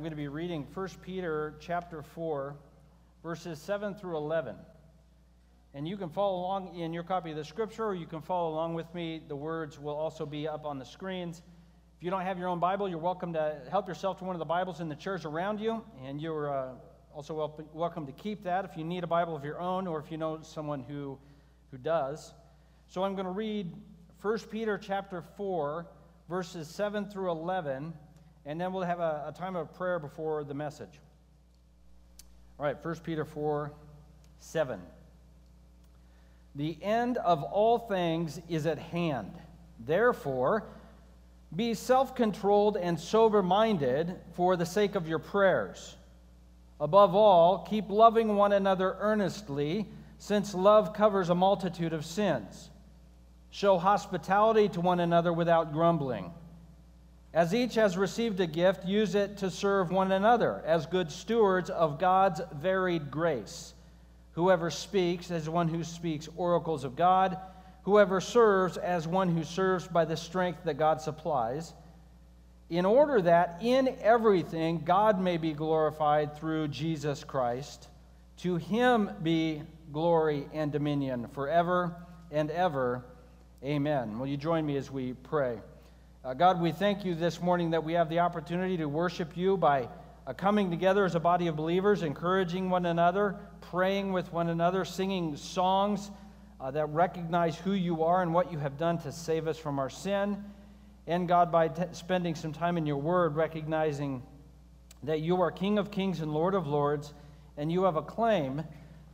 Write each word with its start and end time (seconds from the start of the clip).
I'm 0.00 0.04
going 0.04 0.12
to 0.12 0.16
be 0.16 0.28
reading 0.28 0.64
1 0.74 0.88
Peter 1.02 1.56
chapter 1.58 2.02
4, 2.02 2.54
verses 3.24 3.60
7 3.60 3.96
through 3.96 4.16
11. 4.16 4.54
And 5.74 5.88
you 5.88 5.96
can 5.96 6.08
follow 6.08 6.38
along 6.38 6.76
in 6.78 6.92
your 6.92 7.02
copy 7.02 7.32
of 7.32 7.36
the 7.36 7.44
scripture, 7.44 7.86
or 7.86 7.96
you 7.96 8.06
can 8.06 8.20
follow 8.20 8.50
along 8.54 8.74
with 8.74 8.86
me. 8.94 9.20
The 9.26 9.34
words 9.34 9.76
will 9.76 9.96
also 9.96 10.24
be 10.24 10.46
up 10.46 10.64
on 10.66 10.78
the 10.78 10.84
screens. 10.84 11.42
If 11.96 12.04
you 12.04 12.12
don't 12.12 12.20
have 12.20 12.38
your 12.38 12.46
own 12.46 12.60
Bible, 12.60 12.88
you're 12.88 12.96
welcome 12.96 13.32
to 13.32 13.56
help 13.72 13.88
yourself 13.88 14.18
to 14.18 14.24
one 14.24 14.36
of 14.36 14.38
the 14.38 14.44
Bibles 14.44 14.78
in 14.78 14.88
the 14.88 14.94
chairs 14.94 15.24
around 15.24 15.58
you, 15.58 15.82
and 16.04 16.22
you're 16.22 16.56
uh, 16.56 16.74
also 17.12 17.52
welcome 17.72 18.06
to 18.06 18.12
keep 18.12 18.44
that 18.44 18.64
if 18.64 18.76
you 18.76 18.84
need 18.84 19.02
a 19.02 19.08
Bible 19.08 19.34
of 19.34 19.44
your 19.44 19.58
own, 19.58 19.88
or 19.88 19.98
if 19.98 20.12
you 20.12 20.16
know 20.16 20.38
someone 20.42 20.84
who, 20.84 21.18
who 21.72 21.76
does. 21.76 22.34
So 22.86 23.02
I'm 23.02 23.16
going 23.16 23.26
to 23.26 23.32
read 23.32 23.74
1 24.22 24.38
Peter 24.48 24.78
chapter 24.78 25.24
4, 25.36 25.88
verses 26.28 26.68
7 26.68 27.06
through 27.06 27.32
11 27.32 27.94
and 28.46 28.60
then 28.60 28.72
we'll 28.72 28.84
have 28.84 29.00
a, 29.00 29.26
a 29.28 29.32
time 29.32 29.56
of 29.56 29.72
prayer 29.74 29.98
before 29.98 30.44
the 30.44 30.54
message. 30.54 31.00
All 32.58 32.66
right, 32.66 32.76
1 32.82 32.96
Peter 33.04 33.24
4 33.24 33.72
7. 34.40 34.80
The 36.54 36.76
end 36.82 37.18
of 37.18 37.42
all 37.42 37.78
things 37.78 38.40
is 38.48 38.66
at 38.66 38.78
hand. 38.78 39.32
Therefore, 39.78 40.64
be 41.54 41.74
self 41.74 42.14
controlled 42.14 42.76
and 42.76 42.98
sober 42.98 43.42
minded 43.42 44.16
for 44.34 44.56
the 44.56 44.66
sake 44.66 44.94
of 44.94 45.08
your 45.08 45.18
prayers. 45.18 45.96
Above 46.80 47.14
all, 47.14 47.64
keep 47.68 47.88
loving 47.88 48.36
one 48.36 48.52
another 48.52 48.96
earnestly, 49.00 49.86
since 50.18 50.54
love 50.54 50.92
covers 50.92 51.30
a 51.30 51.34
multitude 51.34 51.92
of 51.92 52.04
sins. 52.04 52.70
Show 53.50 53.78
hospitality 53.78 54.68
to 54.70 54.80
one 54.80 55.00
another 55.00 55.32
without 55.32 55.72
grumbling. 55.72 56.32
As 57.34 57.54
each 57.54 57.74
has 57.74 57.98
received 57.98 58.40
a 58.40 58.46
gift, 58.46 58.86
use 58.86 59.14
it 59.14 59.36
to 59.38 59.50
serve 59.50 59.90
one 59.90 60.12
another 60.12 60.62
as 60.64 60.86
good 60.86 61.12
stewards 61.12 61.68
of 61.68 61.98
God's 61.98 62.40
varied 62.54 63.10
grace. 63.10 63.74
Whoever 64.32 64.70
speaks 64.70 65.30
as 65.30 65.48
one 65.48 65.68
who 65.68 65.84
speaks 65.84 66.28
oracles 66.36 66.84
of 66.84 66.96
God, 66.96 67.36
whoever 67.82 68.20
serves 68.20 68.76
as 68.76 69.06
one 69.06 69.34
who 69.34 69.44
serves 69.44 69.86
by 69.86 70.04
the 70.04 70.16
strength 70.16 70.64
that 70.64 70.78
God 70.78 71.00
supplies, 71.00 71.74
in 72.70 72.84
order 72.84 73.20
that 73.22 73.58
in 73.62 73.96
everything 74.00 74.82
God 74.84 75.20
may 75.20 75.36
be 75.36 75.52
glorified 75.52 76.36
through 76.36 76.68
Jesus 76.68 77.24
Christ. 77.24 77.88
To 78.38 78.56
him 78.56 79.10
be 79.22 79.62
glory 79.92 80.48
and 80.52 80.70
dominion 80.70 81.28
forever 81.28 81.96
and 82.30 82.50
ever. 82.50 83.04
Amen. 83.64 84.18
Will 84.18 84.26
you 84.26 84.36
join 84.36 84.64
me 84.64 84.76
as 84.76 84.90
we 84.90 85.14
pray? 85.14 85.58
Uh, 86.24 86.34
God, 86.34 86.60
we 86.60 86.72
thank 86.72 87.04
you 87.04 87.14
this 87.14 87.40
morning 87.40 87.70
that 87.70 87.84
we 87.84 87.92
have 87.92 88.08
the 88.08 88.18
opportunity 88.18 88.76
to 88.76 88.86
worship 88.86 89.36
you 89.36 89.56
by 89.56 89.88
uh, 90.26 90.32
coming 90.32 90.68
together 90.68 91.04
as 91.04 91.14
a 91.14 91.20
body 91.20 91.46
of 91.46 91.54
believers, 91.54 92.02
encouraging 92.02 92.70
one 92.70 92.86
another, 92.86 93.36
praying 93.60 94.12
with 94.12 94.32
one 94.32 94.48
another, 94.48 94.84
singing 94.84 95.36
songs 95.36 96.10
uh, 96.60 96.72
that 96.72 96.86
recognize 96.86 97.56
who 97.56 97.70
you 97.70 98.02
are 98.02 98.20
and 98.20 98.34
what 98.34 98.50
you 98.50 98.58
have 98.58 98.76
done 98.76 98.98
to 98.98 99.12
save 99.12 99.46
us 99.46 99.56
from 99.56 99.78
our 99.78 99.88
sin. 99.88 100.42
And 101.06 101.28
God, 101.28 101.52
by 101.52 101.68
t- 101.68 101.84
spending 101.92 102.34
some 102.34 102.52
time 102.52 102.76
in 102.76 102.84
your 102.84 102.96
word, 102.96 103.36
recognizing 103.36 104.20
that 105.04 105.20
you 105.20 105.40
are 105.40 105.52
King 105.52 105.78
of 105.78 105.92
kings 105.92 106.20
and 106.20 106.34
Lord 106.34 106.56
of 106.56 106.66
lords, 106.66 107.14
and 107.56 107.70
you 107.70 107.84
have 107.84 107.94
a 107.94 108.02
claim 108.02 108.64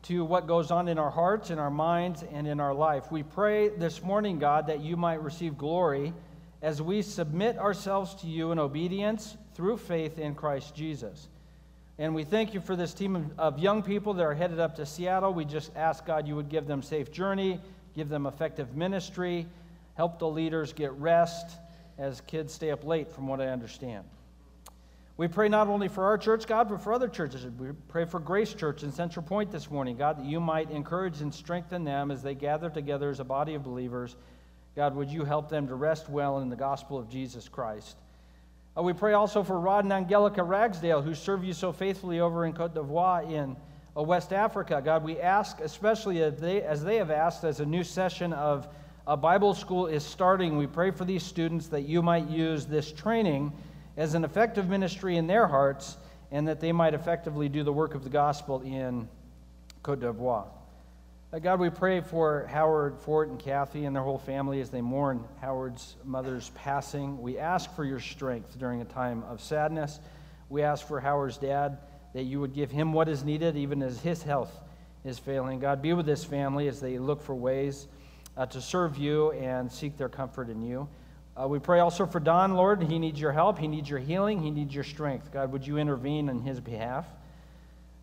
to 0.04 0.24
what 0.24 0.46
goes 0.46 0.70
on 0.70 0.88
in 0.88 0.98
our 0.98 1.10
hearts, 1.10 1.50
in 1.50 1.58
our 1.58 1.70
minds, 1.70 2.24
and 2.32 2.46
in 2.46 2.60
our 2.60 2.72
life. 2.72 3.12
We 3.12 3.22
pray 3.22 3.68
this 3.68 4.02
morning, 4.02 4.38
God, 4.38 4.68
that 4.68 4.80
you 4.80 4.96
might 4.96 5.22
receive 5.22 5.58
glory 5.58 6.14
as 6.64 6.80
we 6.80 7.02
submit 7.02 7.58
ourselves 7.58 8.14
to 8.14 8.26
you 8.26 8.50
in 8.50 8.58
obedience 8.58 9.36
through 9.52 9.76
faith 9.76 10.18
in 10.18 10.34
Christ 10.34 10.74
Jesus. 10.74 11.28
And 11.98 12.14
we 12.14 12.24
thank 12.24 12.54
you 12.54 12.60
for 12.60 12.74
this 12.74 12.94
team 12.94 13.30
of 13.36 13.58
young 13.58 13.82
people 13.82 14.14
that 14.14 14.22
are 14.22 14.32
headed 14.32 14.58
up 14.58 14.74
to 14.76 14.86
Seattle. 14.86 15.34
We 15.34 15.44
just 15.44 15.76
ask 15.76 16.06
God 16.06 16.26
you 16.26 16.34
would 16.36 16.48
give 16.48 16.66
them 16.66 16.82
safe 16.82 17.12
journey, 17.12 17.60
give 17.94 18.08
them 18.08 18.24
effective 18.24 18.74
ministry, 18.74 19.46
help 19.92 20.18
the 20.18 20.26
leaders 20.26 20.72
get 20.72 20.90
rest 20.92 21.58
as 21.98 22.22
kids 22.22 22.54
stay 22.54 22.70
up 22.70 22.82
late, 22.82 23.12
from 23.12 23.28
what 23.28 23.42
I 23.42 23.48
understand. 23.48 24.06
We 25.18 25.28
pray 25.28 25.50
not 25.50 25.68
only 25.68 25.88
for 25.88 26.06
our 26.06 26.16
church, 26.16 26.46
God, 26.46 26.70
but 26.70 26.80
for 26.80 26.94
other 26.94 27.08
churches. 27.08 27.44
We 27.58 27.72
pray 27.88 28.06
for 28.06 28.18
Grace 28.18 28.54
Church 28.54 28.82
in 28.82 28.90
Central 28.90 29.22
Point 29.22 29.52
this 29.52 29.70
morning, 29.70 29.98
God, 29.98 30.18
that 30.18 30.24
you 30.24 30.40
might 30.40 30.70
encourage 30.70 31.20
and 31.20 31.32
strengthen 31.32 31.84
them 31.84 32.10
as 32.10 32.22
they 32.22 32.34
gather 32.34 32.70
together 32.70 33.10
as 33.10 33.20
a 33.20 33.24
body 33.24 33.52
of 33.52 33.62
believers 33.62 34.16
God, 34.76 34.96
would 34.96 35.08
you 35.08 35.24
help 35.24 35.48
them 35.48 35.68
to 35.68 35.74
rest 35.76 36.08
well 36.08 36.40
in 36.40 36.48
the 36.48 36.56
gospel 36.56 36.98
of 36.98 37.08
Jesus 37.08 37.48
Christ? 37.48 37.96
Uh, 38.76 38.82
we 38.82 38.92
pray 38.92 39.12
also 39.12 39.44
for 39.44 39.60
Rod 39.60 39.84
and 39.84 39.92
Angelica 39.92 40.42
Ragsdale, 40.42 41.00
who 41.00 41.14
serve 41.14 41.44
you 41.44 41.52
so 41.52 41.72
faithfully 41.72 42.18
over 42.18 42.44
in 42.44 42.52
Cote 42.52 42.74
d'Ivoire 42.74 43.30
in 43.30 43.56
uh, 43.96 44.02
West 44.02 44.32
Africa. 44.32 44.82
God, 44.84 45.04
we 45.04 45.20
ask, 45.20 45.60
especially 45.60 46.22
as 46.24 46.40
they, 46.40 46.62
as 46.62 46.82
they 46.82 46.96
have 46.96 47.12
asked, 47.12 47.44
as 47.44 47.60
a 47.60 47.66
new 47.66 47.84
session 47.84 48.32
of 48.32 48.66
a 49.06 49.16
Bible 49.16 49.54
school 49.54 49.86
is 49.86 50.02
starting, 50.04 50.56
we 50.56 50.66
pray 50.66 50.90
for 50.90 51.04
these 51.04 51.22
students 51.22 51.68
that 51.68 51.82
you 51.82 52.02
might 52.02 52.28
use 52.28 52.66
this 52.66 52.90
training 52.90 53.52
as 53.96 54.14
an 54.14 54.24
effective 54.24 54.68
ministry 54.68 55.18
in 55.18 55.28
their 55.28 55.46
hearts 55.46 55.98
and 56.32 56.48
that 56.48 56.58
they 56.58 56.72
might 56.72 56.94
effectively 56.94 57.48
do 57.48 57.62
the 57.62 57.72
work 57.72 57.94
of 57.94 58.02
the 58.02 58.10
gospel 58.10 58.60
in 58.62 59.08
Cote 59.84 60.00
d'Ivoire. 60.00 60.46
Uh, 61.34 61.40
God, 61.40 61.58
we 61.58 61.68
pray 61.68 62.00
for 62.00 62.46
Howard, 62.48 62.96
Fort, 63.00 63.28
and 63.28 63.40
Kathy 63.40 63.86
and 63.86 63.96
their 63.96 64.04
whole 64.04 64.18
family 64.18 64.60
as 64.60 64.70
they 64.70 64.80
mourn 64.80 65.24
Howard's 65.40 65.96
mother's 66.04 66.50
passing. 66.50 67.20
We 67.20 67.38
ask 67.38 67.74
for 67.74 67.84
your 67.84 67.98
strength 67.98 68.56
during 68.56 68.82
a 68.82 68.84
time 68.84 69.24
of 69.24 69.40
sadness. 69.40 69.98
We 70.48 70.62
ask 70.62 70.86
for 70.86 71.00
Howard's 71.00 71.36
dad 71.36 71.78
that 72.12 72.22
you 72.22 72.40
would 72.40 72.54
give 72.54 72.70
him 72.70 72.92
what 72.92 73.08
is 73.08 73.24
needed, 73.24 73.56
even 73.56 73.82
as 73.82 73.98
his 74.00 74.22
health 74.22 74.60
is 75.04 75.18
failing. 75.18 75.58
God, 75.58 75.82
be 75.82 75.92
with 75.92 76.06
this 76.06 76.22
family 76.22 76.68
as 76.68 76.80
they 76.80 77.00
look 77.00 77.20
for 77.20 77.34
ways 77.34 77.88
uh, 78.36 78.46
to 78.46 78.60
serve 78.60 78.96
you 78.96 79.32
and 79.32 79.72
seek 79.72 79.96
their 79.96 80.08
comfort 80.08 80.48
in 80.48 80.62
you. 80.62 80.88
Uh, 81.36 81.48
we 81.48 81.58
pray 81.58 81.80
also 81.80 82.06
for 82.06 82.20
Don, 82.20 82.54
Lord. 82.54 82.80
He 82.80 83.00
needs 83.00 83.20
your 83.20 83.32
help, 83.32 83.58
he 83.58 83.66
needs 83.66 83.90
your 83.90 83.98
healing, 83.98 84.40
he 84.40 84.52
needs 84.52 84.72
your 84.72 84.84
strength. 84.84 85.32
God, 85.32 85.50
would 85.50 85.66
you 85.66 85.78
intervene 85.78 86.28
in 86.28 86.42
his 86.42 86.60
behalf? 86.60 87.06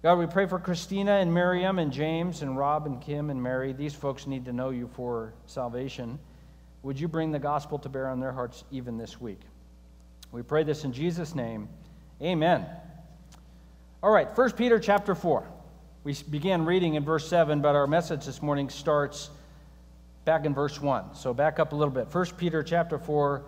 God, 0.03 0.17
we 0.17 0.25
pray 0.25 0.47
for 0.47 0.57
Christina 0.57 1.11
and 1.11 1.31
Miriam 1.31 1.77
and 1.77 1.93
James 1.93 2.41
and 2.41 2.57
Rob 2.57 2.87
and 2.87 2.99
Kim 2.99 3.29
and 3.29 3.41
Mary. 3.41 3.71
These 3.71 3.93
folks 3.93 4.25
need 4.25 4.45
to 4.45 4.51
know 4.51 4.71
you 4.71 4.89
for 4.95 5.35
salvation. 5.45 6.17
Would 6.81 6.99
you 6.99 7.07
bring 7.07 7.31
the 7.31 7.37
gospel 7.37 7.77
to 7.77 7.87
bear 7.87 8.09
on 8.09 8.19
their 8.19 8.31
hearts 8.31 8.63
even 8.71 8.97
this 8.97 9.21
week? 9.21 9.41
We 10.31 10.41
pray 10.41 10.63
this 10.63 10.85
in 10.85 10.91
Jesus' 10.91 11.35
name. 11.35 11.69
Amen. 12.19 12.65
All 14.01 14.09
right, 14.09 14.35
1 14.35 14.51
Peter 14.53 14.79
chapter 14.79 15.13
4. 15.13 15.47
We 16.03 16.15
began 16.31 16.65
reading 16.65 16.95
in 16.95 17.05
verse 17.05 17.27
7, 17.27 17.61
but 17.61 17.75
our 17.75 17.85
message 17.85 18.25
this 18.25 18.41
morning 18.41 18.69
starts 18.69 19.29
back 20.25 20.45
in 20.45 20.55
verse 20.55 20.81
1. 20.81 21.13
So 21.13 21.31
back 21.31 21.59
up 21.59 21.73
a 21.73 21.75
little 21.75 21.93
bit. 21.93 22.11
1 22.11 22.25
Peter 22.37 22.63
chapter 22.63 22.97
4, 22.97 23.43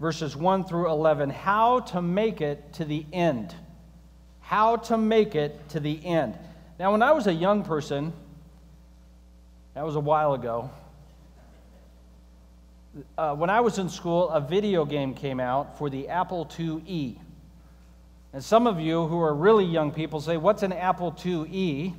verses 0.00 0.34
1 0.34 0.64
through 0.64 0.90
11. 0.90 1.30
How 1.30 1.78
to 1.80 2.02
make 2.02 2.40
it 2.40 2.72
to 2.72 2.84
the 2.84 3.06
end 3.12 3.54
how 4.48 4.76
to 4.76 4.96
make 4.96 5.34
it 5.34 5.68
to 5.68 5.78
the 5.78 6.02
end. 6.06 6.34
Now, 6.78 6.92
when 6.92 7.02
I 7.02 7.12
was 7.12 7.26
a 7.26 7.32
young 7.34 7.64
person, 7.64 8.14
that 9.74 9.84
was 9.84 9.94
a 9.94 10.00
while 10.00 10.32
ago, 10.32 10.70
uh, 13.18 13.34
when 13.34 13.50
I 13.50 13.60
was 13.60 13.76
in 13.76 13.90
school, 13.90 14.30
a 14.30 14.40
video 14.40 14.86
game 14.86 15.12
came 15.12 15.38
out 15.38 15.76
for 15.76 15.90
the 15.90 16.08
Apple 16.08 16.46
IIe. 16.46 17.18
And 18.32 18.42
some 18.42 18.66
of 18.66 18.80
you 18.80 19.06
who 19.06 19.20
are 19.20 19.34
really 19.34 19.66
young 19.66 19.92
people 19.92 20.18
say, 20.18 20.38
What's 20.38 20.62
an 20.62 20.72
Apple 20.72 21.12
IIe? 21.12 21.92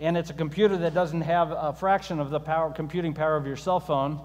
And 0.00 0.16
it's 0.16 0.30
a 0.30 0.34
computer 0.34 0.76
that 0.78 0.92
doesn't 0.92 1.20
have 1.20 1.52
a 1.52 1.72
fraction 1.72 2.18
of 2.18 2.30
the 2.30 2.40
power, 2.40 2.72
computing 2.72 3.14
power 3.14 3.36
of 3.36 3.46
your 3.46 3.56
cell 3.56 3.78
phone. 3.78 4.20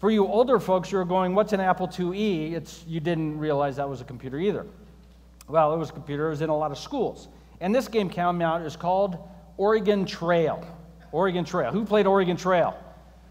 For 0.00 0.10
you 0.10 0.26
older 0.26 0.58
folks, 0.58 0.90
you're 0.90 1.04
going, 1.04 1.36
What's 1.36 1.52
an 1.52 1.60
Apple 1.60 1.86
IIe? 1.86 2.54
It's, 2.54 2.84
you 2.88 2.98
didn't 2.98 3.38
realize 3.38 3.76
that 3.76 3.88
was 3.88 4.00
a 4.00 4.04
computer 4.04 4.40
either. 4.40 4.66
Well, 5.48 5.72
it 5.74 5.76
was 5.76 5.90
a 5.90 5.92
computer, 5.92 6.26
it 6.26 6.30
was 6.30 6.42
in 6.42 6.50
a 6.50 6.56
lot 6.56 6.72
of 6.72 6.78
schools. 6.78 7.28
And 7.60 7.74
this 7.74 7.88
game 7.88 8.10
came 8.10 8.42
out, 8.42 8.62
is 8.62 8.76
called 8.76 9.18
Oregon 9.56 10.04
Trail. 10.04 10.66
Oregon 11.12 11.44
Trail. 11.44 11.70
Who 11.70 11.84
played 11.84 12.06
Oregon 12.06 12.36
Trail? 12.36 12.76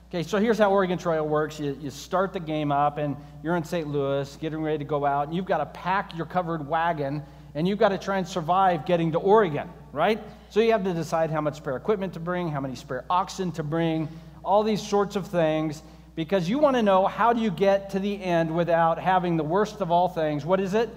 Okay, 0.10 0.24
so 0.24 0.40
here's 0.40 0.58
how 0.58 0.72
Oregon 0.72 0.98
Trail 0.98 1.28
works. 1.28 1.60
You, 1.60 1.78
you 1.82 1.90
start 1.90 2.32
the 2.32 2.40
game 2.40 2.72
up, 2.72 2.98
and 2.98 3.18
you're 3.44 3.58
in 3.58 3.64
St. 3.64 3.88
Louis, 3.88 4.36
getting 4.38 4.62
ready 4.62 4.78
to 4.78 4.86
go 4.86 5.06
out, 5.06 5.28
and 5.28 5.36
you've 5.36 5.46
got 5.46 5.58
to 5.58 5.66
pack 5.66 6.16
your 6.16 6.26
covered 6.26 6.68
wagon, 6.68 7.22
and 7.54 7.68
you've 7.68 7.80
got 7.80 7.90
to 7.90 7.98
try 7.98 8.18
and 8.18 8.28
survive 8.28 8.86
getting 8.86 9.12
to 9.12 9.18
Oregon, 9.18 9.70
right? 9.92 10.24
So 10.50 10.62
you 10.62 10.72
have 10.72 10.84
to 10.86 10.94
decide 10.94 11.32
how 11.32 11.42
much 11.42 11.58
spare 11.58 11.76
equipment 11.76 12.14
to 12.14 12.20
bring, 12.20 12.50
how 12.50 12.62
many 12.62 12.76
spare 12.76 13.04
oxen 13.10 13.52
to 13.54 13.64
bring, 13.64 14.08
all 14.44 14.64
these 14.64 14.82
sorts 14.82 15.16
of 15.16 15.28
things, 15.28 15.84
because 16.16 16.48
you 16.48 16.60
want 16.60 16.78
to 16.78 16.82
know 16.82 17.08
how 17.08 17.34
do 17.34 17.42
you 17.42 17.52
get 17.52 17.90
to 17.90 18.00
the 18.00 18.24
end 18.24 18.56
without 18.56 18.98
having 18.98 19.36
the 19.36 19.44
worst 19.44 19.82
of 19.82 19.92
all 19.92 20.08
things. 20.08 20.46
What 20.46 20.60
is 20.62 20.74
it? 20.74 20.90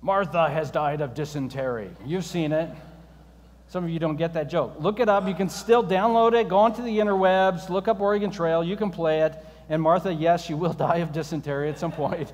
Martha 0.00 0.48
has 0.48 0.70
died 0.70 1.00
of 1.00 1.14
dysentery. 1.14 1.90
You've 2.04 2.24
seen 2.24 2.52
it. 2.52 2.70
Some 3.68 3.84
of 3.84 3.90
you 3.90 3.98
don't 3.98 4.16
get 4.16 4.32
that 4.34 4.48
joke. 4.48 4.76
Look 4.78 5.00
it 5.00 5.08
up. 5.08 5.26
You 5.26 5.34
can 5.34 5.48
still 5.48 5.84
download 5.84 6.38
it, 6.38 6.48
go 6.48 6.56
onto 6.58 6.82
the 6.82 6.98
interwebs, 6.98 7.68
look 7.68 7.86
up 7.86 8.00
Oregon 8.00 8.30
Trail. 8.30 8.64
You 8.64 8.76
can 8.76 8.90
play 8.90 9.20
it. 9.20 9.34
And 9.68 9.82
Martha, 9.82 10.12
yes, 10.12 10.48
you 10.48 10.56
will 10.56 10.72
die 10.88 10.98
of 10.98 11.12
dysentery 11.12 11.68
at 11.68 11.78
some 11.78 11.92
point. 11.92 12.32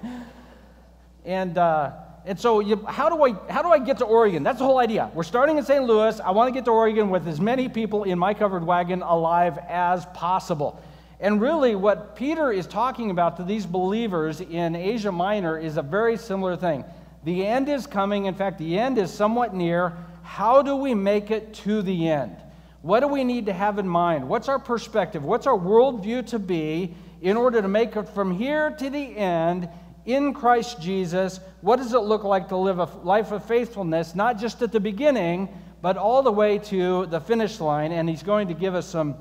and, 1.25 1.59
uh, 1.59 1.93
and 2.25 2.39
so, 2.39 2.61
you, 2.61 2.85
how, 2.87 3.09
do 3.09 3.25
I, 3.25 3.53
how 3.53 3.63
do 3.63 3.69
I 3.69 3.79
get 3.79 3.99
to 3.99 4.05
Oregon? 4.05 4.43
That's 4.43 4.59
the 4.59 4.65
whole 4.65 4.79
idea. 4.79 5.11
We're 5.13 5.25
starting 5.25 5.59
in 5.59 5.65
St. 5.65 5.83
Louis. 5.85 6.21
I 6.21 6.31
want 6.31 6.49
to 6.49 6.53
get 6.53 6.65
to 6.67 6.71
Oregon 6.71 7.11
with 7.11 7.27
as 7.27 7.41
many 7.41 7.69
people 7.69 8.05
in 8.05 8.19
my 8.19 8.35
covered 8.35 8.65
wagon 8.65 9.03
alive 9.03 9.59
as 9.69 10.07
possible. 10.07 10.81
And 11.19 11.41
really, 11.41 11.75
what 11.75 12.15
Peter 12.15 12.53
is 12.53 12.67
talking 12.67 13.11
about 13.11 13.39
to 13.39 13.45
these 13.45 13.67
believers 13.67 14.41
in 14.41 14.77
Asia 14.77 15.11
Minor 15.11 15.59
is 15.59 15.79
a 15.79 15.83
very 15.83 16.17
similar 16.17 16.57
thing. 16.57 16.85
The 17.25 17.47
end 17.47 17.69
is 17.69 17.87
coming. 17.87 18.27
In 18.27 18.35
fact, 18.35 18.59
the 18.59 18.79
end 18.79 18.99
is 18.99 19.13
somewhat 19.13 19.55
near. 19.55 19.97
How 20.23 20.63
do 20.63 20.77
we 20.77 20.95
make 20.95 21.31
it 21.31 21.55
to 21.55 21.83
the 21.83 22.09
end? 22.09 22.37
What 22.83 23.01
do 23.01 23.09
we 23.09 23.25
need 23.25 23.47
to 23.47 23.53
have 23.53 23.79
in 23.79 23.89
mind? 23.89 24.29
What's 24.29 24.49
our 24.49 24.59
perspective? 24.59 25.25
What's 25.25 25.47
our 25.47 25.59
worldview 25.59 26.27
to 26.29 26.39
be 26.39 26.95
in 27.23 27.39
order 27.39 27.63
to 27.63 27.69
make 27.69 27.97
it 27.97 28.09
from 28.11 28.37
here 28.37 28.71
to 28.71 28.91
the 28.91 29.17
end 29.17 29.71
in 30.05 30.35
Christ 30.35 30.83
Jesus? 30.83 31.41
What 31.63 31.77
does 31.77 31.95
it 31.95 32.01
look 32.01 32.25
like 32.25 32.49
to 32.51 32.57
live 32.57 32.79
a 32.79 32.85
life 33.03 33.33
of 33.33 33.43
faithfulness, 33.47 34.15
not 34.15 34.39
just 34.39 34.61
at 34.61 34.71
the 34.71 34.81
beginning, 34.81 35.49
but 35.81 35.97
all 35.97 36.23
the 36.23 36.33
way 36.33 36.59
to 36.59 37.07
the 37.07 37.21
finish 37.21 37.59
line? 37.59 37.93
And 37.93 38.07
he's 38.07 38.23
going 38.23 38.49
to 38.49 38.55
give 38.55 38.75
us 38.75 38.87
some 38.87 39.15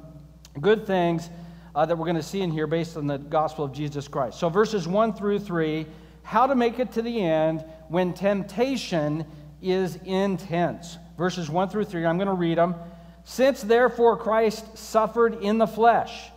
good 0.60 0.86
things 0.86 1.30
uh, 1.74 1.86
that 1.86 1.98
we're 1.98 2.06
going 2.06 2.18
to 2.18 2.24
see 2.24 2.42
in 2.42 2.52
here 2.52 2.68
based 2.68 2.98
on 2.98 3.08
the 3.08 3.18
gospel 3.18 3.64
of 3.64 3.72
Jesus 3.72 4.10
Christ. 4.10 4.40
So, 4.40 4.50
verses 4.50 4.90
1 4.90 5.14
through 5.14 5.40
3 5.40 5.86
how 6.24 6.48
to 6.48 6.56
make 6.56 6.80
it 6.80 6.94
to 6.94 7.02
the 7.02 7.22
end 7.22 7.64
when 7.90 8.14
temptation 8.14 9.26
is 9.62 9.98
intense. 10.06 10.98
Verses 11.18 11.50
1 11.50 11.70
through 11.70 11.86
3, 11.86 12.06
I'm 12.06 12.18
going 12.18 12.28
to 12.28 12.34
read 12.34 12.58
them. 12.58 12.76
Since 13.24 13.62
therefore 13.62 14.18
Christ 14.18 14.78
suffered 14.78 15.42
in 15.42 15.58
the 15.58 15.68
flesh, 15.68 16.30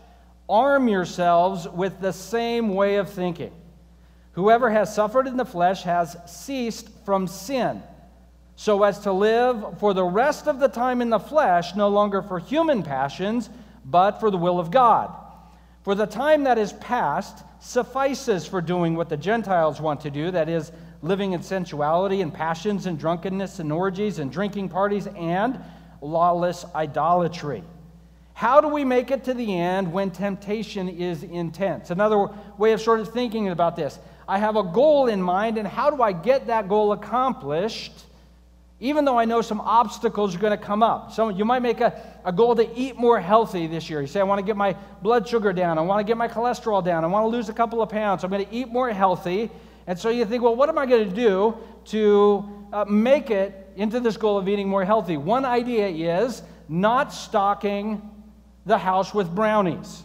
arm 0.48 0.88
yourselves 0.88 1.66
with 1.68 2.00
the 2.00 2.12
same 2.12 2.74
way 2.74 2.96
of 2.96 3.10
thinking. 3.10 3.52
Whoever 4.32 4.70
has 4.70 4.94
suffered 4.94 5.26
in 5.26 5.36
the 5.36 5.44
flesh 5.44 5.82
has 5.84 6.16
ceased 6.26 6.90
from 7.04 7.26
sin, 7.26 7.82
so 8.54 8.82
as 8.82 9.00
to 9.00 9.12
live 9.12 9.78
for 9.80 9.94
the 9.94 10.04
rest 10.04 10.46
of 10.46 10.60
the 10.60 10.68
time 10.68 11.00
in 11.00 11.10
the 11.10 11.18
flesh, 11.18 11.74
no 11.74 11.88
longer 11.88 12.22
for 12.22 12.38
human 12.38 12.82
passions, 12.82 13.50
but 13.84 14.20
for 14.20 14.30
the 14.30 14.36
will 14.36 14.60
of 14.60 14.70
God. 14.70 15.10
For 15.86 15.94
the 15.94 16.04
time 16.04 16.42
that 16.42 16.58
is 16.58 16.72
past 16.72 17.44
suffices 17.60 18.44
for 18.44 18.60
doing 18.60 18.96
what 18.96 19.08
the 19.08 19.16
Gentiles 19.16 19.80
want 19.80 20.00
to 20.00 20.10
do, 20.10 20.32
that 20.32 20.48
is, 20.48 20.72
living 21.00 21.30
in 21.30 21.44
sensuality 21.44 22.22
and 22.22 22.34
passions 22.34 22.86
and 22.86 22.98
drunkenness 22.98 23.60
and 23.60 23.72
orgies 23.72 24.18
and 24.18 24.32
drinking 24.32 24.70
parties 24.70 25.06
and 25.06 25.60
lawless 26.00 26.64
idolatry. 26.74 27.62
How 28.34 28.60
do 28.60 28.66
we 28.66 28.82
make 28.82 29.12
it 29.12 29.22
to 29.26 29.34
the 29.34 29.56
end 29.56 29.92
when 29.92 30.10
temptation 30.10 30.88
is 30.88 31.22
intense? 31.22 31.90
Another 31.90 32.30
way 32.58 32.72
of 32.72 32.80
sort 32.80 32.98
of 32.98 33.12
thinking 33.12 33.50
about 33.50 33.76
this 33.76 34.00
I 34.28 34.38
have 34.38 34.56
a 34.56 34.64
goal 34.64 35.06
in 35.06 35.22
mind, 35.22 35.56
and 35.56 35.68
how 35.68 35.90
do 35.90 36.02
I 36.02 36.10
get 36.10 36.48
that 36.48 36.68
goal 36.68 36.90
accomplished? 36.90 38.05
Even 38.78 39.06
though 39.06 39.18
I 39.18 39.24
know 39.24 39.40
some 39.40 39.60
obstacles 39.60 40.34
are 40.34 40.38
going 40.38 40.56
to 40.56 40.62
come 40.62 40.82
up. 40.82 41.12
So 41.12 41.30
you 41.30 41.44
might 41.46 41.62
make 41.62 41.80
a, 41.80 41.98
a 42.24 42.32
goal 42.32 42.54
to 42.56 42.68
eat 42.78 42.96
more 42.96 43.18
healthy 43.18 43.66
this 43.66 43.88
year. 43.88 44.02
You 44.02 44.06
say, 44.06 44.20
I 44.20 44.24
want 44.24 44.38
to 44.38 44.44
get 44.44 44.56
my 44.56 44.76
blood 45.02 45.26
sugar 45.26 45.52
down. 45.52 45.78
I 45.78 45.80
want 45.80 46.00
to 46.00 46.04
get 46.04 46.18
my 46.18 46.28
cholesterol 46.28 46.84
down. 46.84 47.02
I 47.02 47.06
want 47.06 47.24
to 47.24 47.28
lose 47.28 47.48
a 47.48 47.54
couple 47.54 47.80
of 47.80 47.88
pounds. 47.88 48.22
I'm 48.22 48.30
going 48.30 48.44
to 48.44 48.54
eat 48.54 48.68
more 48.68 48.90
healthy. 48.90 49.50
And 49.86 49.98
so 49.98 50.10
you 50.10 50.26
think, 50.26 50.42
well, 50.42 50.54
what 50.54 50.68
am 50.68 50.76
I 50.76 50.84
going 50.84 51.08
to 51.08 51.14
do 51.14 51.56
to 51.86 52.66
uh, 52.72 52.84
make 52.84 53.30
it 53.30 53.72
into 53.76 53.98
this 53.98 54.18
goal 54.18 54.36
of 54.36 54.46
eating 54.46 54.68
more 54.68 54.84
healthy? 54.84 55.16
One 55.16 55.46
idea 55.46 55.88
is 55.88 56.42
not 56.68 57.14
stocking 57.14 58.02
the 58.66 58.76
house 58.76 59.14
with 59.14 59.34
brownies 59.34 60.02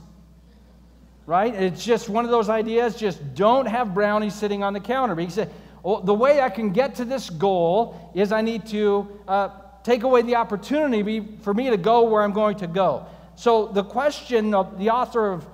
right? 1.25 1.53
It's 1.53 1.85
just 1.85 2.09
one 2.09 2.25
of 2.25 2.31
those 2.31 2.49
ideas. 2.49 2.95
Just 2.95 3.35
don't 3.35 3.65
have 3.65 3.93
brownies 3.93 4.35
sitting 4.35 4.63
on 4.63 4.73
the 4.73 4.81
counter. 4.81 5.29
Said, 5.29 5.49
well, 5.83 6.01
the 6.01 6.13
way 6.13 6.41
I 6.41 6.49
can 6.49 6.71
get 6.71 6.95
to 6.95 7.05
this 7.05 7.29
goal 7.29 8.11
is 8.13 8.31
I 8.31 8.41
need 8.41 8.65
to 8.67 9.19
uh, 9.27 9.49
take 9.83 10.03
away 10.03 10.21
the 10.21 10.35
opportunity 10.35 11.37
for 11.41 11.53
me 11.53 11.69
to 11.69 11.77
go 11.77 12.03
where 12.03 12.21
I'm 12.21 12.33
going 12.33 12.57
to 12.57 12.67
go. 12.67 13.05
So 13.35 13.67
the 13.67 13.83
question 13.83 14.53
of 14.53 14.77
the 14.77 14.91
author 14.91 15.31
of 15.31 15.45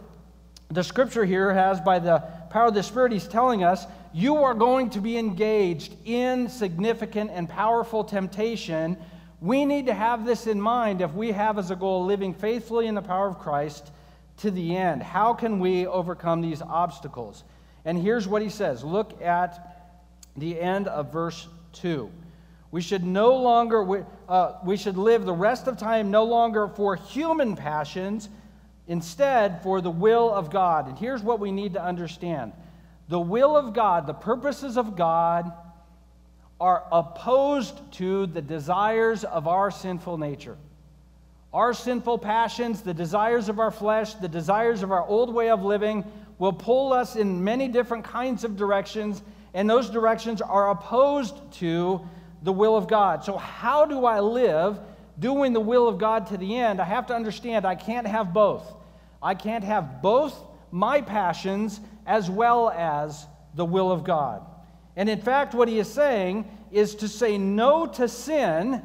the 0.70 0.84
scripture 0.84 1.24
here 1.24 1.54
has, 1.54 1.80
by 1.80 2.00
the 2.00 2.20
power 2.50 2.68
of 2.68 2.74
the 2.74 2.84
Spirit, 2.84 3.14
he's 3.14 3.28
telling 3.28 3.64
us, 3.64 3.86
you 4.14 4.38
are 4.38 4.54
going 4.54 4.90
to 4.92 5.00
be 5.00 5.18
engaged 5.18 5.96
in 6.06 6.50
significant 6.50 7.32
and 7.32 7.48
powerful 7.48 8.04
temptation. 8.04 8.98
We 9.40 9.64
need 9.64 9.86
to 9.86 9.94
have 9.94 10.26
this 10.26 10.48
in 10.48 10.60
mind 10.60 11.02
if 11.02 11.14
we 11.14 11.32
have 11.32 11.58
as 11.58 11.72
a 11.72 11.76
goal 11.76 12.06
living 12.06 12.34
faithfully 12.34 12.88
in 12.88 12.96
the 12.96 13.02
power 13.02 13.28
of 13.28 13.40
Christ 13.40 13.92
to 14.38 14.52
the 14.52 14.76
end. 14.76 15.04
How 15.04 15.34
can 15.34 15.60
we 15.60 15.88
overcome 15.88 16.42
these 16.42 16.62
obstacles? 16.62 17.44
And 17.86 17.98
here's 17.98 18.28
what 18.28 18.42
he 18.42 18.50
says 18.50 18.84
look 18.84 19.22
at 19.22 19.77
the 20.38 20.60
end 20.60 20.88
of 20.88 21.12
verse 21.12 21.48
2. 21.74 22.10
We 22.72 22.82
should 22.82 23.04
no 23.04 23.36
longer, 23.36 24.06
uh, 24.28 24.54
we 24.64 24.78
should 24.78 24.98
live 24.98 25.26
the 25.26 25.34
rest 25.34 25.68
of 25.68 25.78
time 25.78 26.12
no 26.12 26.24
longer 26.24 26.68
for 26.68 26.96
human 26.96 27.56
passions, 27.56 28.30
instead 28.88 29.62
for 29.64 29.82
the 29.82 29.92
will 29.92 30.34
of 30.34 30.50
God. 30.50 30.88
And 30.88 30.98
here's 30.98 31.22
what 31.22 31.40
we 31.40 31.52
need 31.52 31.74
to 31.74 31.84
understand 31.84 32.54
the 33.10 33.20
will 33.20 33.56
of 33.56 33.74
God, 33.74 34.06
the 34.06 34.14
purposes 34.14 34.78
of 34.78 34.98
God, 34.98 35.52
are 36.60 36.84
opposed 36.92 37.80
to 37.94 38.26
the 38.26 38.42
desires 38.42 39.24
of 39.24 39.48
our 39.48 39.72
sinful 39.72 40.18
nature. 40.18 40.58
Our 41.54 41.74
sinful 41.74 42.18
passions, 42.18 42.82
the 42.82 42.94
desires 42.94 43.48
of 43.48 43.60
our 43.60 43.72
flesh, 43.72 44.16
the 44.16 44.28
desires 44.28 44.84
of 44.84 44.92
our 44.92 45.06
old 45.06 45.34
way 45.34 45.50
of 45.50 45.64
living 45.64 46.04
will 46.38 46.54
pull 46.54 46.92
us 46.92 47.16
in 47.16 47.44
many 47.44 47.68
different 47.68 48.04
kinds 48.04 48.44
of 48.44 48.58
directions, 48.58 49.22
and 49.58 49.68
those 49.68 49.90
directions 49.90 50.40
are 50.40 50.70
opposed 50.70 51.36
to 51.54 52.08
the 52.44 52.54
will 52.54 52.78
of 52.78 52.88
God. 52.88 53.26
So, 53.26 53.38
how 53.38 53.86
do 53.86 54.06
I 54.06 54.20
live 54.20 54.80
doing 55.18 55.52
the 55.52 55.60
will 55.60 55.88
of 55.88 55.98
God 55.98 56.28
to 56.28 56.38
the 56.38 56.58
end? 56.58 56.80
I 56.80 56.84
have 56.84 57.08
to 57.08 57.16
understand 57.16 57.66
I 57.66 57.74
can't 57.74 58.06
have 58.06 58.36
both. 58.36 58.72
I 59.20 59.34
can't 59.34 59.64
have 59.64 60.04
both 60.04 60.40
my 60.70 61.02
passions 61.02 61.80
as 62.06 62.30
well 62.30 62.70
as 62.70 63.26
the 63.56 63.66
will 63.66 63.92
of 63.92 64.04
God. 64.04 64.46
And 64.96 65.10
in 65.10 65.20
fact, 65.20 65.56
what 65.56 65.68
he 65.68 65.80
is 65.80 65.92
saying 65.92 66.48
is 66.72 66.94
to 66.94 67.08
say 67.08 67.40
no 67.40 67.88
to 67.88 68.08
sin 68.08 68.84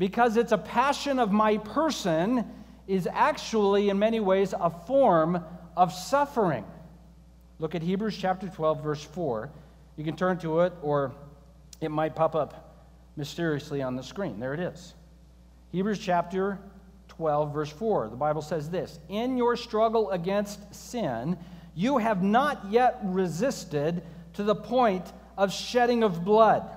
because 0.00 0.36
it's 0.36 0.50
a 0.50 0.58
passion 0.58 1.20
of 1.20 1.30
my 1.30 1.58
person, 1.58 2.44
is 2.88 3.06
actually, 3.12 3.88
in 3.88 4.00
many 4.00 4.18
ways, 4.18 4.52
a 4.52 4.68
form 4.68 5.44
of 5.76 5.92
suffering. 5.92 6.64
Look 7.60 7.76
at 7.76 7.82
Hebrews 7.82 8.16
chapter 8.16 8.48
12, 8.48 8.82
verse 8.82 9.04
4. 9.04 9.48
You 9.96 10.04
can 10.04 10.16
turn 10.16 10.38
to 10.38 10.60
it, 10.60 10.72
or 10.82 11.12
it 11.80 11.90
might 11.90 12.14
pop 12.14 12.34
up 12.34 12.84
mysteriously 13.16 13.82
on 13.82 13.96
the 13.96 14.02
screen. 14.02 14.38
There 14.38 14.54
it 14.54 14.60
is. 14.60 14.94
Hebrews 15.72 15.98
chapter 15.98 16.58
12, 17.08 17.52
verse 17.52 17.70
4. 17.70 18.08
The 18.08 18.16
Bible 18.16 18.42
says 18.42 18.68
this 18.70 18.98
In 19.08 19.36
your 19.36 19.56
struggle 19.56 20.10
against 20.10 20.74
sin, 20.74 21.38
you 21.74 21.98
have 21.98 22.22
not 22.22 22.70
yet 22.70 22.98
resisted 23.02 24.02
to 24.34 24.42
the 24.42 24.54
point 24.54 25.12
of 25.36 25.52
shedding 25.52 26.02
of 26.02 26.24
blood. 26.24 26.70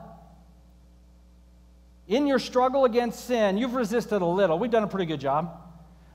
In 2.08 2.26
your 2.26 2.40
struggle 2.40 2.86
against 2.86 3.26
sin, 3.26 3.58
you've 3.58 3.76
resisted 3.76 4.22
a 4.22 4.26
little. 4.26 4.58
We've 4.58 4.72
done 4.72 4.84
a 4.84 4.88
pretty 4.88 5.06
good 5.06 5.20
job. 5.20 5.62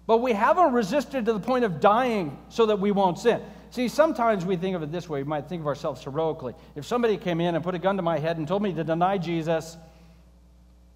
But 0.07 0.19
we 0.19 0.33
haven't 0.33 0.73
resisted 0.73 1.26
to 1.26 1.33
the 1.33 1.40
point 1.40 1.64
of 1.64 1.81
dying 1.81 2.37
so 2.49 2.67
that 2.67 2.79
we 2.79 2.90
won't 2.90 3.19
sin. 3.19 3.40
See, 3.75 3.88
sometimes 3.88 4.47
we 4.47 4.54
think 4.54 4.76
of 4.76 4.85
it 4.85 4.93
this 4.93 5.09
way. 5.09 5.21
We 5.21 5.28
might 5.28 5.49
think 5.49 5.61
of 5.61 5.66
ourselves 5.66 6.00
heroically. 6.04 6.54
If 6.76 6.87
somebody 6.87 7.16
came 7.16 7.40
in 7.40 7.57
and 7.57 7.64
put 7.64 7.75
a 7.75 7.78
gun 7.81 7.97
to 7.97 8.02
my 8.02 8.21
head 8.21 8.38
and 8.38 8.47
told 8.47 8.62
me 8.62 8.73
to 8.73 8.85
deny 8.85 9.19
Jesus, 9.19 9.76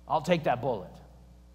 I'll 0.06 0.22
take 0.22 0.44
that 0.44 0.60
bullet. 0.60 0.92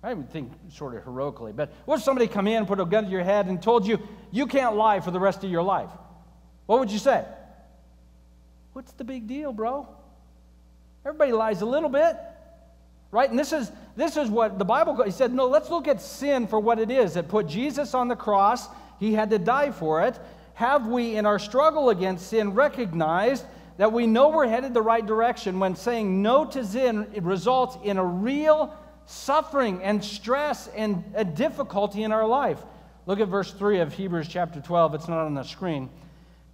I 0.04 0.14
would 0.14 0.30
think 0.32 0.52
sort 0.70 0.96
of 0.96 1.06
heroically. 1.06 1.54
But 1.54 1.72
what 1.86 1.96
if 1.96 2.04
somebody 2.04 2.28
come 2.28 2.46
in 2.46 2.58
and 2.58 2.68
put 2.68 2.82
a 2.82 2.84
gun 2.84 3.06
to 3.06 3.10
your 3.10 3.24
head 3.24 3.48
and 3.48 3.64
told 3.64 3.88
you 3.88 4.06
you 4.32 4.48
can't 4.48 4.76
lie 4.76 5.00
for 5.00 5.12
the 5.12 5.20
rest 5.20 5.46
of 5.46 5.50
your 5.50 5.64
life? 5.64 5.90
What 6.66 6.80
would 6.80 6.92
you 6.92 7.00
say? 7.00 7.24
What's 8.74 8.92
the 8.92 9.06
big 9.06 9.26
deal, 9.26 9.54
bro? 9.54 9.88
Everybody 11.06 11.32
lies 11.32 11.62
a 11.62 11.66
little 11.66 11.88
bit 11.88 12.18
right? 13.12 13.30
And 13.30 13.38
this 13.38 13.54
is, 13.54 13.72
this 13.96 14.18
is 14.18 14.28
what 14.28 14.58
the 14.58 14.66
Bible, 14.66 15.00
he 15.04 15.12
said, 15.12 15.32
no, 15.32 15.46
let's 15.46 15.70
look 15.70 15.88
at 15.88 16.02
sin 16.02 16.48
for 16.48 16.60
what 16.60 16.80
it 16.80 16.90
is. 16.90 17.16
It 17.16 17.28
put 17.28 17.48
Jesus 17.48 17.94
on 17.94 18.08
the 18.08 18.16
cross, 18.16 18.68
he 19.00 19.14
had 19.14 19.30
to 19.30 19.38
die 19.38 19.70
for 19.70 20.02
it. 20.02 20.20
Have 20.56 20.88
we, 20.88 21.16
in 21.16 21.26
our 21.26 21.40
struggle 21.40 21.90
against 21.90 22.28
sin, 22.28 22.54
recognized 22.54 23.46
that 23.78 23.92
we 23.92 24.06
know 24.06 24.30
we're 24.30 24.48
headed 24.48 24.74
the 24.74 24.82
right 24.82 25.06
direction 25.06 25.60
when 25.60 25.76
saying 25.76 26.22
no 26.22 26.46
to 26.46 26.64
sin 26.64 27.08
results 27.22 27.78
in 27.84 27.98
a 27.98 28.06
real 28.06 28.74
suffering 29.06 29.82
and 29.82 30.04
stress 30.04 30.68
and 30.76 31.04
a 31.16 31.26
difficulty 31.26 32.04
in 32.04 32.12
our 32.12 32.28
life? 32.28 32.60
Look 33.06 33.20
at 33.20 33.28
verse 33.28 33.52
3 33.52 33.80
of 33.80 33.94
Hebrews 33.94 34.28
chapter 34.28 34.62
12. 34.62 34.96
It's 34.96 35.08
not 35.08 35.26
on 35.26 35.34
the 35.34 35.44
screen. 35.44 35.90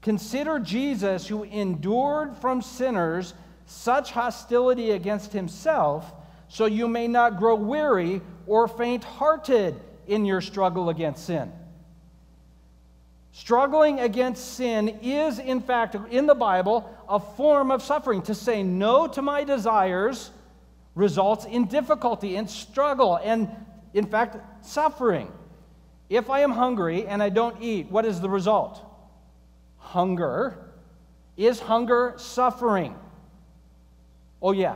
Consider 0.01 0.59
Jesus 0.59 1.27
who 1.27 1.43
endured 1.43 2.37
from 2.37 2.61
sinners 2.61 3.33
such 3.65 4.11
hostility 4.11 4.91
against 4.91 5.33
himself 5.33 6.11
so 6.47 6.65
you 6.65 6.87
may 6.87 7.07
not 7.07 7.37
grow 7.37 7.53
weary 7.55 8.21
or 8.47 8.67
faint 8.67 9.03
hearted 9.03 9.79
in 10.07 10.25
your 10.25 10.41
struggle 10.41 10.89
against 10.89 11.25
sin. 11.25 11.51
Struggling 13.39 14.01
against 14.01 14.55
sin 14.55 14.99
is, 15.01 15.39
in 15.39 15.61
fact, 15.61 15.95
in 16.11 16.25
the 16.27 16.35
Bible, 16.35 16.93
a 17.07 17.21
form 17.21 17.71
of 17.71 17.81
suffering. 17.81 18.21
To 18.23 18.35
say 18.35 18.63
no 18.63 19.07
to 19.07 19.21
my 19.21 19.45
desires 19.45 20.31
results 20.93 21.45
in 21.45 21.65
difficulty 21.65 22.35
and 22.35 22.49
struggle 22.49 23.17
and, 23.23 23.49
in 23.93 24.05
fact, 24.07 24.35
suffering. 24.61 25.31
If 26.09 26.29
I 26.29 26.41
am 26.41 26.51
hungry 26.51 27.07
and 27.07 27.23
I 27.23 27.29
don't 27.29 27.55
eat, 27.61 27.89
what 27.89 28.03
is 28.03 28.19
the 28.19 28.29
result? 28.29 28.85
Hunger. 29.77 30.57
Is 31.37 31.61
hunger 31.61 32.15
suffering? 32.17 32.93
Oh, 34.41 34.51
yeah. 34.51 34.75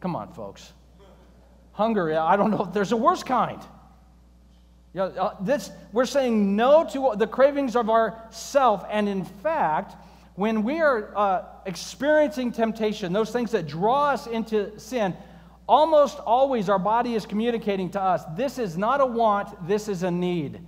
Come 0.00 0.16
on, 0.16 0.32
folks. 0.32 0.72
Hunger, 1.72 2.18
I 2.18 2.36
don't 2.36 2.52
know 2.52 2.64
if 2.64 2.72
there's 2.72 2.92
a 2.92 2.96
worse 2.96 3.22
kind. 3.22 3.60
You 4.98 5.04
know, 5.04 5.10
uh, 5.10 5.36
this, 5.40 5.70
we're 5.92 6.06
saying 6.06 6.56
no 6.56 6.84
to 6.90 7.12
the 7.16 7.28
cravings 7.28 7.76
of 7.76 7.88
our 7.88 8.20
self, 8.30 8.84
and 8.90 9.08
in 9.08 9.24
fact, 9.24 9.94
when 10.34 10.64
we 10.64 10.80
are 10.80 11.16
uh, 11.16 11.44
experiencing 11.66 12.50
temptation, 12.50 13.12
those 13.12 13.30
things 13.30 13.52
that 13.52 13.68
draw 13.68 14.10
us 14.10 14.26
into 14.26 14.76
sin, 14.76 15.14
almost 15.68 16.18
always 16.18 16.68
our 16.68 16.80
body 16.80 17.14
is 17.14 17.26
communicating 17.26 17.90
to 17.90 18.02
us 18.02 18.24
this 18.36 18.58
is 18.58 18.76
not 18.76 19.00
a 19.00 19.06
want, 19.06 19.68
this 19.68 19.86
is 19.86 20.02
a 20.02 20.10
need. 20.10 20.58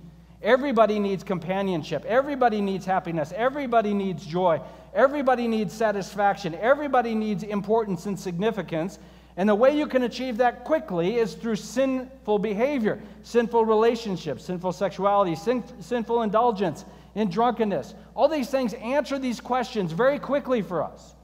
Everybody 0.41 0.97
needs 0.97 1.25
companionship. 1.25 2.05
Everybody 2.05 2.61
needs 2.61 2.85
happiness. 2.85 3.33
Everybody 3.35 3.93
needs 3.93 4.25
joy. 4.25 4.61
Everybody 4.93 5.45
needs 5.49 5.73
satisfaction. 5.73 6.55
Everybody 6.55 7.15
needs 7.15 7.43
importance 7.43 8.05
and 8.05 8.17
significance. 8.17 8.97
And 9.37 9.47
the 9.47 9.55
way 9.55 9.77
you 9.77 9.87
can 9.87 10.03
achieve 10.03 10.37
that 10.37 10.63
quickly 10.63 11.17
is 11.17 11.35
through 11.35 11.55
sinful 11.55 12.39
behavior, 12.39 13.01
sinful 13.23 13.65
relationships, 13.65 14.45
sinful 14.45 14.73
sexuality, 14.73 15.35
sin, 15.35 15.63
sinful 15.79 16.21
indulgence, 16.23 16.85
in 17.15 17.29
drunkenness. 17.29 17.93
All 18.15 18.27
these 18.27 18.49
things 18.49 18.73
answer 18.75 19.19
these 19.19 19.39
questions 19.39 19.91
very 19.91 20.19
quickly 20.19 20.61
for 20.61 20.83
us. 20.83 21.15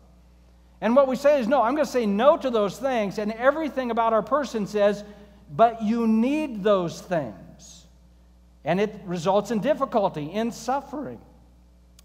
And 0.82 0.96
what 0.96 1.08
we 1.08 1.16
say 1.16 1.40
is, 1.40 1.48
no, 1.48 1.62
I'm 1.62 1.76
going 1.76 1.86
to 1.86 1.92
say 1.92 2.06
no 2.06 2.38
to 2.38 2.50
those 2.50 2.78
things. 2.78 3.18
And 3.18 3.32
everything 3.34 3.90
about 3.92 4.14
our 4.14 4.22
person 4.22 4.68
says, 4.68 5.04
but 5.56 5.82
you 5.82 6.08
need 6.08 6.64
those 6.64 7.02
things. 7.02 7.86
And 8.64 8.80
it 8.80 8.94
results 9.06 9.52
in 9.52 9.60
difficulty, 9.60 10.26
in 10.26 10.52
suffering. 10.52 11.20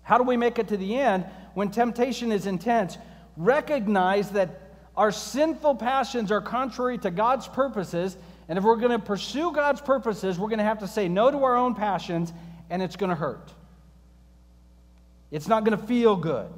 How 0.02 0.16
do 0.16 0.24
we 0.24 0.36
make 0.36 0.58
it 0.58 0.68
to 0.68 0.76
the 0.76 0.96
end 0.96 1.26
when 1.54 1.70
temptation 1.70 2.32
is 2.32 2.46
intense? 2.46 2.98
Recognize 3.36 4.30
that 4.30 4.61
our 4.96 5.10
sinful 5.10 5.76
passions 5.76 6.30
are 6.30 6.40
contrary 6.40 6.98
to 6.98 7.10
God's 7.10 7.48
purposes. 7.48 8.16
And 8.48 8.58
if 8.58 8.64
we're 8.64 8.76
going 8.76 8.92
to 8.92 8.98
pursue 8.98 9.52
God's 9.52 9.80
purposes, 9.80 10.38
we're 10.38 10.48
going 10.48 10.58
to 10.58 10.64
have 10.64 10.80
to 10.80 10.88
say 10.88 11.08
no 11.08 11.30
to 11.30 11.44
our 11.44 11.56
own 11.56 11.74
passions, 11.74 12.32
and 12.68 12.82
it's 12.82 12.96
going 12.96 13.10
to 13.10 13.16
hurt. 13.16 13.50
It's 15.30 15.48
not 15.48 15.64
going 15.64 15.78
to 15.78 15.86
feel 15.86 16.14
good. 16.16 16.48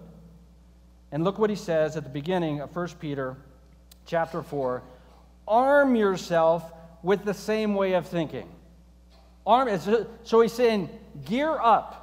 And 1.12 1.22
look 1.22 1.38
what 1.38 1.48
he 1.48 1.56
says 1.56 1.96
at 1.96 2.02
the 2.02 2.10
beginning 2.10 2.60
of 2.60 2.74
1 2.74 2.88
Peter 3.00 3.36
chapter 4.06 4.42
4 4.42 4.82
arm 5.46 5.94
yourself 5.94 6.72
with 7.02 7.24
the 7.24 7.34
same 7.34 7.74
way 7.74 7.92
of 7.92 8.08
thinking. 8.08 8.48
Arm, 9.46 9.68
so 10.24 10.40
he's 10.40 10.52
saying, 10.52 10.88
gear 11.26 11.50
up. 11.50 12.00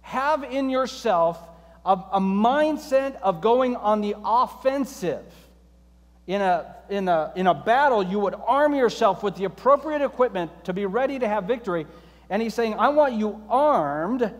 Have 0.00 0.42
in 0.42 0.70
yourself 0.70 1.38
a, 1.84 1.92
a 2.12 2.20
mindset 2.20 3.20
of 3.20 3.40
going 3.40 3.76
on 3.76 4.00
the 4.00 4.16
offensive 4.24 5.22
in 6.26 6.40
a, 6.40 6.76
in, 6.88 7.08
a, 7.08 7.32
in 7.34 7.46
a 7.46 7.54
battle, 7.54 8.02
you 8.02 8.18
would 8.18 8.34
arm 8.34 8.74
yourself 8.74 9.22
with 9.22 9.36
the 9.36 9.44
appropriate 9.44 10.02
equipment 10.02 10.50
to 10.64 10.72
be 10.72 10.86
ready 10.86 11.18
to 11.18 11.26
have 11.26 11.44
victory. 11.44 11.86
And 12.30 12.40
he's 12.40 12.54
saying, 12.54 12.74
I 12.74 12.88
want 12.90 13.14
you 13.14 13.42
armed 13.48 14.32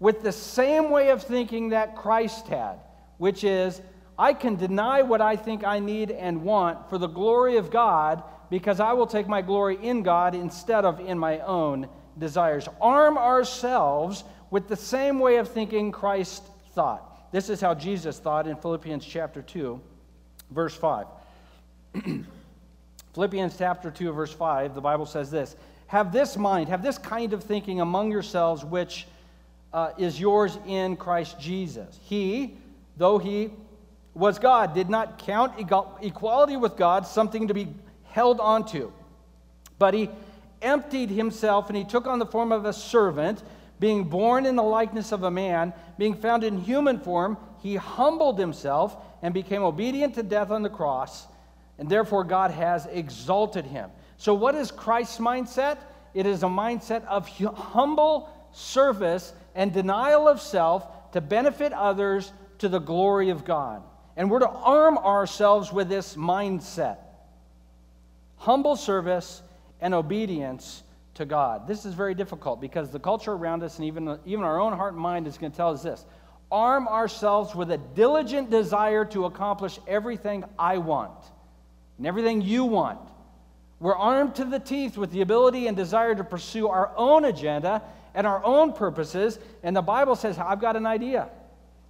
with 0.00 0.22
the 0.22 0.32
same 0.32 0.90
way 0.90 1.10
of 1.10 1.22
thinking 1.22 1.70
that 1.70 1.96
Christ 1.96 2.48
had, 2.48 2.76
which 3.18 3.44
is, 3.44 3.80
I 4.18 4.32
can 4.32 4.56
deny 4.56 5.02
what 5.02 5.20
I 5.20 5.36
think 5.36 5.64
I 5.64 5.78
need 5.78 6.10
and 6.10 6.42
want 6.42 6.88
for 6.88 6.96
the 6.96 7.06
glory 7.06 7.58
of 7.58 7.70
God 7.70 8.22
because 8.48 8.80
I 8.80 8.94
will 8.94 9.06
take 9.06 9.28
my 9.28 9.42
glory 9.42 9.78
in 9.82 10.02
God 10.02 10.34
instead 10.34 10.84
of 10.84 11.00
in 11.00 11.18
my 11.18 11.40
own 11.40 11.88
desires. 12.18 12.68
Arm 12.80 13.18
ourselves 13.18 14.24
with 14.50 14.68
the 14.68 14.76
same 14.76 15.18
way 15.18 15.36
of 15.36 15.48
thinking 15.48 15.92
Christ 15.92 16.44
thought. 16.72 17.30
This 17.32 17.50
is 17.50 17.60
how 17.60 17.74
Jesus 17.74 18.18
thought 18.18 18.46
in 18.46 18.56
Philippians 18.56 19.04
chapter 19.04 19.42
2, 19.42 19.80
verse 20.50 20.74
5. 20.74 21.06
Philippians 23.14 23.56
chapter 23.56 23.90
2, 23.90 24.12
verse 24.12 24.32
5, 24.32 24.74
the 24.74 24.80
Bible 24.80 25.06
says 25.06 25.30
this 25.30 25.56
Have 25.86 26.12
this 26.12 26.36
mind, 26.36 26.68
have 26.68 26.82
this 26.82 26.98
kind 26.98 27.32
of 27.32 27.42
thinking 27.42 27.80
among 27.80 28.10
yourselves, 28.10 28.64
which 28.64 29.06
uh, 29.72 29.92
is 29.98 30.18
yours 30.20 30.58
in 30.66 30.96
Christ 30.96 31.38
Jesus. 31.40 31.98
He, 32.02 32.56
though 32.96 33.18
he 33.18 33.50
was 34.14 34.38
God, 34.38 34.74
did 34.74 34.88
not 34.88 35.18
count 35.18 35.54
equality 35.58 36.56
with 36.56 36.76
God 36.76 37.06
something 37.06 37.48
to 37.48 37.54
be 37.54 37.68
held 38.04 38.40
onto, 38.40 38.92
but 39.78 39.94
he 39.94 40.10
emptied 40.62 41.10
himself 41.10 41.68
and 41.68 41.76
he 41.76 41.84
took 41.84 42.06
on 42.06 42.18
the 42.18 42.26
form 42.26 42.52
of 42.52 42.64
a 42.64 42.72
servant. 42.72 43.42
Being 43.78 44.04
born 44.04 44.46
in 44.46 44.56
the 44.56 44.62
likeness 44.62 45.12
of 45.12 45.24
a 45.24 45.30
man, 45.30 45.74
being 45.98 46.14
found 46.14 46.44
in 46.44 46.58
human 46.58 46.98
form, 46.98 47.36
he 47.58 47.76
humbled 47.76 48.38
himself 48.38 48.96
and 49.20 49.34
became 49.34 49.62
obedient 49.62 50.14
to 50.14 50.22
death 50.22 50.50
on 50.50 50.62
the 50.62 50.70
cross 50.70 51.26
and 51.78 51.88
therefore 51.88 52.24
God 52.24 52.50
has 52.50 52.86
exalted 52.86 53.64
him. 53.64 53.90
So, 54.16 54.34
what 54.34 54.54
is 54.54 54.70
Christ's 54.70 55.18
mindset? 55.18 55.78
It 56.14 56.26
is 56.26 56.42
a 56.42 56.46
mindset 56.46 57.04
of 57.04 57.28
humble 57.28 58.30
service 58.52 59.34
and 59.54 59.72
denial 59.72 60.28
of 60.28 60.40
self 60.40 61.12
to 61.12 61.20
benefit 61.20 61.72
others 61.72 62.32
to 62.58 62.68
the 62.68 62.78
glory 62.78 63.30
of 63.30 63.44
God. 63.44 63.82
And 64.16 64.30
we're 64.30 64.38
to 64.38 64.48
arm 64.48 64.96
ourselves 64.96 65.72
with 65.72 65.88
this 65.88 66.16
mindset 66.16 66.98
humble 68.38 68.76
service 68.76 69.42
and 69.80 69.94
obedience 69.94 70.82
to 71.14 71.24
God. 71.24 71.66
This 71.66 71.86
is 71.86 71.94
very 71.94 72.14
difficult 72.14 72.60
because 72.60 72.90
the 72.90 73.00
culture 73.00 73.32
around 73.32 73.62
us 73.62 73.78
and 73.78 73.86
even, 73.86 74.18
even 74.26 74.44
our 74.44 74.60
own 74.60 74.74
heart 74.74 74.92
and 74.92 75.02
mind 75.02 75.26
is 75.26 75.38
going 75.38 75.50
to 75.52 75.56
tell 75.56 75.70
us 75.70 75.82
this 75.82 76.04
arm 76.52 76.86
ourselves 76.86 77.54
with 77.54 77.72
a 77.72 77.78
diligent 77.78 78.50
desire 78.50 79.04
to 79.04 79.24
accomplish 79.24 79.80
everything 79.88 80.44
I 80.58 80.78
want 80.78 81.12
and 81.98 82.06
everything 82.06 82.42
you 82.42 82.64
want. 82.64 82.98
We're 83.78 83.96
armed 83.96 84.36
to 84.36 84.44
the 84.44 84.58
teeth 84.58 84.96
with 84.96 85.10
the 85.10 85.20
ability 85.20 85.66
and 85.66 85.76
desire 85.76 86.14
to 86.14 86.24
pursue 86.24 86.68
our 86.68 86.92
own 86.96 87.24
agenda 87.26 87.82
and 88.14 88.26
our 88.26 88.42
own 88.44 88.72
purposes. 88.72 89.38
And 89.62 89.76
the 89.76 89.82
Bible 89.82 90.16
says, 90.16 90.38
I've 90.38 90.60
got 90.60 90.76
an 90.76 90.86
idea. 90.86 91.28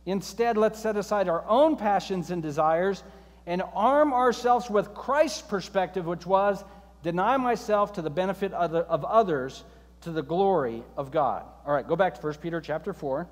Instead, 0.04 0.56
let's 0.56 0.80
set 0.80 0.96
aside 0.96 1.28
our 1.28 1.44
own 1.48 1.76
passions 1.76 2.30
and 2.30 2.42
desires 2.42 3.02
and 3.46 3.62
arm 3.74 4.12
ourselves 4.12 4.68
with 4.68 4.94
Christ's 4.94 5.42
perspective, 5.42 6.06
which 6.06 6.26
was 6.26 6.64
deny 7.02 7.36
myself 7.36 7.92
to 7.92 8.02
the 8.02 8.10
benefit 8.10 8.52
of 8.52 9.04
others 9.04 9.62
to 10.00 10.10
the 10.10 10.22
glory 10.22 10.82
of 10.96 11.12
God. 11.12 11.44
All 11.64 11.72
right, 11.72 11.86
go 11.86 11.94
back 11.94 12.14
to 12.16 12.20
1 12.20 12.34
Peter 12.34 12.60
chapter 12.60 12.92
4. 12.92 13.28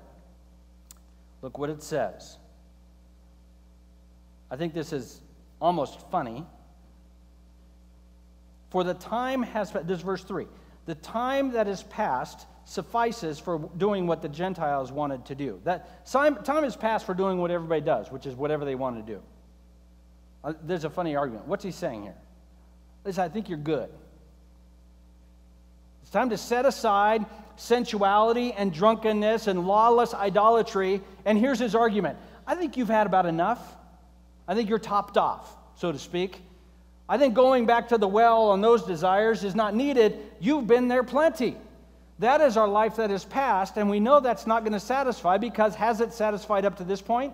Look 1.41 1.57
what 1.57 1.69
it 1.69 1.83
says. 1.83 2.37
I 4.49 4.55
think 4.55 4.73
this 4.73 4.93
is 4.93 5.21
almost 5.61 6.09
funny. 6.09 6.45
For 8.75 8.83
the 8.83 8.93
time 8.93 9.41
has, 9.41 9.71
passed, 9.71 9.87
this 9.87 9.99
is 9.99 10.03
verse 10.03 10.21
3, 10.25 10.47
the 10.85 10.95
time 10.95 11.53
that 11.53 11.65
is 11.69 11.83
past 11.83 12.45
suffices 12.65 13.39
for 13.39 13.69
doing 13.77 14.05
what 14.05 14.21
the 14.21 14.27
Gentiles 14.27 14.91
wanted 14.91 15.23
to 15.27 15.35
do. 15.35 15.61
That 15.63 16.05
time, 16.05 16.43
time 16.43 16.65
is 16.65 16.75
past 16.75 17.05
for 17.05 17.13
doing 17.13 17.37
what 17.37 17.51
everybody 17.51 17.79
does, 17.79 18.11
which 18.11 18.25
is 18.25 18.35
whatever 18.35 18.65
they 18.65 18.75
want 18.75 18.97
to 18.97 19.13
do. 19.13 19.21
Uh, 20.43 20.53
there's 20.61 20.83
a 20.83 20.89
funny 20.89 21.15
argument. 21.15 21.47
What's 21.47 21.63
he 21.63 21.71
saying 21.71 22.03
here? 22.03 22.17
Listen, 23.05 23.23
I 23.23 23.29
think 23.29 23.47
you're 23.47 23.57
good. 23.57 23.89
It's 26.01 26.11
time 26.11 26.29
to 26.31 26.37
set 26.37 26.65
aside 26.65 27.25
sensuality 27.55 28.51
and 28.51 28.73
drunkenness 28.73 29.47
and 29.47 29.65
lawless 29.65 30.13
idolatry. 30.13 30.99
And 31.23 31.37
here's 31.37 31.59
his 31.59 31.75
argument 31.75 32.17
I 32.45 32.55
think 32.55 32.75
you've 32.75 32.89
had 32.89 33.07
about 33.07 33.25
enough. 33.25 33.77
I 34.49 34.53
think 34.53 34.67
you're 34.67 34.79
topped 34.79 35.15
off, 35.15 35.49
so 35.77 35.93
to 35.93 35.97
speak. 35.97 36.41
I 37.07 37.17
think 37.17 37.35
going 37.35 37.65
back 37.65 37.89
to 37.89 37.97
the 37.97 38.07
well 38.07 38.49
on 38.49 38.61
those 38.61 38.83
desires 38.83 39.43
is 39.43 39.55
not 39.55 39.75
needed. 39.75 40.17
You've 40.39 40.67
been 40.67 40.87
there 40.87 41.03
plenty. 41.03 41.55
That 42.19 42.41
is 42.41 42.57
our 42.57 42.67
life 42.67 42.95
that 42.95 43.11
is 43.11 43.25
past, 43.25 43.77
and 43.77 43.89
we 43.89 43.99
know 43.99 44.19
that's 44.19 44.47
not 44.47 44.63
going 44.63 44.73
to 44.73 44.79
satisfy 44.79 45.37
because 45.37 45.75
has 45.75 46.01
it 46.01 46.13
satisfied 46.13 46.65
up 46.65 46.77
to 46.77 46.83
this 46.83 47.01
point? 47.01 47.33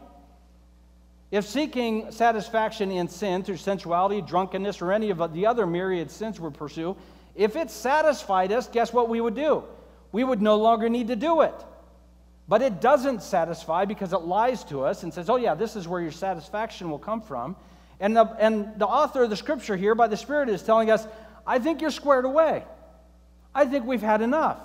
If 1.29 1.45
seeking 1.45 2.11
satisfaction 2.11 2.91
in 2.91 3.07
sin 3.07 3.43
through 3.43 3.57
sensuality, 3.57 4.21
drunkenness, 4.21 4.81
or 4.81 4.91
any 4.91 5.11
of 5.11 5.33
the 5.33 5.45
other 5.45 5.65
myriad 5.65 6.11
sins 6.11 6.39
we 6.39 6.49
pursue, 6.49 6.97
if 7.35 7.55
it 7.55 7.71
satisfied 7.71 8.51
us, 8.51 8.67
guess 8.67 8.91
what 8.91 9.07
we 9.07 9.21
would 9.21 9.35
do? 9.35 9.63
We 10.11 10.25
would 10.25 10.41
no 10.41 10.57
longer 10.57 10.89
need 10.89 11.07
to 11.07 11.15
do 11.15 11.41
it. 11.41 11.53
But 12.49 12.61
it 12.61 12.81
doesn't 12.81 13.23
satisfy 13.23 13.85
because 13.85 14.11
it 14.11 14.23
lies 14.23 14.65
to 14.65 14.83
us 14.83 15.03
and 15.03 15.13
says, 15.13 15.29
oh, 15.29 15.37
yeah, 15.37 15.55
this 15.55 15.77
is 15.77 15.87
where 15.87 16.01
your 16.01 16.11
satisfaction 16.11 16.89
will 16.89 16.99
come 16.99 17.21
from. 17.21 17.55
And 18.01 18.17
the, 18.17 18.25
and 18.39 18.73
the 18.77 18.87
author 18.87 19.23
of 19.23 19.29
the 19.29 19.37
scripture 19.37 19.77
here, 19.77 19.95
by 19.95 20.07
the 20.07 20.17
Spirit, 20.17 20.49
is 20.49 20.63
telling 20.63 20.89
us, 20.89 21.07
I 21.47 21.59
think 21.59 21.81
you're 21.81 21.91
squared 21.91 22.25
away. 22.25 22.63
I 23.55 23.65
think 23.65 23.85
we've 23.85 24.01
had 24.01 24.21
enough. 24.21 24.57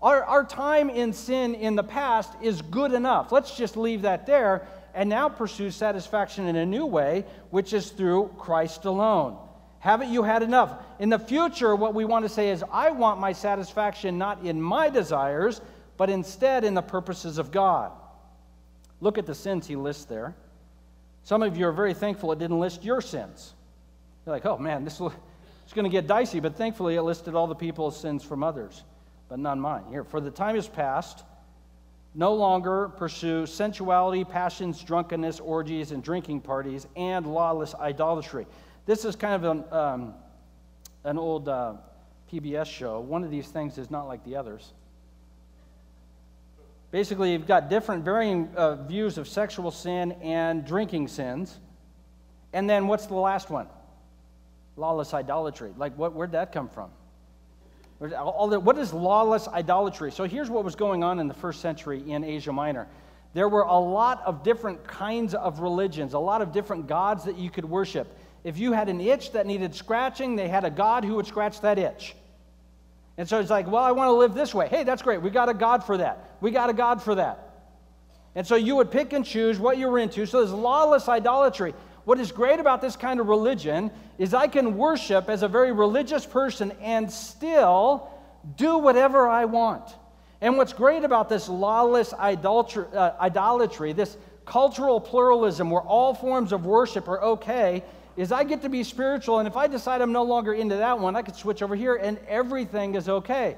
Our, 0.00 0.22
our 0.22 0.44
time 0.44 0.90
in 0.90 1.14
sin 1.14 1.54
in 1.54 1.76
the 1.76 1.82
past 1.82 2.30
is 2.42 2.60
good 2.60 2.92
enough. 2.92 3.32
Let's 3.32 3.56
just 3.56 3.76
leave 3.78 4.02
that 4.02 4.26
there 4.26 4.68
and 4.94 5.08
now 5.08 5.30
pursue 5.30 5.70
satisfaction 5.70 6.46
in 6.46 6.56
a 6.56 6.66
new 6.66 6.84
way, 6.84 7.24
which 7.50 7.72
is 7.72 7.90
through 7.90 8.34
Christ 8.38 8.84
alone. 8.84 9.38
Haven't 9.78 10.12
you 10.12 10.22
had 10.22 10.42
enough? 10.42 10.74
In 10.98 11.08
the 11.08 11.18
future, 11.18 11.74
what 11.74 11.94
we 11.94 12.04
want 12.04 12.24
to 12.24 12.28
say 12.28 12.50
is, 12.50 12.62
I 12.70 12.90
want 12.90 13.18
my 13.18 13.32
satisfaction 13.32 14.18
not 14.18 14.44
in 14.44 14.60
my 14.60 14.90
desires, 14.90 15.62
but 15.96 16.10
instead 16.10 16.64
in 16.64 16.74
the 16.74 16.82
purposes 16.82 17.38
of 17.38 17.50
God. 17.50 17.92
Look 19.00 19.16
at 19.16 19.26
the 19.26 19.34
sins 19.34 19.66
he 19.66 19.76
lists 19.76 20.04
there. 20.04 20.34
Some 21.24 21.42
of 21.42 21.56
you 21.56 21.66
are 21.66 21.72
very 21.72 21.94
thankful 21.94 22.32
it 22.32 22.38
didn't 22.38 22.60
list 22.60 22.84
your 22.84 23.00
sins. 23.00 23.54
You're 24.24 24.34
like, 24.34 24.44
oh 24.44 24.58
man, 24.58 24.84
this 24.84 25.00
is 25.00 25.72
going 25.74 25.84
to 25.84 25.90
get 25.90 26.06
dicey, 26.06 26.38
but 26.38 26.54
thankfully 26.54 26.96
it 26.96 27.02
listed 27.02 27.34
all 27.34 27.46
the 27.46 27.54
people's 27.54 27.98
sins 27.98 28.22
from 28.22 28.42
others, 28.42 28.84
but 29.28 29.38
none 29.38 29.58
mine. 29.58 29.84
Here, 29.88 30.04
for 30.04 30.20
the 30.20 30.30
time 30.30 30.54
is 30.54 30.68
past, 30.68 31.24
no 32.14 32.34
longer 32.34 32.90
pursue 32.90 33.46
sensuality, 33.46 34.22
passions, 34.22 34.82
drunkenness, 34.82 35.40
orgies, 35.40 35.92
and 35.92 36.02
drinking 36.02 36.42
parties, 36.42 36.86
and 36.94 37.26
lawless 37.26 37.74
idolatry. 37.74 38.46
This 38.84 39.06
is 39.06 39.16
kind 39.16 39.34
of 39.34 39.50
an, 39.50 39.64
um, 39.72 40.14
an 41.04 41.18
old 41.18 41.48
uh, 41.48 41.74
PBS 42.30 42.66
show. 42.66 43.00
One 43.00 43.24
of 43.24 43.30
these 43.30 43.48
things 43.48 43.78
is 43.78 43.90
not 43.90 44.06
like 44.06 44.22
the 44.24 44.36
others. 44.36 44.74
Basically, 46.94 47.32
you've 47.32 47.48
got 47.48 47.68
different, 47.68 48.04
varying 48.04 48.48
uh, 48.54 48.76
views 48.76 49.18
of 49.18 49.26
sexual 49.26 49.72
sin 49.72 50.12
and 50.22 50.64
drinking 50.64 51.08
sins. 51.08 51.58
And 52.52 52.70
then 52.70 52.86
what's 52.86 53.06
the 53.06 53.16
last 53.16 53.50
one? 53.50 53.66
Lawless 54.76 55.12
idolatry. 55.12 55.72
Like, 55.76 55.98
what, 55.98 56.14
where'd 56.14 56.30
that 56.30 56.52
come 56.52 56.68
from? 56.68 56.90
The, 57.98 58.60
what 58.60 58.78
is 58.78 58.92
lawless 58.92 59.48
idolatry? 59.48 60.12
So 60.12 60.22
here's 60.22 60.48
what 60.48 60.62
was 60.62 60.76
going 60.76 61.02
on 61.02 61.18
in 61.18 61.26
the 61.26 61.34
first 61.34 61.60
century 61.60 62.00
in 62.08 62.22
Asia 62.22 62.52
Minor. 62.52 62.86
There 63.32 63.48
were 63.48 63.62
a 63.62 63.76
lot 63.76 64.22
of 64.24 64.44
different 64.44 64.86
kinds 64.86 65.34
of 65.34 65.58
religions, 65.58 66.14
a 66.14 66.20
lot 66.20 66.42
of 66.42 66.52
different 66.52 66.86
gods 66.86 67.24
that 67.24 67.36
you 67.36 67.50
could 67.50 67.64
worship. 67.64 68.06
If 68.44 68.56
you 68.56 68.70
had 68.70 68.88
an 68.88 69.00
itch 69.00 69.32
that 69.32 69.48
needed 69.48 69.74
scratching, 69.74 70.36
they 70.36 70.46
had 70.46 70.62
a 70.62 70.70
God 70.70 71.04
who 71.04 71.16
would 71.16 71.26
scratch 71.26 71.60
that 71.62 71.76
itch. 71.76 72.14
And 73.16 73.28
so 73.28 73.38
it's 73.38 73.50
like, 73.50 73.66
well, 73.66 73.82
I 73.82 73.92
want 73.92 74.08
to 74.08 74.12
live 74.12 74.34
this 74.34 74.54
way. 74.54 74.68
Hey, 74.68 74.82
that's 74.82 75.02
great. 75.02 75.22
We 75.22 75.30
got 75.30 75.48
a 75.48 75.54
God 75.54 75.84
for 75.84 75.96
that. 75.98 76.36
We 76.40 76.50
got 76.50 76.68
a 76.70 76.72
God 76.72 77.02
for 77.02 77.14
that. 77.14 77.44
And 78.34 78.46
so 78.46 78.56
you 78.56 78.74
would 78.76 78.90
pick 78.90 79.12
and 79.12 79.24
choose 79.24 79.58
what 79.58 79.78
you 79.78 79.88
were 79.88 79.98
into. 79.98 80.26
So 80.26 80.38
there's 80.38 80.52
lawless 80.52 81.08
idolatry. 81.08 81.74
What 82.04 82.18
is 82.18 82.32
great 82.32 82.58
about 82.58 82.80
this 82.80 82.96
kind 82.96 83.20
of 83.20 83.28
religion 83.28 83.90
is 84.18 84.34
I 84.34 84.48
can 84.48 84.76
worship 84.76 85.28
as 85.28 85.42
a 85.42 85.48
very 85.48 85.72
religious 85.72 86.26
person 86.26 86.72
and 86.80 87.10
still 87.10 88.10
do 88.56 88.78
whatever 88.78 89.28
I 89.28 89.44
want. 89.44 89.94
And 90.40 90.56
what's 90.56 90.72
great 90.72 91.04
about 91.04 91.28
this 91.28 91.48
lawless 91.48 92.12
idolatry, 92.12 92.84
uh, 92.92 93.12
idolatry 93.20 93.92
this 93.92 94.16
cultural 94.44 95.00
pluralism 95.00 95.70
where 95.70 95.80
all 95.82 96.12
forms 96.12 96.52
of 96.52 96.66
worship 96.66 97.08
are 97.08 97.22
okay, 97.22 97.82
is 98.16 98.32
I 98.32 98.44
get 98.44 98.62
to 98.62 98.68
be 98.68 98.84
spiritual, 98.84 99.38
and 99.38 99.48
if 99.48 99.56
I 99.56 99.66
decide 99.66 100.00
I'm 100.00 100.12
no 100.12 100.22
longer 100.22 100.54
into 100.54 100.76
that 100.76 100.98
one, 100.98 101.16
I 101.16 101.22
could 101.22 101.36
switch 101.36 101.62
over 101.62 101.74
here, 101.74 101.96
and 101.96 102.18
everything 102.28 102.94
is 102.94 103.08
okay. 103.08 103.56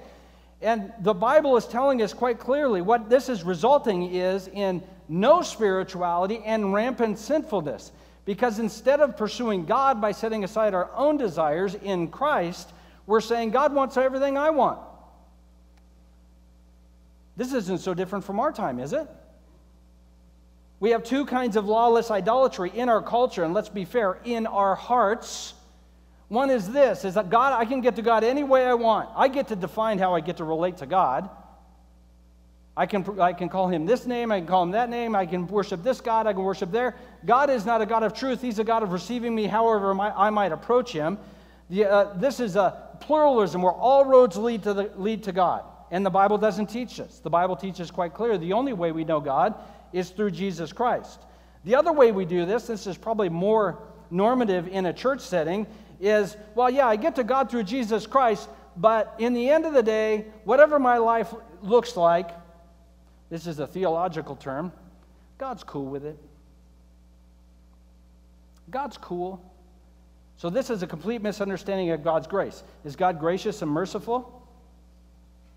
And 0.62 0.92
the 1.00 1.14
Bible 1.14 1.56
is 1.56 1.66
telling 1.66 2.00
us 2.00 2.14
quite 2.14 2.38
clearly 2.38 2.80
what 2.80 3.10
this 3.10 3.28
is 3.28 3.42
resulting 3.42 4.14
is 4.14 4.48
in 4.48 4.82
no 5.08 5.42
spirituality 5.42 6.42
and 6.44 6.72
rampant 6.72 7.18
sinfulness. 7.18 7.92
Because 8.24 8.58
instead 8.58 9.00
of 9.00 9.16
pursuing 9.16 9.66
God 9.66 10.00
by 10.00 10.12
setting 10.12 10.42
aside 10.44 10.74
our 10.74 10.90
own 10.96 11.16
desires 11.16 11.74
in 11.76 12.08
Christ, 12.08 12.72
we're 13.06 13.20
saying, 13.20 13.50
God 13.50 13.72
wants 13.72 13.96
everything 13.96 14.36
I 14.36 14.50
want. 14.50 14.80
This 17.36 17.52
isn't 17.52 17.78
so 17.78 17.94
different 17.94 18.24
from 18.24 18.40
our 18.40 18.50
time, 18.50 18.80
is 18.80 18.92
it? 18.92 19.06
We 20.78 20.90
have 20.90 21.04
two 21.04 21.24
kinds 21.24 21.56
of 21.56 21.66
lawless 21.66 22.10
idolatry 22.10 22.70
in 22.74 22.88
our 22.88 23.00
culture, 23.00 23.44
and 23.44 23.54
let's 23.54 23.70
be 23.70 23.84
fair, 23.84 24.18
in 24.24 24.46
our 24.46 24.74
hearts. 24.74 25.54
One 26.28 26.50
is 26.50 26.70
this 26.70 27.04
is 27.04 27.14
that 27.14 27.30
God, 27.30 27.52
I 27.52 27.64
can 27.64 27.80
get 27.80 27.96
to 27.96 28.02
God 28.02 28.24
any 28.24 28.44
way 28.44 28.66
I 28.66 28.74
want. 28.74 29.08
I 29.16 29.28
get 29.28 29.48
to 29.48 29.56
define 29.56 29.98
how 29.98 30.14
I 30.14 30.20
get 30.20 30.38
to 30.38 30.44
relate 30.44 30.78
to 30.78 30.86
God. 30.86 31.30
I 32.76 32.84
can, 32.84 33.18
I 33.18 33.32
can 33.32 33.48
call 33.48 33.68
him 33.68 33.86
this 33.86 34.04
name, 34.04 34.30
I 34.30 34.38
can 34.38 34.46
call 34.46 34.62
him 34.62 34.72
that 34.72 34.90
name, 34.90 35.16
I 35.16 35.24
can 35.24 35.46
worship 35.46 35.82
this 35.82 36.02
God, 36.02 36.26
I 36.26 36.34
can 36.34 36.42
worship 36.42 36.70
there. 36.70 36.94
God 37.24 37.48
is 37.48 37.64
not 37.64 37.80
a 37.80 37.86
God 37.86 38.02
of 38.02 38.12
truth, 38.12 38.42
He's 38.42 38.58
a 38.58 38.64
God 38.64 38.82
of 38.82 38.92
receiving 38.92 39.34
me 39.34 39.46
however 39.46 39.98
I 39.98 40.28
might 40.28 40.52
approach 40.52 40.92
Him. 40.92 41.18
The, 41.70 41.86
uh, 41.86 42.12
this 42.18 42.38
is 42.38 42.54
a 42.54 42.98
pluralism 43.00 43.62
where 43.62 43.72
all 43.72 44.04
roads 44.04 44.36
lead 44.36 44.62
to, 44.64 44.74
the, 44.74 44.90
lead 44.96 45.22
to 45.24 45.32
God. 45.32 45.64
And 45.90 46.04
the 46.04 46.10
Bible 46.10 46.36
doesn't 46.36 46.66
teach 46.66 47.00
us. 47.00 47.20
The 47.20 47.30
Bible 47.30 47.56
teaches 47.56 47.90
quite 47.90 48.12
clear 48.12 48.36
the 48.36 48.52
only 48.52 48.72
way 48.72 48.92
we 48.92 49.04
know 49.04 49.20
God 49.20 49.54
is 49.96 50.10
through 50.10 50.30
Jesus 50.30 50.72
Christ. 50.72 51.20
The 51.64 51.74
other 51.74 51.92
way 51.92 52.12
we 52.12 52.24
do 52.24 52.44
this, 52.44 52.66
this 52.66 52.86
is 52.86 52.96
probably 52.96 53.28
more 53.28 53.78
normative 54.10 54.68
in 54.68 54.86
a 54.86 54.92
church 54.92 55.20
setting, 55.20 55.66
is 56.00 56.36
well, 56.54 56.70
yeah, 56.70 56.86
I 56.86 56.96
get 56.96 57.16
to 57.16 57.24
God 57.24 57.50
through 57.50 57.64
Jesus 57.64 58.06
Christ, 58.06 58.48
but 58.76 59.14
in 59.18 59.32
the 59.32 59.48
end 59.48 59.64
of 59.64 59.72
the 59.72 59.82
day, 59.82 60.26
whatever 60.44 60.78
my 60.78 60.98
life 60.98 61.32
looks 61.62 61.96
like, 61.96 62.30
this 63.30 63.46
is 63.46 63.58
a 63.58 63.66
theological 63.66 64.36
term, 64.36 64.70
God's 65.38 65.64
cool 65.64 65.86
with 65.86 66.04
it. 66.04 66.18
God's 68.70 68.98
cool. 68.98 69.42
So, 70.36 70.50
this 70.50 70.68
is 70.68 70.82
a 70.82 70.86
complete 70.86 71.22
misunderstanding 71.22 71.90
of 71.90 72.04
God's 72.04 72.26
grace. 72.26 72.62
Is 72.84 72.94
God 72.94 73.18
gracious 73.18 73.62
and 73.62 73.70
merciful? 73.70 74.46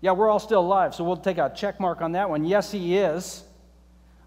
Yeah, 0.00 0.12
we're 0.12 0.30
all 0.30 0.38
still 0.38 0.60
alive, 0.60 0.94
so 0.94 1.04
we'll 1.04 1.18
take 1.18 1.36
a 1.36 1.52
check 1.54 1.78
mark 1.78 2.00
on 2.00 2.12
that 2.12 2.30
one. 2.30 2.44
Yes, 2.44 2.72
He 2.72 2.96
is. 2.96 3.44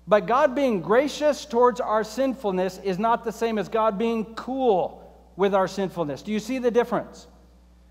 But 0.08 0.26
God 0.26 0.54
being 0.54 0.82
gracious 0.82 1.46
towards 1.46 1.80
our 1.80 2.04
sinfulness 2.04 2.80
is 2.84 3.00
not 3.00 3.24
the 3.24 3.32
same 3.32 3.58
as 3.58 3.70
God 3.70 3.98
being 3.98 4.36
cool 4.36 5.00
with 5.36 5.56
our 5.56 5.68
sinfulness. 5.68 6.22
Do 6.22 6.32
you 6.32 6.40
see 6.40 6.60
the 6.60 6.72
difference? 6.72 7.28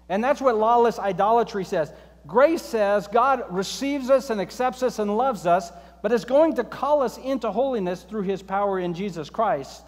And 0.09 0.22
that's 0.22 0.40
what 0.40 0.57
lawless 0.57 0.98
idolatry 0.98 1.64
says. 1.64 1.92
Grace 2.27 2.62
says 2.62 3.09
God 3.09 3.44
receives 3.51 4.11
us 4.11 4.31
and 4.31 4.40
accepts 4.40 4.83
us 4.83 4.98
and 4.98 5.16
loves 5.16 5.46
us, 5.46 5.72
but 6.03 6.12
is 6.12 6.25
going 6.25 6.55
to 6.57 6.64
call 6.64 7.03
us 7.03 7.18
into 7.18 7.51
holiness 7.51 8.03
through 8.03 8.22
his 8.22 8.42
power 8.42 8.79
in 8.79 8.94
Jesus 8.94 9.31
Christ. 9.31 9.83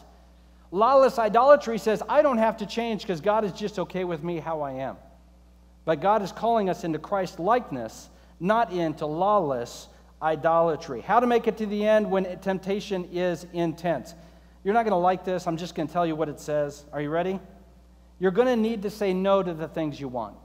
Lawless 0.71 1.19
idolatry 1.19 1.79
says 1.79 2.03
I 2.09 2.23
don't 2.23 2.39
have 2.39 2.57
to 2.57 2.67
change 2.67 3.03
because 3.03 3.21
God 3.21 3.45
is 3.45 3.53
just 3.53 3.79
okay 3.79 4.05
with 4.05 4.25
me 4.25 4.39
how 4.39 4.63
I 4.63 4.73
am. 4.73 4.97
But 5.85 6.01
God 6.01 6.23
is 6.23 6.33
calling 6.33 6.71
us 6.71 6.85
into 6.85 6.99
Christ 6.99 7.39
likeness, 7.39 8.09
not 8.41 8.73
into 8.73 9.07
lawless 9.07 9.89
idolatry. 10.25 11.03
How 11.03 11.21
to 11.21 11.27
make 11.27 11.47
it 11.47 11.59
to 11.59 11.67
the 11.67 11.87
end 11.87 12.11
when 12.11 12.25
temptation 12.41 13.09
is 13.13 13.47
intense. 13.53 14.15
You're 14.65 14.75
not 14.75 14.85
going 14.85 14.93
to 14.93 14.97
like 14.97 15.25
this. 15.25 15.47
I'm 15.47 15.59
just 15.59 15.75
going 15.75 15.87
to 15.87 15.93
tell 15.93 16.07
you 16.07 16.17
what 16.17 16.31
it 16.31 16.41
says. 16.41 16.87
Are 16.93 17.03
you 17.03 17.11
ready? 17.11 17.39
You're 18.19 18.31
going 18.31 18.49
to 18.49 18.57
need 18.57 18.83
to 18.83 18.91
say 18.91 19.13
no 19.13 19.43
to 19.43 19.53
the 19.53 19.69
things 19.69 20.01
you 20.01 20.09
want. 20.09 20.39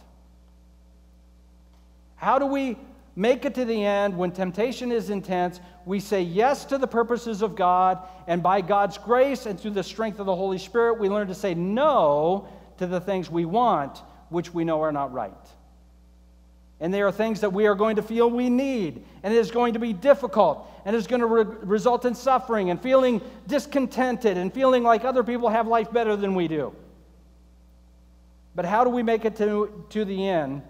How 2.17 2.37
do 2.37 2.45
we 2.45 2.77
make 3.15 3.45
it 3.45 3.55
to 3.55 3.63
the 3.63 3.85
end 3.85 4.17
when 4.17 4.31
temptation 4.31 4.91
is 4.91 5.09
intense? 5.09 5.61
We 5.85 6.01
say 6.01 6.21
yes 6.21 6.65
to 6.65 6.77
the 6.77 6.87
purposes 6.87 7.41
of 7.41 7.55
God, 7.55 7.99
and 8.27 8.43
by 8.43 8.59
God's 8.59 8.97
grace 8.97 9.45
and 9.45 9.57
through 9.57 9.71
the 9.71 9.83
strength 9.83 10.19
of 10.19 10.25
the 10.25 10.35
Holy 10.35 10.57
Spirit, 10.57 10.99
we 10.99 11.07
learn 11.07 11.27
to 11.27 11.35
say 11.35 11.53
no 11.53 12.49
to 12.77 12.87
the 12.87 12.99
things 12.99 13.31
we 13.31 13.45
want, 13.45 13.99
which 14.27 14.53
we 14.53 14.65
know 14.65 14.81
are 14.81 14.91
not 14.91 15.13
right. 15.13 15.31
And 16.79 16.93
they 16.93 17.01
are 17.01 17.11
things 17.11 17.41
that 17.41 17.51
we 17.51 17.67
are 17.67 17.75
going 17.75 17.97
to 17.97 18.01
feel 18.01 18.29
we 18.29 18.49
need. 18.49 19.03
And 19.23 19.33
it 19.33 19.37
is 19.37 19.51
going 19.51 19.73
to 19.73 19.79
be 19.79 19.91
difficult. 19.91 20.65
And 20.85 20.95
it's 20.95 21.07
going 21.07 21.21
to 21.21 21.27
re- 21.27 21.57
result 21.63 22.05
in 22.05 22.15
suffering 22.15 22.69
and 22.69 22.81
feeling 22.81 23.21
discontented 23.47 24.37
and 24.37 24.53
feeling 24.53 24.83
like 24.83 25.03
other 25.03 25.23
people 25.23 25.49
have 25.49 25.67
life 25.67 25.91
better 25.91 26.15
than 26.15 26.35
we 26.35 26.47
do. 26.47 26.73
But 28.55 28.65
how 28.65 28.83
do 28.83 28.89
we 28.89 29.03
make 29.03 29.25
it 29.25 29.35
to, 29.37 29.85
to 29.89 30.05
the 30.05 30.27
end 30.27 30.61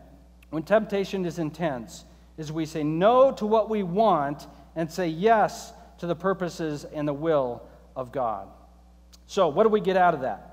when 0.50 0.64
temptation 0.64 1.26
is 1.26 1.40
intense? 1.40 2.06
Is 2.38 2.52
we 2.52 2.66
say 2.66 2.84
no 2.84 3.32
to 3.34 3.46
what 3.46 3.70
we 3.70 3.84
want 3.84 4.48
and 4.76 4.92
say 4.92 5.08
yes 5.08 5.74
to 6.00 6.08
the 6.08 6.16
purposes 6.16 6.86
and 6.86 7.08
the 7.08 7.14
will 7.14 7.62
of 7.96 8.12
God. 8.12 8.48
So, 9.28 9.50
what 9.50 9.64
do 9.64 9.70
we 9.70 9.82
get 9.82 9.98
out 9.98 10.14
of 10.14 10.22
that? 10.22 10.49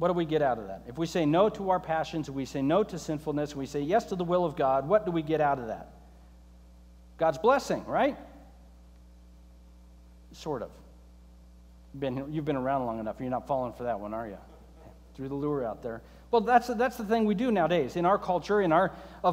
What 0.00 0.08
do 0.08 0.14
we 0.14 0.24
get 0.24 0.40
out 0.40 0.56
of 0.58 0.68
that? 0.68 0.80
If 0.88 0.96
we 0.96 1.06
say 1.06 1.26
no 1.26 1.50
to 1.50 1.68
our 1.68 1.78
passions, 1.78 2.30
we 2.30 2.46
say 2.46 2.62
no 2.62 2.82
to 2.82 2.98
sinfulness, 2.98 3.54
we 3.54 3.66
say 3.66 3.82
yes 3.82 4.06
to 4.06 4.16
the 4.16 4.24
will 4.24 4.46
of 4.46 4.56
God, 4.56 4.88
what 4.88 5.04
do 5.04 5.12
we 5.12 5.20
get 5.20 5.42
out 5.42 5.58
of 5.58 5.66
that? 5.66 5.90
God's 7.18 7.36
blessing, 7.36 7.84
right? 7.84 8.16
Sort 10.32 10.62
of. 10.62 10.70
Been, 11.98 12.32
you've 12.32 12.46
been 12.46 12.56
around 12.56 12.86
long 12.86 12.98
enough. 12.98 13.16
You're 13.20 13.28
not 13.28 13.46
falling 13.46 13.74
for 13.74 13.82
that 13.82 14.00
one, 14.00 14.14
are 14.14 14.26
you? 14.26 14.38
Through 15.16 15.28
the 15.28 15.34
lure 15.34 15.66
out 15.66 15.82
there. 15.82 16.00
Well, 16.30 16.40
that's, 16.40 16.68
that's 16.68 16.96
the 16.96 17.04
thing 17.04 17.26
we 17.26 17.34
do 17.34 17.52
nowadays. 17.52 17.96
In 17.96 18.06
our 18.06 18.16
culture, 18.16 18.62
in 18.62 18.72
our 18.72 18.92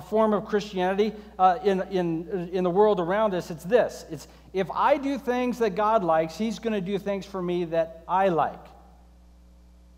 form 0.10 0.34
of 0.34 0.44
Christianity, 0.44 1.14
uh, 1.40 1.60
in, 1.64 1.82
in, 1.84 2.50
in 2.52 2.66
the 2.66 2.70
world 2.70 3.00
around 3.00 3.34
us, 3.34 3.52
it's 3.52 3.64
this. 3.64 4.04
It's 4.12 4.28
if 4.52 4.70
I 4.72 4.98
do 4.98 5.18
things 5.18 5.60
that 5.60 5.76
God 5.76 6.04
likes, 6.04 6.38
He's 6.38 6.60
going 6.60 6.74
to 6.74 6.82
do 6.82 7.00
things 7.00 7.26
for 7.26 7.42
me 7.42 7.64
that 7.66 8.04
I 8.06 8.28
like 8.28 8.60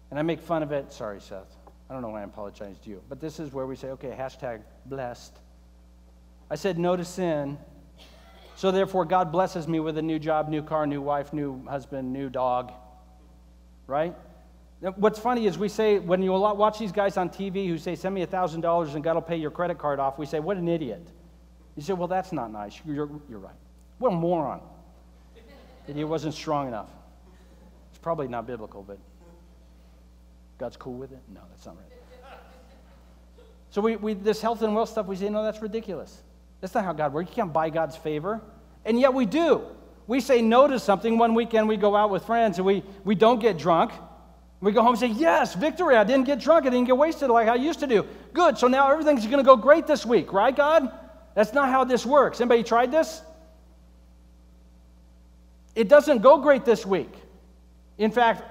and 0.10 0.20
I 0.20 0.22
make 0.22 0.42
fun 0.42 0.64
of 0.64 0.72
it. 0.72 0.92
Sorry, 0.92 1.22
Seth. 1.22 1.56
I 1.90 1.94
don't 1.94 2.02
know 2.02 2.10
why 2.10 2.22
I 2.22 2.24
apologize 2.24 2.78
to 2.84 2.90
you. 2.90 3.02
But 3.10 3.20
this 3.20 3.40
is 3.40 3.52
where 3.52 3.66
we 3.66 3.76
say, 3.76 3.90
okay, 3.90 4.16
hashtag 4.18 4.62
blessed. 4.86 5.38
I 6.50 6.56
said 6.56 6.78
no 6.78 6.96
to 6.96 7.06
sin. 7.06 7.58
So 8.56 8.72
therefore, 8.72 9.06
God 9.06 9.32
blesses 9.32 9.68
me 9.68 9.80
with 9.80 9.98
a 9.98 10.02
new 10.02 10.20
job, 10.20 10.50
new 10.50 10.62
car, 10.62 10.86
new 10.86 11.02
wife, 11.02 11.32
new 11.34 11.66
husband, 11.68 12.12
new 12.12 12.30
dog. 12.30 12.74
Right? 13.88 14.16
What's 14.96 15.20
funny 15.20 15.46
is 15.46 15.58
we 15.58 15.68
say, 15.68 16.00
when 16.00 16.22
you 16.22 16.32
watch 16.32 16.80
these 16.80 16.92
guys 16.92 17.18
on 17.18 17.30
TV 17.30 17.68
who 17.68 17.78
say, 17.78 17.96
send 17.96 18.16
me 18.16 18.26
$1,000 18.26 18.96
and 18.96 19.04
God 19.04 19.14
will 19.14 19.22
pay 19.22 19.36
your 19.36 19.52
credit 19.52 19.78
card 19.78 20.00
off, 20.00 20.18
we 20.18 20.26
say, 20.26 20.40
what 20.40 20.58
an 20.58 20.68
idiot. 20.68 21.08
You 21.76 21.84
say, 21.84 21.94
well, 21.94 22.08
that's 22.08 22.32
not 22.32 22.52
nice. 22.52 22.80
You're, 22.86 23.10
you're 23.30 23.40
right. 23.40 23.56
What 23.98 24.14
a 24.14 24.16
moron. 24.16 24.62
Idiot 25.88 26.08
wasn't 26.08 26.34
strong 26.34 26.68
enough. 26.68 26.90
It's 27.90 28.00
probably 28.00 28.28
not 28.28 28.46
biblical, 28.46 28.84
but 28.84 29.00
God's 30.60 30.78
cool 30.78 30.94
with 30.94 31.12
it? 31.12 31.22
No, 31.34 31.42
that's 31.50 31.66
not 31.66 31.78
right. 31.78 31.86
So 33.72 33.82
we, 33.82 33.96
we, 33.96 34.14
this 34.14 34.42
health 34.42 34.62
and 34.62 34.76
wealth 34.76 34.90
stuff, 34.90 35.06
we 35.06 35.16
say, 35.16 35.30
no, 35.30 35.44
that's 35.44 35.62
ridiculous. 35.62 36.22
That's 36.60 36.74
not 36.74 36.84
how 36.84 36.94
God 36.94 37.14
works. 37.14 37.30
You 37.30 37.36
can't 37.36 37.54
buy 37.54 37.70
God's 37.70 37.96
favor. 37.96 38.42
And 38.84 39.00
yet 39.00 39.14
we 39.14 39.26
do. 39.26 39.64
We 40.08 40.20
say 40.20 40.42
no 40.42 40.68
to 40.68 40.80
something. 40.80 41.18
One 41.18 41.34
weekend 41.34 41.68
we 41.68 41.78
go 41.78 41.96
out 41.96 42.10
with 42.10 42.26
friends 42.26 42.58
and 42.58 42.66
we, 42.66 42.84
we 43.06 43.16
don't 43.16 43.40
get 43.40 43.58
drunk. 43.58 43.92
We 44.60 44.72
go 44.72 44.82
home 44.82 44.92
and 44.92 45.00
say, 45.00 45.08
Yes, 45.08 45.54
victory. 45.54 45.96
I 45.96 46.04
didn't 46.04 46.26
get 46.26 46.40
drunk. 46.40 46.66
I 46.66 46.70
didn't 46.70 46.88
get 46.88 46.98
wasted 46.98 47.30
like 47.30 47.48
I 47.48 47.56
used 47.56 47.80
to 47.80 47.88
do. 47.88 48.06
Good. 48.34 48.58
So 48.58 48.68
now 48.68 48.92
everything's 48.92 49.26
going 49.26 49.38
to 49.38 49.44
go 49.44 49.56
great 49.56 49.88
this 49.88 50.06
week, 50.06 50.34
right, 50.34 50.54
God? 50.54 50.92
That's 51.36 51.54
not 51.54 51.70
how 51.70 51.84
this 51.86 52.06
works. 52.06 52.42
Anybody 52.42 52.64
tried 52.64 52.92
this? 52.92 53.22
It 55.76 55.88
doesn't 55.88 56.22
go 56.22 56.40
great 56.40 56.66
this 56.66 56.86
week. 56.86 57.14
In 57.98 58.12
fact, 58.12 58.44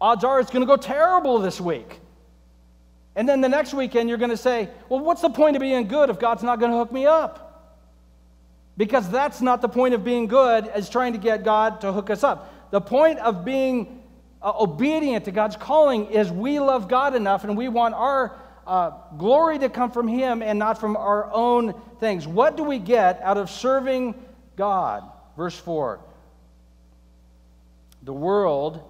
odds 0.00 0.24
are 0.24 0.40
it's 0.40 0.50
going 0.50 0.62
to 0.62 0.66
go 0.66 0.76
terrible 0.76 1.38
this 1.38 1.60
week. 1.60 2.00
And 3.16 3.28
then 3.28 3.40
the 3.40 3.48
next 3.48 3.74
weekend, 3.74 4.08
you're 4.08 4.18
going 4.18 4.30
to 4.30 4.36
say, 4.36 4.68
Well, 4.88 5.00
what's 5.00 5.20
the 5.20 5.30
point 5.30 5.56
of 5.56 5.60
being 5.60 5.88
good 5.88 6.10
if 6.10 6.18
God's 6.18 6.42
not 6.42 6.60
going 6.60 6.72
to 6.72 6.78
hook 6.78 6.92
me 6.92 7.06
up? 7.06 7.46
Because 8.76 9.10
that's 9.10 9.40
not 9.40 9.60
the 9.60 9.68
point 9.68 9.94
of 9.94 10.04
being 10.04 10.26
good, 10.26 10.70
is 10.74 10.88
trying 10.88 11.12
to 11.12 11.18
get 11.18 11.44
God 11.44 11.80
to 11.82 11.92
hook 11.92 12.08
us 12.08 12.24
up. 12.24 12.70
The 12.70 12.80
point 12.80 13.18
of 13.18 13.44
being 13.44 14.02
uh, 14.40 14.52
obedient 14.58 15.26
to 15.26 15.32
God's 15.32 15.56
calling 15.56 16.06
is 16.06 16.30
we 16.30 16.60
love 16.60 16.88
God 16.88 17.14
enough 17.14 17.44
and 17.44 17.56
we 17.56 17.68
want 17.68 17.94
our 17.94 18.38
uh, 18.66 18.92
glory 19.18 19.58
to 19.58 19.68
come 19.68 19.90
from 19.90 20.08
Him 20.08 20.42
and 20.42 20.58
not 20.58 20.78
from 20.78 20.96
our 20.96 21.30
own 21.32 21.74
things. 21.98 22.26
What 22.26 22.56
do 22.56 22.62
we 22.62 22.78
get 22.78 23.20
out 23.22 23.36
of 23.36 23.50
serving 23.50 24.14
God? 24.56 25.04
Verse 25.36 25.58
4 25.58 26.00
The 28.04 28.12
world, 28.12 28.82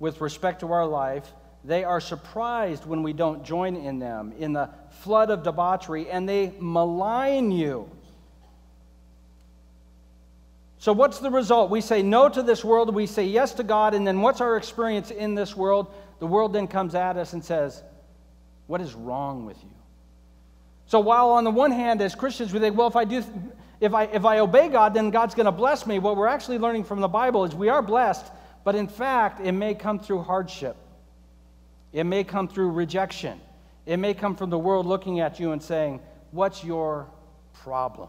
with 0.00 0.20
respect 0.20 0.60
to 0.60 0.72
our 0.72 0.86
life, 0.86 1.32
they 1.62 1.84
are 1.84 2.00
surprised 2.00 2.86
when 2.86 3.02
we 3.02 3.12
don't 3.12 3.44
join 3.44 3.76
in 3.76 3.98
them 3.98 4.32
in 4.38 4.52
the 4.52 4.70
flood 5.02 5.30
of 5.30 5.42
debauchery 5.44 6.10
and 6.10 6.28
they 6.28 6.52
malign 6.58 7.52
you. 7.52 7.88
So, 10.78 10.94
what's 10.94 11.18
the 11.18 11.30
result? 11.30 11.70
We 11.70 11.82
say 11.82 12.02
no 12.02 12.30
to 12.30 12.42
this 12.42 12.64
world, 12.64 12.94
we 12.94 13.06
say 13.06 13.26
yes 13.26 13.52
to 13.54 13.62
God, 13.62 13.92
and 13.92 14.06
then 14.06 14.22
what's 14.22 14.40
our 14.40 14.56
experience 14.56 15.10
in 15.10 15.34
this 15.34 15.54
world? 15.54 15.92
The 16.20 16.26
world 16.26 16.54
then 16.54 16.66
comes 16.66 16.94
at 16.94 17.18
us 17.18 17.34
and 17.34 17.44
says, 17.44 17.82
What 18.66 18.80
is 18.80 18.94
wrong 18.94 19.44
with 19.44 19.62
you? 19.62 19.70
So, 20.86 20.98
while 20.98 21.30
on 21.30 21.44
the 21.44 21.50
one 21.50 21.70
hand, 21.70 22.00
as 22.00 22.14
Christians, 22.14 22.54
we 22.54 22.60
think, 22.60 22.78
well, 22.78 22.88
if 22.88 22.96
I 22.96 23.04
do, 23.04 23.22
if 23.80 23.92
I, 23.92 24.04
if 24.04 24.24
I 24.24 24.38
obey 24.38 24.70
God, 24.70 24.94
then 24.94 25.10
God's 25.10 25.34
going 25.34 25.44
to 25.44 25.52
bless 25.52 25.86
me. 25.86 25.98
What 25.98 26.16
we're 26.16 26.26
actually 26.26 26.58
learning 26.58 26.84
from 26.84 27.00
the 27.00 27.08
Bible 27.08 27.44
is 27.44 27.54
we 27.54 27.68
are 27.68 27.82
blessed, 27.82 28.24
but 28.64 28.74
in 28.74 28.88
fact, 28.88 29.40
it 29.40 29.52
may 29.52 29.74
come 29.74 29.98
through 29.98 30.22
hardship. 30.22 30.76
It 31.92 32.04
may 32.04 32.24
come 32.24 32.48
through 32.48 32.70
rejection. 32.70 33.40
It 33.86 33.96
may 33.96 34.14
come 34.14 34.36
from 34.36 34.50
the 34.50 34.58
world 34.58 34.86
looking 34.86 35.20
at 35.20 35.40
you 35.40 35.52
and 35.52 35.62
saying, 35.62 36.00
What's 36.30 36.62
your 36.62 37.08
problem? 37.52 38.08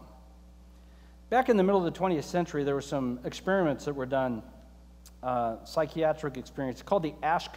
Back 1.30 1.48
in 1.48 1.56
the 1.56 1.62
middle 1.62 1.84
of 1.84 1.92
the 1.92 1.98
20th 1.98 2.24
century, 2.24 2.62
there 2.62 2.74
were 2.74 2.80
some 2.80 3.18
experiments 3.24 3.86
that 3.86 3.94
were 3.94 4.06
done, 4.06 4.42
uh, 5.22 5.56
psychiatric 5.64 6.36
experience, 6.36 6.82
called 6.82 7.02
the 7.02 7.14
Asch 7.22 7.48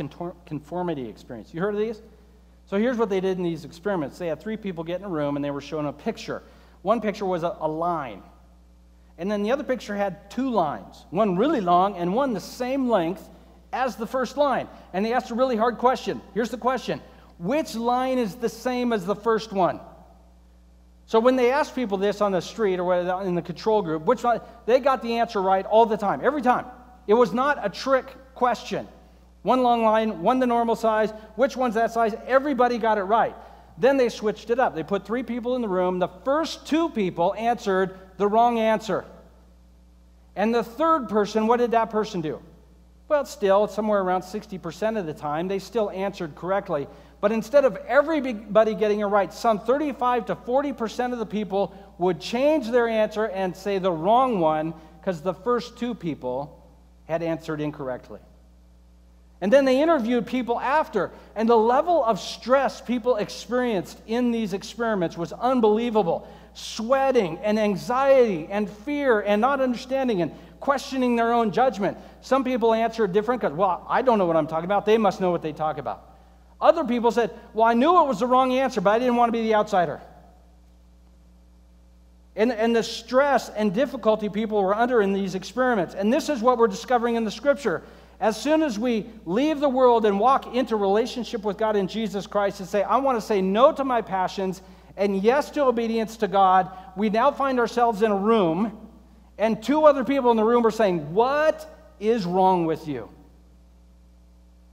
conformity 0.46 1.08
experience. 1.08 1.54
You 1.54 1.60
heard 1.60 1.76
of 1.76 1.80
these? 1.80 2.02
So 2.68 2.78
here's 2.78 2.98
what 2.98 3.10
they 3.10 3.20
did 3.20 3.38
in 3.38 3.44
these 3.44 3.64
experiments. 3.64 4.18
They 4.18 4.28
had 4.28 4.40
three 4.40 4.58
people 4.58 4.84
get 4.84 5.00
in 5.02 5.06
a 5.06 5.10
room 5.10 5.36
and 5.36 5.46
they 5.46 5.52
were 5.52 5.62
shown 5.62 5.86
a 5.86 5.94
picture. 5.94 6.42
One 6.82 7.02
picture 7.02 7.26
was 7.26 7.44
a, 7.44 7.56
a 7.60 7.68
line. 7.68 8.24
And 9.18 9.32
then 9.32 9.44
the 9.44 9.52
other 9.52 9.64
picture 9.64 9.96
had 9.96 10.30
two 10.30 10.50
lines, 10.50 11.06
one 11.10 11.38
really 11.38 11.62
long 11.62 11.96
and 11.96 12.14
one 12.14 12.34
the 12.34 12.40
same 12.40 12.90
length 12.90 13.30
as 13.72 13.96
the 13.96 14.08
first 14.08 14.38
line. 14.38 14.68
And 14.94 15.06
they 15.06 15.14
asked 15.14 15.32
a 15.32 15.36
really 15.36 15.56
hard 15.56 15.78
question. 15.78 16.22
Here's 16.34 16.50
the 16.50 16.58
question 16.58 17.02
Which 17.38 17.76
line 17.76 18.18
is 18.18 18.36
the 18.36 18.50
same 18.50 18.92
as 18.94 19.06
the 19.06 19.16
first 19.16 19.52
one? 19.54 19.80
So 21.08 21.20
when 21.20 21.36
they 21.36 21.52
asked 21.52 21.76
people 21.76 21.98
this 21.98 22.20
on 22.20 22.32
the 22.32 22.42
street 22.42 22.80
or 22.80 23.22
in 23.22 23.36
the 23.36 23.42
control 23.42 23.82
group, 23.82 24.06
which 24.06 24.24
one, 24.24 24.42
they 24.66 24.80
got 24.80 25.04
the 25.04 25.18
answer 25.18 25.42
right 25.42 25.66
all 25.66 25.86
the 25.86 25.98
time, 25.98 26.20
every 26.24 26.42
time. 26.42 26.66
It 27.06 27.14
was 27.14 27.32
not 27.32 27.64
a 27.64 27.70
trick 27.70 28.08
question. 28.34 28.88
One 29.44 29.62
long 29.62 29.84
line, 29.84 30.24
one 30.24 30.40
the 30.40 30.48
normal 30.48 30.76
size, 30.76 31.12
which 31.36 31.56
one's 31.56 31.76
that 31.76 31.92
size? 31.92 32.16
Everybody 32.26 32.80
got 32.80 32.98
it 32.98 33.04
right. 33.04 33.36
Then 33.78 33.98
they 33.98 34.10
switched 34.10 34.50
it 34.50 34.60
up. 34.60 34.74
They 34.74 34.82
put 34.82 35.06
three 35.06 35.22
people 35.22 35.56
in 35.56 35.62
the 35.62 35.68
room. 35.68 36.00
The 36.00 36.08
first 36.08 36.66
two 36.66 36.90
people 36.90 37.36
answered 37.36 38.00
the 38.18 38.28
wrong 38.28 38.60
answer. 38.60 39.06
And 40.36 40.54
the 40.54 40.64
third 40.64 41.08
person, 41.08 41.48
what 41.48 41.58
did 41.58 41.72
that 41.72 41.90
person 41.90 42.22
do? 42.22 42.42
Well, 43.08 43.26
still, 43.26 43.68
somewhere 43.68 44.02
around 44.02 44.22
60% 44.22 44.98
of 44.98 45.06
the 45.06 45.14
time, 45.14 45.48
they 45.48 45.60
still 45.60 45.90
answered 45.92 46.36
correctly. 46.36 46.88
But 47.22 47.32
instead 47.32 47.64
of 47.64 47.76
everybody 47.88 48.76
getting 48.76 49.00
it 49.00 49.06
right, 49.06 49.34
some 49.34 49.60
35 49.60 50.28
to 50.28 50.36
40% 50.36 51.14
of 51.14 51.20
the 51.20 51.26
people 51.26 51.74
would 51.98 52.20
change 52.20 52.70
their 52.70 52.88
answer 52.88 53.28
and 53.28 53.56
say 53.56 53.78
the 53.78 53.92
wrong 53.92 54.40
one 54.40 54.74
because 55.00 55.22
the 55.22 55.34
first 55.34 55.78
two 55.78 55.94
people 55.94 56.64
had 57.06 57.22
answered 57.22 57.62
incorrectly. 57.62 58.20
And 59.42 59.54
then 59.54 59.66
they 59.66 59.82
interviewed 59.82 60.26
people 60.26 60.60
after, 60.60 61.12
and 61.36 61.48
the 61.48 61.58
level 61.58 62.04
of 62.04 62.20
stress 62.20 62.82
people 62.82 63.18
experienced 63.18 64.00
in 64.08 64.32
these 64.32 64.54
experiments 64.54 65.18
was 65.18 65.34
unbelievable. 65.34 66.28
Sweating 66.56 67.38
and 67.44 67.60
anxiety 67.60 68.48
and 68.50 68.70
fear 68.70 69.22
and 69.22 69.40
not 69.40 69.62
understanding 69.62 70.22
and 70.22 70.32
questioning 70.60 71.16
their 71.16 71.32
own 71.32 71.52
judgment. 71.52 71.98
Some 72.22 72.44
people 72.44 72.74
answered 72.74 73.14
different 73.14 73.42
because, 73.42 73.56
well, 73.56 73.86
I 73.88 74.02
don't 74.02 74.18
know 74.18 74.26
what 74.26 74.36
I'm 74.36 74.48
talking 74.48 74.66
about. 74.66 74.86
They 74.86 74.98
must 74.98 75.22
know 75.22 75.30
what 75.30 75.44
they 75.44 75.54
talk 75.54 75.78
about. 75.78 76.16
Other 76.60 76.84
people 76.84 77.12
said, 77.12 77.32
Well, 77.54 77.68
I 77.68 77.74
knew 77.74 78.02
it 78.02 78.08
was 78.08 78.20
the 78.20 78.26
wrong 78.26 78.54
answer, 78.54 78.82
but 78.82 78.92
I 78.92 79.00
didn't 79.00 79.16
want 79.16 79.30
to 79.30 79.34
be 79.34 79.44
the 79.44 79.56
outsider. 79.56 80.02
And, 82.36 82.52
and 82.52 82.76
the 82.76 82.84
stress 82.84 83.50
and 83.50 83.74
difficulty 83.74 84.30
people 84.30 84.62
were 84.62 84.74
under 84.74 85.02
in 85.02 85.14
these 85.14 85.36
experiments. 85.36 85.96
And 85.96 86.12
this 86.12 86.28
is 86.30 86.42
what 86.42 86.58
we're 86.58 86.68
discovering 86.68 87.16
in 87.16 87.24
the 87.24 87.32
scripture. 87.32 87.84
As 88.20 88.42
soon 88.42 88.64
as 88.64 88.80
we 88.80 89.10
leave 89.26 89.60
the 89.60 89.70
world 89.70 90.06
and 90.06 90.20
walk 90.20 90.56
into 90.56 90.76
relationship 90.76 91.44
with 91.44 91.58
God 91.58 91.76
in 91.76 91.88
Jesus 91.88 92.28
Christ 92.28 92.60
and 92.60 92.68
say, 92.68 92.84
I 92.84 92.98
want 92.98 93.18
to 93.18 93.22
say 93.22 93.42
no 93.42 93.72
to 93.74 93.84
my 93.84 94.02
passions 94.02 94.62
and 94.98 95.22
yes 95.22 95.52
to 95.52 95.64
obedience 95.64 96.18
to 96.18 96.28
God, 96.28 96.70
we 96.96 97.10
now 97.10 97.32
find 97.32 97.60
ourselves 97.60 98.02
in 98.02 98.12
a 98.12 98.18
room, 98.18 98.78
and 99.38 99.62
two 99.62 99.86
other 99.86 100.04
people 100.04 100.32
in 100.32 100.38
the 100.38 100.44
room 100.44 100.66
are 100.66 100.72
saying, 100.72 101.14
What 101.14 101.70
is 102.00 102.26
wrong 102.26 102.66
with 102.66 102.88
you? 102.88 103.10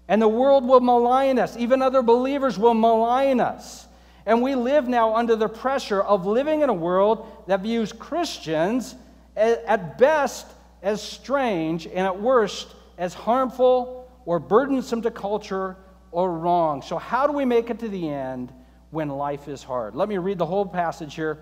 And 0.08 0.20
the 0.20 0.28
world 0.28 0.64
will 0.66 0.80
malign 0.80 1.38
us. 1.38 1.56
Even 1.56 1.82
other 1.82 2.02
believers 2.02 2.58
will 2.58 2.74
malign 2.74 3.40
us. 3.40 3.86
And 4.26 4.42
we 4.42 4.54
live 4.54 4.86
now 4.86 5.16
under 5.16 5.34
the 5.34 5.48
pressure 5.48 6.00
of 6.00 6.26
living 6.26 6.60
in 6.60 6.68
a 6.68 6.74
world 6.74 7.26
that 7.46 7.60
views 7.60 7.92
Christians 7.92 8.94
at 9.34 9.98
best 9.98 10.46
as 10.82 11.02
strange 11.02 11.86
and 11.86 12.00
at 12.00 12.20
worst 12.20 12.68
as 12.98 13.14
harmful 13.14 14.10
or 14.24 14.38
burdensome 14.38 15.02
to 15.02 15.10
culture 15.10 15.76
or 16.10 16.38
wrong. 16.38 16.82
So, 16.82 16.98
how 16.98 17.26
do 17.26 17.32
we 17.32 17.44
make 17.44 17.70
it 17.70 17.78
to 17.80 17.88
the 17.88 18.08
end 18.08 18.52
when 18.92 19.08
life 19.08 19.48
is 19.48 19.64
hard? 19.64 19.96
Let 19.96 20.08
me 20.08 20.18
read 20.18 20.38
the 20.38 20.46
whole 20.46 20.64
passage 20.64 21.16
here, 21.16 21.40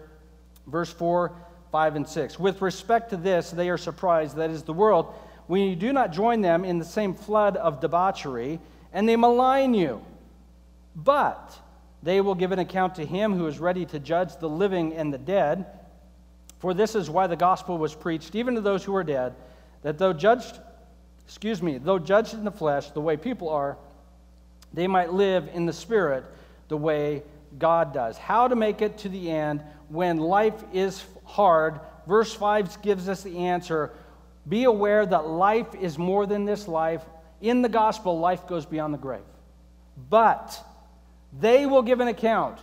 verse 0.67 0.91
4, 0.91 1.33
5, 1.71 1.97
and 1.97 2.09
6. 2.09 2.39
With 2.39 2.63
respect 2.63 3.11
to 3.11 3.19
this, 3.19 3.51
they 3.51 3.69
are 3.69 3.77
surprised, 3.77 4.37
that 4.37 4.49
is 4.49 4.63
the 4.63 4.73
world 4.73 5.13
when 5.51 5.69
you 5.69 5.75
do 5.75 5.93
not 5.93 6.13
join 6.13 6.41
them 6.43 6.65
in 6.65 6.79
the 6.79 6.85
same 6.85 7.13
flood 7.13 7.57
of 7.57 7.81
debauchery, 7.81 8.61
and 8.93 9.09
they 9.09 9.17
malign 9.17 9.75
you. 9.75 10.01
But 10.95 11.59
they 12.05 12.21
will 12.21 12.37
give 12.37 12.53
an 12.53 12.61
account 12.61 12.95
to 12.95 13.05
him 13.05 13.35
who 13.35 13.49
is 13.49 13.59
ready 13.59 13.85
to 13.87 13.99
judge 13.99 14.37
the 14.37 14.49
living 14.49 14.95
and 14.95 15.13
the 15.13 15.19
dead. 15.19 15.67
For 16.61 16.73
this 16.73 16.95
is 16.95 17.11
why 17.11 17.27
the 17.27 17.35
gospel 17.35 17.79
was 17.79 17.97
preached, 17.97 18.37
even 18.37 18.55
to 18.55 18.61
those 18.61 18.85
who 18.85 18.95
are 18.95 19.03
dead, 19.03 19.35
that 19.83 19.99
though 19.99 20.13
judged, 20.13 20.61
excuse 21.27 21.61
me, 21.61 21.79
though 21.79 21.99
judged 21.99 22.35
in 22.35 22.45
the 22.45 22.53
flesh, 22.53 22.91
the 22.91 23.01
way 23.01 23.17
people 23.17 23.49
are, 23.49 23.77
they 24.73 24.87
might 24.87 25.13
live 25.13 25.49
in 25.53 25.67
the 25.67 25.73
spirit 25.73 26.23
the 26.69 26.77
way 26.77 27.25
God 27.59 27.93
does. 27.93 28.17
How 28.19 28.49
to 28.49 28.57
make 28.57 28.83
it 28.83 28.99
to 28.99 29.09
the 29.09 29.31
end 29.31 29.63
when 29.89 30.19
life 30.19 30.63
is 30.73 31.05
hard. 31.25 31.81
Verse 32.07 32.33
5 32.33 32.83
gives 32.83 33.09
us 33.09 33.23
the 33.23 33.37
answer 33.39 33.93
be 34.49 34.65
aware 34.65 35.05
that 35.05 35.29
life 35.29 35.75
is 35.75 35.99
more 35.99 36.27
than 36.27 36.45
this 36.45 36.67
life. 36.67 37.03
In 37.41 37.63
the 37.63 37.69
gospel, 37.69 38.19
life 38.19 38.47
goes 38.47 38.67
beyond 38.67 38.95
the 38.95 38.99
grave. 38.99 39.21
But 40.09 40.59
they 41.39 41.67
will 41.67 41.83
give 41.83 42.01
an 42.01 42.09
account. 42.09 42.59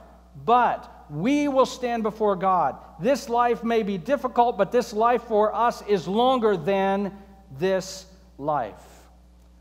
But 0.45 1.06
we 1.10 1.47
will 1.47 1.65
stand 1.65 2.04
before 2.04 2.36
God. 2.36 2.78
This 3.00 3.30
life 3.30 3.63
may 3.63 3.84
be 3.84 3.97
difficult, 3.97 4.58
but 4.58 4.71
this 4.71 4.91
life 4.91 5.23
for 5.23 5.56
us 5.56 5.82
is 5.88 6.08
longer 6.08 6.58
than 6.58 7.15
this 7.58 8.06
life. 8.38 8.76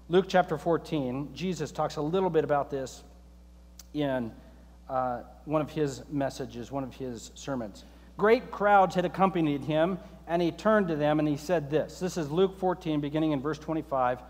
Luke 0.08 0.26
chapter 0.28 0.58
14, 0.58 1.30
Jesus 1.34 1.70
talks 1.70 1.96
a 1.96 2.02
little 2.02 2.30
bit 2.30 2.44
about 2.44 2.70
this 2.70 3.02
in 3.94 4.32
uh, 4.88 5.20
one 5.44 5.60
of 5.60 5.70
his 5.70 6.02
messages, 6.10 6.70
one 6.70 6.84
of 6.84 6.94
his 6.94 7.30
sermons. 7.34 7.84
Great 8.16 8.50
crowds 8.50 8.94
had 8.94 9.04
accompanied 9.04 9.62
him, 9.62 9.98
and 10.26 10.40
he 10.40 10.50
turned 10.50 10.88
to 10.88 10.96
them 10.96 11.18
and 11.18 11.28
he 11.28 11.36
said 11.36 11.70
this. 11.70 11.98
This 11.98 12.16
is 12.16 12.30
Luke 12.30 12.58
14, 12.58 13.00
beginning 13.00 13.32
in 13.32 13.40
verse 13.40 13.58
25. 13.58 14.20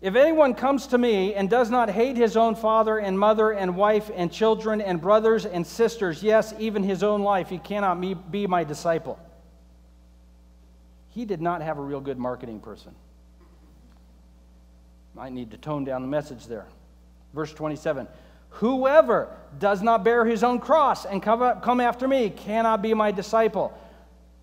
If 0.00 0.14
anyone 0.14 0.54
comes 0.54 0.86
to 0.88 0.98
me 0.98 1.34
and 1.34 1.50
does 1.50 1.70
not 1.70 1.90
hate 1.90 2.16
his 2.16 2.36
own 2.36 2.54
father 2.54 2.98
and 2.98 3.18
mother 3.18 3.50
and 3.50 3.76
wife 3.76 4.10
and 4.14 4.32
children 4.32 4.80
and 4.80 5.00
brothers 5.00 5.44
and 5.44 5.66
sisters, 5.66 6.22
yes, 6.22 6.54
even 6.58 6.82
his 6.82 7.02
own 7.02 7.22
life, 7.22 7.50
he 7.50 7.58
cannot 7.58 8.00
be 8.30 8.46
my 8.46 8.64
disciple. 8.64 9.18
He 11.10 11.24
did 11.24 11.42
not 11.42 11.60
have 11.60 11.76
a 11.78 11.82
real 11.82 12.00
good 12.00 12.18
marketing 12.18 12.60
person. 12.60 12.94
Might 15.14 15.32
need 15.32 15.50
to 15.50 15.58
tone 15.58 15.84
down 15.84 16.02
the 16.02 16.08
message 16.08 16.46
there. 16.46 16.66
Verse 17.34 17.52
27 17.52 18.08
Whoever 18.50 19.28
does 19.58 19.82
not 19.82 20.04
bear 20.04 20.24
his 20.24 20.44
own 20.44 20.60
cross 20.60 21.04
and 21.04 21.22
come 21.22 21.80
after 21.80 22.06
me 22.06 22.30
cannot 22.30 22.82
be 22.82 22.94
my 22.94 23.10
disciple. 23.10 23.72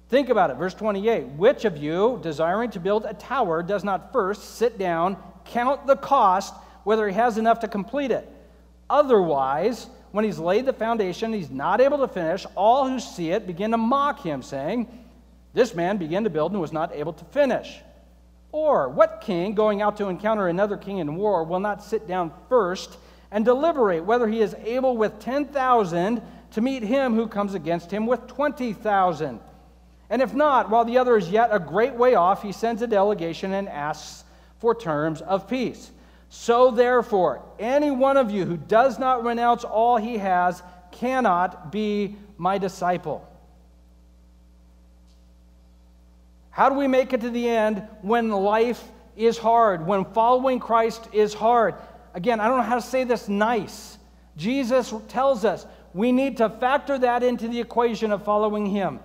Think 0.10 0.30
about 0.30 0.50
it. 0.50 0.58
Verse 0.58 0.74
28 0.74 1.26
Which 1.38 1.65
of 1.65 1.78
you, 1.78 2.20
desiring 2.22 2.72
to 2.72 2.80
build 2.80 3.06
a 3.06 3.13
tower, 3.13 3.62
does 3.62 3.84
not 3.84 4.12
first 4.12 4.56
sit 4.56 4.78
down 4.78 5.17
count 5.46 5.88
the 5.88 5.96
cost, 5.96 6.54
whether 6.84 7.08
he 7.08 7.13
has 7.15 7.38
enough 7.38 7.60
to 7.60 7.67
complete 7.67 8.12
it. 8.12 8.30
Otherwise, 8.89 9.88
when 10.12 10.24
he's 10.24 10.39
laid 10.39 10.65
the 10.65 10.74
foundation, 10.74 11.34
he's 11.34 11.50
not 11.50 11.82
able 11.82 11.98
to 12.00 12.08
finish, 12.08 12.46
all 12.56 12.88
who 12.88 13.00
see 13.00 13.32
it 13.32 13.48
begin 13.48 13.72
to 13.72 13.78
mock 13.78 14.22
him, 14.22 14.41
saying, 14.41 14.88
This 15.54 15.76
man 15.76 15.98
began 15.98 16.24
to 16.24 16.30
build 16.30 16.52
and 16.52 16.62
was 16.62 16.74
not 16.74 16.93
able 16.93 17.13
to 17.13 17.26
finish. 17.26 17.80
Or, 18.52 18.89
what 18.89 19.22
king, 19.22 19.54
going 19.54 19.82
out 19.82 19.98
to 19.98 20.08
encounter 20.08 20.48
another 20.48 20.78
king 20.78 21.00
in 21.00 21.15
war, 21.15 21.43
will 21.43 21.60
not 21.60 21.84
sit 21.84 22.08
down 22.08 22.32
first 22.48 22.98
and 23.32 23.44
deliberate 23.44 24.06
whether 24.06 24.28
he 24.28 24.42
is 24.42 24.56
able 24.63 24.98
with 24.98 25.20
10,000 25.20 26.22
to 26.52 26.62
meet 26.62 26.84
him 26.84 27.16
who 27.16 27.28
comes 27.28 27.54
against 27.54 27.92
him 27.92 28.06
with 28.06 28.28
20,000? 28.28 29.40
And 30.10 30.22
if 30.22 30.34
not, 30.34 30.70
while 30.70 30.86
the 30.86 30.98
other 30.98 31.18
is 31.18 31.30
yet 31.30 31.50
a 31.52 31.60
great 31.60 31.94
way 31.94 32.16
off, 32.16 32.42
he 32.42 32.52
sends 32.52 32.82
a 32.82 32.88
delegation 32.88 33.54
and 33.54 33.68
asks 33.68 34.24
for 34.60 34.74
terms 34.74 35.22
of 35.22 35.48
peace. 35.48 35.92
So, 36.30 36.72
therefore, 36.72 37.42
any 37.60 37.92
one 37.92 38.18
of 38.18 38.32
you 38.32 38.46
who 38.46 38.58
does 38.58 39.00
not 39.00 39.24
renounce 39.24 39.63
all 39.63 39.98
he 39.98 40.18
has 40.18 40.62
cannot 40.92 41.72
be 41.72 42.16
my 42.38 42.58
disciple. 42.58 43.28
How 46.50 46.70
do 46.70 46.76
we 46.76 46.88
make 46.88 47.13
it 47.13 47.22
to 47.22 47.30
the 47.30 47.48
end 47.48 47.88
when 48.02 48.30
life 48.30 48.84
is 49.16 49.38
hard, 49.38 49.86
when 49.86 50.06
following 50.06 50.60
Christ 50.60 51.08
is 51.13 51.34
hard? 51.34 51.76
Again, 52.13 52.39
I 52.39 52.48
don't 52.48 52.58
know 52.58 52.63
how 52.63 52.76
to 52.76 52.82
say 52.82 53.04
this 53.04 53.28
nice. 53.28 53.98
Jesus 54.36 54.93
tells 55.08 55.46
us 55.46 55.65
we 55.93 56.12
need 56.12 56.38
to 56.38 56.50
factor 56.50 56.98
that 57.00 57.24
into 57.24 57.48
the 57.48 57.60
equation 57.60 58.12
of 58.12 58.24
following 58.24 58.65
him. 58.65 59.00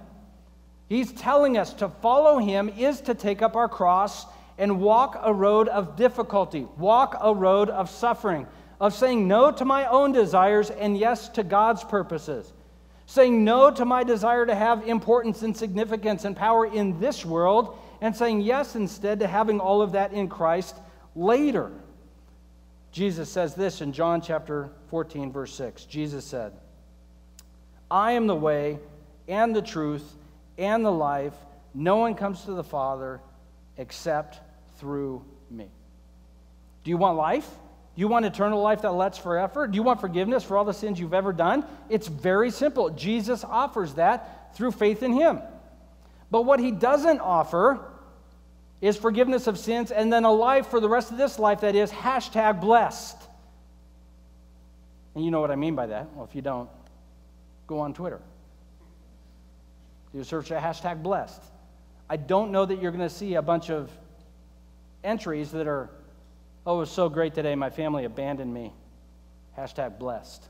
He's 0.88 1.12
telling 1.12 1.56
us 1.56 1.72
to 1.74 1.88
follow 1.88 2.38
him 2.38 2.68
is 2.68 3.00
to 3.02 3.14
take 3.14 3.40
up 3.40 3.56
our 3.56 3.68
cross 3.68 4.26
and 4.58 4.80
walk 4.80 5.18
a 5.22 5.32
road 5.32 5.68
of 5.68 5.96
difficulty, 5.96 6.66
walk 6.76 7.16
a 7.20 7.34
road 7.34 7.70
of 7.70 7.88
suffering, 7.88 8.46
of 8.80 8.92
saying 8.92 9.26
no 9.26 9.50
to 9.50 9.64
my 9.64 9.86
own 9.86 10.12
desires 10.12 10.70
and 10.70 10.98
yes 10.98 11.28
to 11.30 11.42
God's 11.42 11.82
purposes. 11.82 12.52
Saying 13.06 13.42
no 13.42 13.70
to 13.70 13.84
my 13.84 14.04
desire 14.04 14.44
to 14.44 14.54
have 14.54 14.86
importance 14.86 15.42
and 15.42 15.56
significance 15.56 16.24
and 16.24 16.36
power 16.36 16.66
in 16.66 17.00
this 17.00 17.24
world, 17.24 17.78
and 18.00 18.14
saying 18.14 18.40
yes 18.40 18.76
instead 18.76 19.20
to 19.20 19.26
having 19.26 19.60
all 19.60 19.82
of 19.82 19.92
that 19.92 20.12
in 20.12 20.28
Christ 20.28 20.76
later. 21.14 21.70
Jesus 22.92 23.30
says 23.30 23.54
this 23.54 23.80
in 23.80 23.92
John 23.92 24.20
chapter 24.20 24.70
14, 24.88 25.32
verse 25.32 25.54
6. 25.54 25.86
Jesus 25.86 26.24
said, 26.26 26.52
I 27.90 28.12
am 28.12 28.26
the 28.26 28.36
way 28.36 28.78
and 29.26 29.56
the 29.56 29.62
truth 29.62 30.04
and 30.58 30.84
the 30.84 30.92
life. 30.92 31.34
No 31.74 31.96
one 31.96 32.14
comes 32.14 32.44
to 32.44 32.52
the 32.52 32.62
Father 32.62 33.20
except 33.78 34.40
through 34.78 35.24
me. 35.50 35.70
Do 36.84 36.90
you 36.90 36.98
want 36.98 37.16
life? 37.16 37.48
Do 37.94 38.00
you 38.00 38.08
want 38.08 38.26
eternal 38.26 38.60
life 38.60 38.82
that 38.82 38.92
lasts 38.92 39.18
forever? 39.18 39.66
Do 39.66 39.76
you 39.76 39.82
want 39.82 40.00
forgiveness 40.00 40.44
for 40.44 40.58
all 40.58 40.64
the 40.64 40.74
sins 40.74 41.00
you've 41.00 41.14
ever 41.14 41.32
done? 41.32 41.64
It's 41.88 42.08
very 42.08 42.50
simple. 42.50 42.90
Jesus 42.90 43.42
offers 43.42 43.94
that 43.94 44.54
through 44.54 44.72
faith 44.72 45.02
in 45.02 45.12
Him. 45.12 45.40
But 46.30 46.42
what 46.42 46.60
He 46.60 46.70
doesn't 46.70 47.20
offer 47.20 47.80
is 48.82 48.96
forgiveness 48.96 49.46
of 49.46 49.58
sins 49.58 49.92
and 49.92 50.12
then 50.12 50.24
a 50.24 50.32
life 50.32 50.66
for 50.66 50.80
the 50.80 50.88
rest 50.88 51.12
of 51.12 51.16
this 51.16 51.38
life 51.38 51.60
that 51.60 51.74
is 51.76 51.90
hashtag 51.90 52.60
blessed. 52.60 53.16
And 55.14 55.24
you 55.24 55.30
know 55.30 55.40
what 55.40 55.52
I 55.52 55.56
mean 55.56 55.76
by 55.76 55.86
that. 55.86 56.12
Well, 56.14 56.24
if 56.24 56.34
you 56.34 56.42
don't, 56.42 56.68
go 57.68 57.78
on 57.78 57.94
Twitter. 57.94 58.20
You 60.12 60.24
search 60.24 60.50
a 60.50 60.56
hashtag 60.56 61.02
blessed. 61.02 61.42
I 62.10 62.16
don't 62.16 62.50
know 62.50 62.66
that 62.66 62.82
you're 62.82 62.90
going 62.90 63.08
to 63.08 63.14
see 63.14 63.34
a 63.34 63.42
bunch 63.42 63.70
of 63.70 63.90
entries 65.04 65.52
that 65.52 65.68
are, 65.68 65.88
oh, 66.66 66.76
it 66.76 66.80
was 66.80 66.90
so 66.90 67.08
great 67.08 67.34
today, 67.34 67.54
my 67.54 67.70
family 67.70 68.04
abandoned 68.04 68.52
me. 68.52 68.72
Hashtag 69.56 69.98
blessed. 69.98 70.42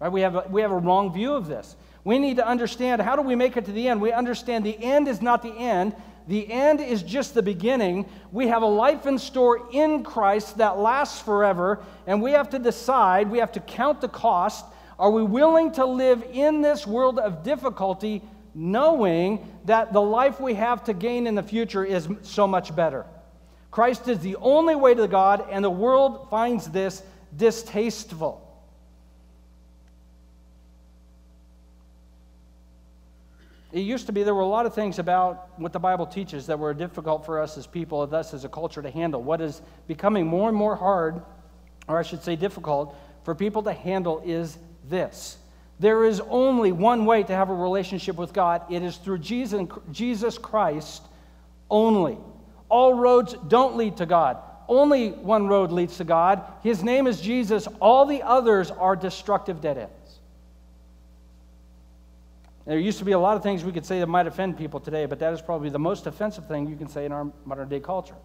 Right? 0.00 0.10
We 0.10 0.22
have, 0.22 0.34
a, 0.34 0.46
we 0.50 0.62
have 0.62 0.72
a 0.72 0.78
wrong 0.78 1.12
view 1.12 1.32
of 1.34 1.46
this. 1.46 1.76
We 2.02 2.18
need 2.18 2.36
to 2.36 2.46
understand 2.46 3.02
how 3.02 3.14
do 3.14 3.22
we 3.22 3.36
make 3.36 3.56
it 3.56 3.66
to 3.66 3.72
the 3.72 3.88
end? 3.88 4.00
We 4.00 4.12
understand 4.12 4.64
the 4.64 4.78
end 4.82 5.06
is 5.06 5.22
not 5.22 5.42
the 5.42 5.52
end, 5.52 5.94
the 6.30 6.50
end 6.50 6.80
is 6.80 7.02
just 7.02 7.34
the 7.34 7.42
beginning. 7.42 8.08
We 8.30 8.46
have 8.46 8.62
a 8.62 8.66
life 8.66 9.04
in 9.04 9.18
store 9.18 9.68
in 9.72 10.04
Christ 10.04 10.58
that 10.58 10.78
lasts 10.78 11.20
forever, 11.20 11.82
and 12.06 12.22
we 12.22 12.30
have 12.30 12.48
to 12.50 12.58
decide, 12.60 13.28
we 13.28 13.38
have 13.38 13.52
to 13.52 13.60
count 13.60 14.00
the 14.00 14.08
cost. 14.08 14.64
Are 14.96 15.10
we 15.10 15.24
willing 15.24 15.72
to 15.72 15.84
live 15.84 16.24
in 16.32 16.60
this 16.60 16.86
world 16.86 17.18
of 17.18 17.42
difficulty 17.42 18.22
knowing 18.54 19.46
that 19.64 19.92
the 19.92 20.00
life 20.00 20.40
we 20.40 20.54
have 20.54 20.84
to 20.84 20.92
gain 20.92 21.26
in 21.26 21.34
the 21.34 21.42
future 21.42 21.84
is 21.84 22.08
so 22.22 22.46
much 22.46 22.74
better. 22.74 23.06
Christ 23.70 24.08
is 24.08 24.18
the 24.20 24.36
only 24.36 24.74
way 24.74 24.94
to 24.94 25.06
God, 25.06 25.46
and 25.50 25.64
the 25.64 25.70
world 25.70 26.28
finds 26.30 26.68
this 26.68 27.02
distasteful. 27.36 28.49
It 33.72 33.80
used 33.80 34.06
to 34.06 34.12
be 34.12 34.22
there 34.22 34.34
were 34.34 34.40
a 34.40 34.46
lot 34.46 34.66
of 34.66 34.74
things 34.74 34.98
about 34.98 35.58
what 35.58 35.72
the 35.72 35.78
Bible 35.78 36.06
teaches 36.06 36.46
that 36.46 36.58
were 36.58 36.74
difficult 36.74 37.24
for 37.24 37.40
us 37.40 37.56
as 37.56 37.66
people, 37.66 38.04
thus 38.06 38.34
as 38.34 38.44
a 38.44 38.48
culture 38.48 38.82
to 38.82 38.90
handle. 38.90 39.22
What 39.22 39.40
is 39.40 39.62
becoming 39.86 40.26
more 40.26 40.48
and 40.48 40.56
more 40.56 40.74
hard, 40.74 41.22
or 41.86 41.98
I 41.98 42.02
should 42.02 42.22
say 42.22 42.34
difficult, 42.34 42.96
for 43.24 43.34
people 43.34 43.62
to 43.62 43.72
handle 43.72 44.22
is 44.24 44.58
this 44.88 45.38
there 45.78 46.04
is 46.04 46.20
only 46.28 46.72
one 46.72 47.06
way 47.06 47.22
to 47.22 47.32
have 47.32 47.48
a 47.48 47.54
relationship 47.54 48.16
with 48.16 48.32
God 48.32 48.62
it 48.70 48.82
is 48.82 48.96
through 48.96 49.18
Jesus, 49.18 50.38
Christ 50.38 51.02
only. 51.70 52.18
All 52.68 52.94
roads 52.94 53.34
don't 53.48 53.76
lead 53.76 53.96
to 53.96 54.06
God. 54.06 54.36
Only 54.68 55.10
one 55.10 55.48
road 55.48 55.72
leads 55.72 55.96
to 55.96 56.04
God. 56.04 56.44
His 56.62 56.84
name 56.84 57.06
is 57.06 57.20
Jesus. 57.20 57.66
All 57.80 58.04
the 58.04 58.22
others 58.22 58.70
are 58.70 58.94
destructive 58.94 59.60
dead 59.60 59.78
ends. 59.78 59.99
There 62.66 62.78
used 62.78 62.98
to 62.98 63.04
be 63.04 63.12
a 63.12 63.18
lot 63.18 63.36
of 63.36 63.42
things 63.42 63.64
we 63.64 63.72
could 63.72 63.86
say 63.86 64.00
that 64.00 64.06
might 64.06 64.26
offend 64.26 64.58
people 64.58 64.80
today, 64.80 65.06
but 65.06 65.18
that 65.18 65.32
is 65.32 65.40
probably 65.40 65.70
the 65.70 65.78
most 65.78 66.06
offensive 66.06 66.46
thing 66.46 66.68
you 66.68 66.76
can 66.76 66.88
say 66.88 67.04
in 67.04 67.12
our 67.12 67.26
modern 67.44 67.68
day 67.68 67.80
culture. 67.80 68.16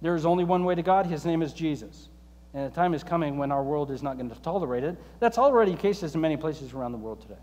There 0.00 0.14
is 0.14 0.26
only 0.26 0.44
one 0.44 0.64
way 0.64 0.74
to 0.74 0.82
God. 0.82 1.06
His 1.06 1.24
name 1.24 1.42
is 1.42 1.52
Jesus. 1.52 2.08
And 2.52 2.70
the 2.70 2.74
time 2.74 2.94
is 2.94 3.02
coming 3.02 3.36
when 3.36 3.50
our 3.50 3.62
world 3.62 3.90
is 3.90 4.02
not 4.02 4.16
going 4.16 4.30
to 4.30 4.40
tolerate 4.42 4.84
it. 4.84 4.96
That's 5.18 5.38
already 5.38 5.74
cases 5.74 6.14
in 6.14 6.20
many 6.20 6.36
places 6.36 6.72
around 6.72 6.92
the 6.92 6.98
world 6.98 7.20
today. 7.20 7.40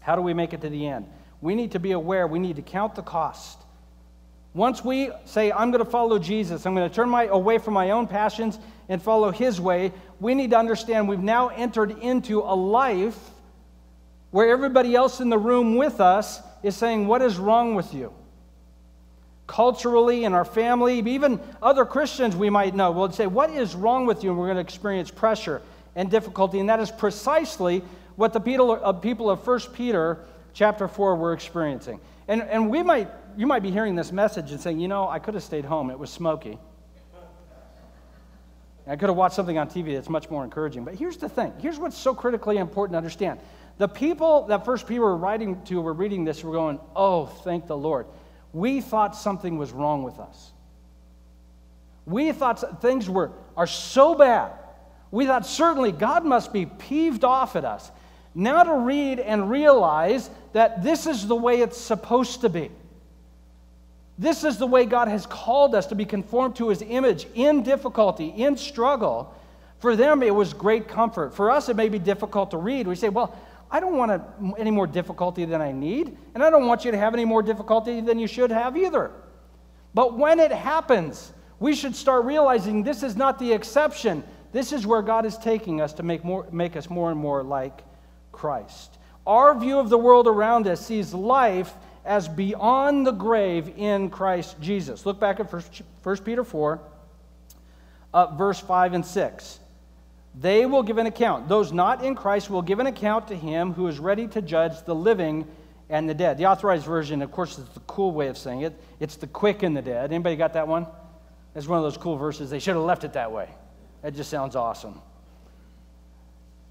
How 0.00 0.16
do 0.16 0.22
we 0.22 0.32
make 0.32 0.54
it 0.54 0.62
to 0.62 0.70
the 0.70 0.86
end? 0.86 1.06
We 1.40 1.54
need 1.54 1.72
to 1.72 1.78
be 1.78 1.92
aware, 1.92 2.26
we 2.26 2.38
need 2.38 2.56
to 2.56 2.62
count 2.62 2.94
the 2.94 3.02
cost. 3.02 3.58
Once 4.54 4.82
we 4.82 5.10
say, 5.26 5.52
I'm 5.52 5.70
going 5.70 5.84
to 5.84 5.90
follow 5.90 6.18
Jesus, 6.18 6.64
I'm 6.64 6.74
going 6.74 6.88
to 6.88 6.94
turn 6.94 7.10
my, 7.10 7.24
away 7.24 7.58
from 7.58 7.74
my 7.74 7.90
own 7.90 8.06
passions 8.06 8.58
and 8.88 9.02
follow 9.02 9.30
his 9.30 9.60
way, 9.60 9.92
we 10.18 10.34
need 10.34 10.50
to 10.52 10.58
understand 10.58 11.08
we've 11.08 11.18
now 11.18 11.48
entered 11.48 11.90
into 12.00 12.40
a 12.40 12.54
life 12.54 13.18
where 14.36 14.50
everybody 14.50 14.94
else 14.94 15.20
in 15.20 15.30
the 15.30 15.38
room 15.38 15.76
with 15.76 15.98
us 15.98 16.42
is 16.62 16.76
saying, 16.76 17.06
What 17.06 17.22
is 17.22 17.38
wrong 17.38 17.74
with 17.74 17.94
you? 17.94 18.12
culturally 19.46 20.24
in 20.24 20.34
our 20.34 20.44
family, 20.44 20.98
even 20.98 21.40
other 21.62 21.86
Christians 21.86 22.36
we 22.36 22.50
might 22.50 22.74
know 22.74 22.90
will 22.90 23.10
say, 23.10 23.26
What 23.26 23.48
is 23.48 23.74
wrong 23.74 24.04
with 24.04 24.22
you? 24.22 24.28
And 24.28 24.38
we're 24.38 24.48
going 24.48 24.56
to 24.56 24.60
experience 24.60 25.10
pressure 25.10 25.62
and 25.94 26.10
difficulty. 26.10 26.60
And 26.60 26.68
that 26.68 26.80
is 26.80 26.90
precisely 26.90 27.82
what 28.16 28.34
the 28.34 28.40
people 28.40 28.74
of, 28.74 29.00
people 29.00 29.34
1 29.34 29.60
Peter 29.72 30.18
chapter 30.52 30.86
4 30.86 31.16
were 31.16 31.32
experiencing. 31.32 31.98
And, 32.28 32.42
and 32.42 32.68
we 32.68 32.82
might, 32.82 33.08
you 33.38 33.46
might 33.46 33.62
be 33.62 33.70
hearing 33.70 33.94
this 33.94 34.12
message 34.12 34.50
and 34.50 34.60
saying, 34.60 34.80
You 34.80 34.88
know, 34.88 35.08
I 35.08 35.18
could 35.18 35.32
have 35.32 35.44
stayed 35.44 35.64
home, 35.64 35.90
it 35.90 35.98
was 35.98 36.10
smoky. 36.10 36.58
I 38.86 38.96
could 38.96 39.08
have 39.08 39.16
watched 39.16 39.34
something 39.34 39.58
on 39.58 39.68
TV 39.68 39.94
that's 39.94 40.08
much 40.08 40.30
more 40.30 40.44
encouraging. 40.44 40.84
But 40.84 40.94
here's 40.94 41.16
the 41.16 41.28
thing 41.28 41.54
here's 41.58 41.78
what's 41.78 41.96
so 41.96 42.14
critically 42.14 42.58
important 42.58 42.92
to 42.92 42.98
understand. 42.98 43.40
The 43.78 43.88
people 43.88 44.46
that 44.46 44.64
First 44.64 44.86
Peter 44.86 45.02
were 45.02 45.16
writing 45.16 45.62
to 45.64 45.80
were 45.80 45.92
reading 45.92 46.24
this 46.24 46.42
were 46.42 46.52
going, 46.52 46.80
Oh, 46.94 47.26
thank 47.26 47.66
the 47.66 47.76
Lord. 47.76 48.06
We 48.52 48.80
thought 48.80 49.14
something 49.14 49.58
was 49.58 49.72
wrong 49.72 50.02
with 50.02 50.18
us. 50.18 50.52
We 52.06 52.32
thought 52.32 52.80
things 52.80 53.10
were, 53.10 53.32
are 53.56 53.66
so 53.66 54.14
bad. 54.14 54.52
We 55.10 55.26
thought 55.26 55.46
certainly 55.46 55.92
God 55.92 56.24
must 56.24 56.52
be 56.52 56.66
peeved 56.66 57.24
off 57.24 57.56
at 57.56 57.64
us. 57.64 57.90
Now 58.34 58.62
to 58.62 58.74
read 58.74 59.18
and 59.18 59.50
realize 59.50 60.30
that 60.52 60.82
this 60.82 61.06
is 61.06 61.26
the 61.26 61.36
way 61.36 61.60
it's 61.60 61.78
supposed 61.78 62.42
to 62.42 62.48
be. 62.48 62.70
This 64.18 64.44
is 64.44 64.56
the 64.56 64.66
way 64.66 64.86
God 64.86 65.08
has 65.08 65.26
called 65.26 65.74
us 65.74 65.86
to 65.86 65.94
be 65.94 66.04
conformed 66.04 66.56
to 66.56 66.68
his 66.70 66.82
image 66.82 67.26
in 67.34 67.62
difficulty, 67.62 68.28
in 68.28 68.56
struggle. 68.56 69.34
For 69.78 69.94
them, 69.94 70.22
it 70.22 70.34
was 70.34 70.54
great 70.54 70.88
comfort. 70.88 71.34
For 71.34 71.50
us, 71.50 71.68
it 71.68 71.76
may 71.76 71.90
be 71.90 71.98
difficult 71.98 72.52
to 72.52 72.56
read. 72.56 72.86
We 72.86 72.96
say, 72.96 73.10
well, 73.10 73.36
I 73.70 73.80
don't 73.80 73.96
want 73.96 74.22
any 74.58 74.70
more 74.70 74.86
difficulty 74.86 75.44
than 75.44 75.60
I 75.60 75.72
need, 75.72 76.16
and 76.34 76.42
I 76.42 76.50
don't 76.50 76.66
want 76.66 76.84
you 76.84 76.90
to 76.92 76.98
have 76.98 77.14
any 77.14 77.24
more 77.24 77.42
difficulty 77.42 78.00
than 78.00 78.18
you 78.18 78.26
should 78.26 78.50
have 78.50 78.76
either. 78.76 79.10
But 79.94 80.16
when 80.16 80.38
it 80.40 80.52
happens, 80.52 81.32
we 81.58 81.74
should 81.74 81.96
start 81.96 82.24
realizing 82.24 82.82
this 82.82 83.02
is 83.02 83.16
not 83.16 83.38
the 83.38 83.52
exception. 83.52 84.22
This 84.52 84.72
is 84.72 84.86
where 84.86 85.02
God 85.02 85.26
is 85.26 85.36
taking 85.36 85.80
us 85.80 85.92
to 85.94 86.02
make, 86.02 86.24
more, 86.24 86.46
make 86.52 86.76
us 86.76 86.88
more 86.88 87.10
and 87.10 87.18
more 87.18 87.42
like 87.42 87.82
Christ. 88.30 88.98
Our 89.26 89.58
view 89.58 89.78
of 89.78 89.88
the 89.88 89.98
world 89.98 90.28
around 90.28 90.68
us 90.68 90.84
sees 90.84 91.12
life 91.12 91.74
as 92.04 92.28
beyond 92.28 93.06
the 93.06 93.12
grave 93.12 93.72
in 93.76 94.10
Christ 94.10 94.60
Jesus. 94.60 95.04
Look 95.04 95.18
back 95.18 95.40
at 95.40 95.52
1 95.52 96.16
Peter 96.18 96.44
4, 96.44 96.80
uh, 98.14 98.26
verse 98.36 98.60
5 98.60 98.92
and 98.94 99.04
6. 99.04 99.58
They 100.38 100.66
will 100.66 100.82
give 100.82 100.98
an 100.98 101.06
account. 101.06 101.48
Those 101.48 101.72
not 101.72 102.04
in 102.04 102.14
Christ 102.14 102.50
will 102.50 102.62
give 102.62 102.78
an 102.78 102.86
account 102.86 103.28
to 103.28 103.36
him 103.36 103.72
who 103.72 103.86
is 103.88 103.98
ready 103.98 104.28
to 104.28 104.42
judge 104.42 104.84
the 104.84 104.94
living 104.94 105.46
and 105.88 106.08
the 106.08 106.14
dead. 106.14 106.36
The 106.36 106.46
authorized 106.46 106.84
version, 106.84 107.22
of 107.22 107.32
course, 107.32 107.58
is 107.58 107.66
the 107.68 107.80
cool 107.80 108.12
way 108.12 108.28
of 108.28 108.36
saying 108.36 108.60
it. 108.60 108.78
It's 109.00 109.16
the 109.16 109.26
quick 109.26 109.62
and 109.62 109.74
the 109.76 109.82
dead. 109.82 110.12
Anybody 110.12 110.36
got 110.36 110.52
that 110.52 110.68
one? 110.68 110.86
That's 111.54 111.66
one 111.66 111.78
of 111.78 111.84
those 111.84 111.96
cool 111.96 112.16
verses. 112.16 112.50
They 112.50 112.58
should 112.58 112.74
have 112.74 112.84
left 112.84 113.04
it 113.04 113.14
that 113.14 113.32
way. 113.32 113.48
That 114.02 114.14
just 114.14 114.28
sounds 114.28 114.56
awesome. 114.56 115.00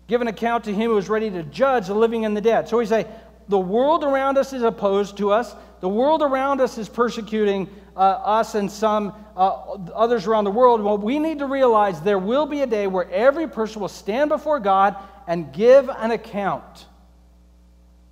Give 0.08 0.22
an 0.22 0.28
account 0.28 0.66
to 0.66 0.74
him 0.74 0.92
who 0.92 0.98
is 0.98 1.10
ready 1.10 1.32
to 1.32 1.42
judge 1.42 1.88
the 1.88 1.96
living 1.96 2.24
and 2.26 2.38
the 2.38 2.42
dead. 2.42 2.70
So 2.70 2.78
we 2.78 2.86
say, 2.86 3.08
the 3.48 3.58
world 3.58 4.04
around 4.04 4.38
us 4.38 4.54
is 4.54 4.62
opposed 4.62 5.18
to 5.18 5.32
us. 5.32 5.56
The 5.80 5.90
world 5.90 6.22
around 6.22 6.62
us 6.62 6.78
is 6.78 6.88
persecuting 6.88 7.68
uh, 7.96 8.00
us 8.00 8.56
and 8.56 8.70
some 8.70 9.14
uh, 9.38 9.78
others 9.94 10.28
around 10.28 10.44
the 10.44 10.52
world. 10.52 10.82
Well, 10.82 10.98
we 10.98 11.20
need 11.20 11.40
to 11.40 11.46
realize 11.46 12.02
there 12.02 12.20
will 12.20 12.46
be 12.46 12.62
a 12.62 12.68
day 12.68 12.88
where 12.88 13.10
every 13.10 13.48
person 13.48 13.82
will 13.82 13.88
stand 13.88 14.30
before 14.30 14.60
God 14.60 14.96
and 15.28 15.52
give 15.54 15.90
an 15.90 16.12
account. 16.12 16.86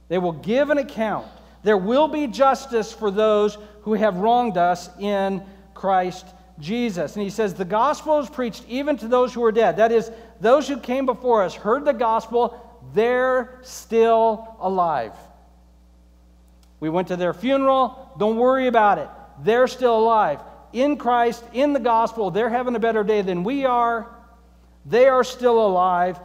They 0.08 0.18
will 0.18 0.34
give 0.34 0.70
an 0.70 0.78
account. 0.78 1.28
There 1.64 1.78
will 1.78 2.08
be 2.08 2.28
justice 2.28 2.92
for 2.92 3.12
those 3.12 3.58
who 3.82 3.94
have 3.94 4.18
wronged 4.18 4.58
us 4.58 4.90
in 5.00 5.44
Christ 5.74 6.26
Jesus. 6.60 7.16
And 7.16 7.24
he 7.24 7.30
says, 7.30 7.54
The 7.54 7.66
gospel 7.66 8.20
is 8.20 8.30
preached 8.30 8.64
even 8.68 8.98
to 8.98 9.08
those 9.08 9.34
who 9.34 9.44
are 9.44 9.52
dead. 9.52 9.78
That 9.78 9.92
is, 9.92 10.12
those 10.40 10.68
who 10.68 10.78
came 10.78 11.06
before 11.06 11.44
us 11.44 11.56
heard 11.56 11.86
the 11.86 11.94
gospel, 11.94 12.60
they're 12.94 13.60
still 13.64 14.56
alive. 14.60 15.14
We 16.80 16.90
went 16.90 17.08
to 17.10 17.16
their 17.16 17.34
funeral, 17.34 18.12
don't 18.20 18.38
worry 18.38 18.68
about 18.68 18.98
it. 18.98 19.10
They're 19.42 19.68
still 19.68 19.98
alive. 19.98 20.40
In 20.72 20.98
Christ, 20.98 21.44
in 21.54 21.74
the 21.74 21.80
gospel, 21.80 22.32
they're 22.32 22.50
having 22.50 22.76
a 22.76 22.80
better 22.80 23.04
day 23.04 23.22
than 23.22 23.44
we 23.44 23.66
are. 23.66 24.08
They 24.86 25.08
are 25.08 25.24
still 25.24 25.66
alive 25.66 26.20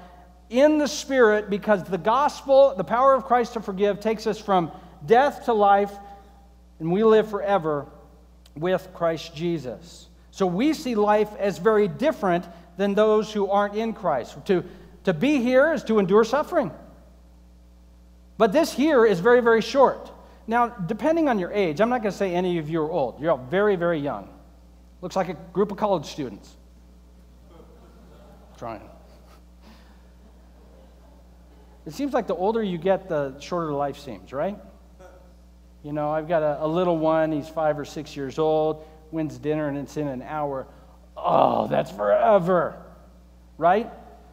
in 0.50 0.78
the 0.78 0.88
Spirit 0.88 1.50
because 1.50 1.84
the 1.84 1.98
gospel, 1.98 2.74
the 2.76 2.84
power 2.84 3.14
of 3.14 3.24
Christ 3.24 3.54
to 3.54 3.60
forgive, 3.60 4.00
takes 4.00 4.26
us 4.26 4.38
from 4.38 4.72
death 5.04 5.44
to 5.44 5.52
life, 5.52 5.92
and 6.78 6.90
we 6.90 7.04
live 7.04 7.28
forever 7.28 7.86
with 8.56 8.88
Christ 8.94 9.34
Jesus. 9.34 10.08
So 10.30 10.46
we 10.46 10.72
see 10.72 10.94
life 10.94 11.28
as 11.38 11.58
very 11.58 11.88
different 11.88 12.46
than 12.76 12.94
those 12.94 13.32
who 13.32 13.50
aren't 13.50 13.74
in 13.74 13.92
Christ. 13.92 14.36
To, 14.46 14.64
to 15.04 15.12
be 15.12 15.40
here 15.40 15.72
is 15.72 15.84
to 15.84 15.98
endure 15.98 16.24
suffering. 16.24 16.70
But 18.36 18.52
this 18.52 18.72
here 18.72 19.04
is 19.04 19.20
very, 19.20 19.40
very 19.40 19.60
short. 19.60 20.10
Now, 20.48 20.68
depending 20.68 21.28
on 21.28 21.38
your 21.38 21.52
age, 21.52 21.80
I'm 21.80 21.90
not 21.90 22.02
going 22.02 22.10
to 22.10 22.16
say 22.18 22.34
any 22.34 22.58
of 22.58 22.70
you 22.70 22.80
are 22.80 22.90
old. 22.90 23.20
You're 23.20 23.32
all 23.32 23.46
very, 23.50 23.76
very 23.76 24.00
young. 24.00 24.30
Looks 25.02 25.14
like 25.14 25.28
a 25.28 25.34
group 25.52 25.70
of 25.70 25.76
college 25.76 26.06
students. 26.06 26.56
Trying. 28.56 28.82
It 31.86 31.92
seems 31.92 32.14
like 32.14 32.26
the 32.26 32.34
older 32.34 32.62
you 32.62 32.78
get, 32.78 33.08
the 33.08 33.38
shorter 33.38 33.72
life 33.72 33.98
seems, 33.98 34.32
right? 34.32 34.58
You 35.84 35.92
know, 35.92 36.10
I've 36.10 36.26
got 36.26 36.42
a, 36.42 36.64
a 36.64 36.66
little 36.66 36.98
one, 36.98 37.30
he's 37.30 37.48
five 37.48 37.78
or 37.78 37.84
six 37.84 38.16
years 38.16 38.38
old 38.38 38.84
when's 39.10 39.38
dinner 39.38 39.68
and 39.68 39.78
it's 39.78 39.96
in 39.96 40.08
an 40.08 40.22
hour. 40.22 40.66
Oh, 41.16 41.66
that's 41.66 41.90
forever, 41.90 42.82
right? 43.56 43.90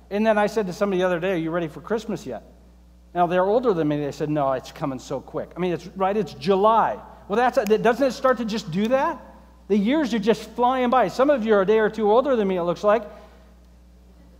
And 0.09 0.25
then 0.25 0.37
I 0.37 0.47
said 0.47 0.67
to 0.67 0.73
somebody 0.73 1.01
the 1.01 1.05
other 1.05 1.19
day, 1.19 1.33
Are 1.33 1.37
you 1.37 1.51
ready 1.51 1.67
for 1.67 1.81
Christmas 1.81 2.25
yet? 2.25 2.43
Now 3.15 3.25
they're 3.25 3.45
older 3.45 3.73
than 3.73 3.87
me. 3.87 3.97
They 3.97 4.11
said, 4.11 4.29
No, 4.29 4.51
it's 4.51 4.73
coming 4.73 4.99
so 4.99 5.21
quick. 5.21 5.51
I 5.55 5.59
mean, 5.59 5.71
it's 5.71 5.87
right, 5.95 6.15
it's 6.15 6.33
July. 6.33 6.99
Well, 7.29 7.37
that's, 7.37 7.57
doesn't 7.57 8.05
it 8.05 8.11
start 8.11 8.37
to 8.37 8.45
just 8.45 8.69
do 8.69 8.89
that? 8.89 9.19
The 9.67 9.77
years 9.77 10.13
are 10.13 10.19
just 10.19 10.47
flying 10.51 10.91
by. 10.91 11.07
Some 11.07 11.29
of 11.31 11.45
you 11.45 11.55
are 11.55 11.61
a 11.61 11.65
day 11.65 11.79
or 11.79 11.89
two 11.89 12.11
older 12.11 12.35
than 12.35 12.47
me, 12.47 12.57
it 12.57 12.63
looks 12.63 12.83
like. 12.83 13.03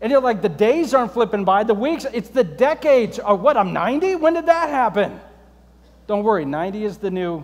And 0.02 0.12
you're 0.12 0.22
like, 0.22 0.44
the 0.44 0.50
days 0.50 0.94
aren't 0.94 1.14
flipping 1.14 1.46
by, 1.46 1.64
the 1.64 1.74
weeks, 1.74 2.06
it's 2.14 2.30
the 2.30 2.44
decades. 2.44 3.20
Oh, 3.24 3.34
what, 3.34 3.58
I'm 3.58 3.74
90? 3.74 4.16
When 4.16 4.34
did 4.34 4.46
that 4.46 4.70
happen? 4.70 5.20
Don't 6.06 6.24
worry, 6.24 6.46
90 6.46 6.84
is 6.84 6.98
the 6.98 7.10
new 7.10 7.44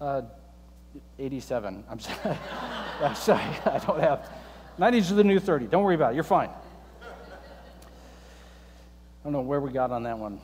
uh, 0.00 0.22
87. 1.18 1.84
I'm 1.88 2.00
sorry. 2.00 2.38
I'm 3.00 3.14
sorry. 3.14 3.56
I 3.66 3.78
don't 3.78 4.00
have. 4.00 4.28
90s 4.80 5.12
are 5.12 5.14
the 5.14 5.22
new 5.22 5.38
30. 5.38 5.66
Don't 5.66 5.84
worry 5.84 5.94
about 5.94 6.12
it. 6.12 6.14
You're 6.16 6.24
fine. 6.24 6.48
I 7.00 7.06
don't 9.22 9.32
know 9.32 9.42
where 9.42 9.60
we 9.60 9.70
got 9.70 9.92
on 9.92 10.02
that 10.02 10.18
one. 10.18 10.40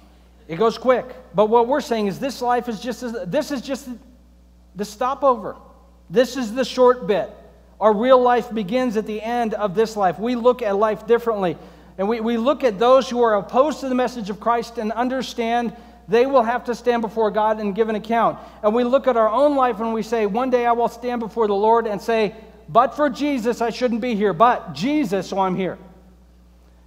It 0.49 0.57
goes 0.57 0.79
quick. 0.79 1.05
But 1.35 1.51
what 1.51 1.69
we're 1.69 1.83
saying 1.83 2.07
is 2.07 2.19
this 2.19 2.41
life 2.41 2.69
is 2.69 2.81
just 2.81 3.31
this 3.31 3.51
is 3.51 3.61
just 3.61 3.89
the 4.75 4.85
stopover. 4.85 5.57
This 6.11 6.37
is 6.37 6.55
the 6.55 6.65
short 6.65 7.07
bit. 7.07 7.31
Our 7.81 7.95
real 7.95 8.21
life 8.21 8.53
begins 8.53 8.97
at 8.97 9.07
the 9.07 9.21
end 9.23 9.55
of 9.55 9.75
this 9.75 9.97
life. 9.97 10.19
We 10.19 10.35
look 10.35 10.63
at 10.63 10.77
life 10.77 11.07
differently. 11.07 11.57
And 11.99 12.09
we, 12.09 12.21
we 12.21 12.37
look 12.37 12.65
at 12.65 12.79
those 12.79 13.11
who 13.11 13.23
are 13.23 13.37
opposed 13.37 13.81
to 13.81 13.89
the 13.89 13.95
message 13.95 14.31
of 14.31 14.41
Christ 14.41 14.79
and 14.79 14.91
understand 14.93 15.77
they 16.09 16.27
will 16.27 16.43
have 16.43 16.65
to 16.65 16.75
stand 16.75 17.03
before 17.03 17.31
God 17.31 17.61
and 17.61 17.75
give 17.75 17.89
an 17.89 17.95
account. 17.95 18.39
And 18.63 18.75
we 18.75 18.83
look 18.83 19.07
at 19.07 19.17
our 19.17 19.29
own 19.29 19.57
life 19.57 19.81
and 19.81 19.93
we 19.93 20.03
say, 20.03 20.25
One 20.25 20.49
day 20.49 20.65
I 20.65 20.73
will 20.73 20.89
stand 20.89 21.21
before 21.21 21.47
the 21.47 21.55
Lord 21.55 21.87
and 21.87 22.01
say, 22.01 22.35
But 22.69 22.97
for 22.97 23.11
Jesus, 23.11 23.61
I 23.61 23.71
shouldn't 23.71 24.01
be 24.01 24.15
here. 24.15 24.33
But 24.33 24.73
Jesus, 24.73 25.29
so 25.29 25.39
I'm 25.41 25.55
here. 25.55 25.77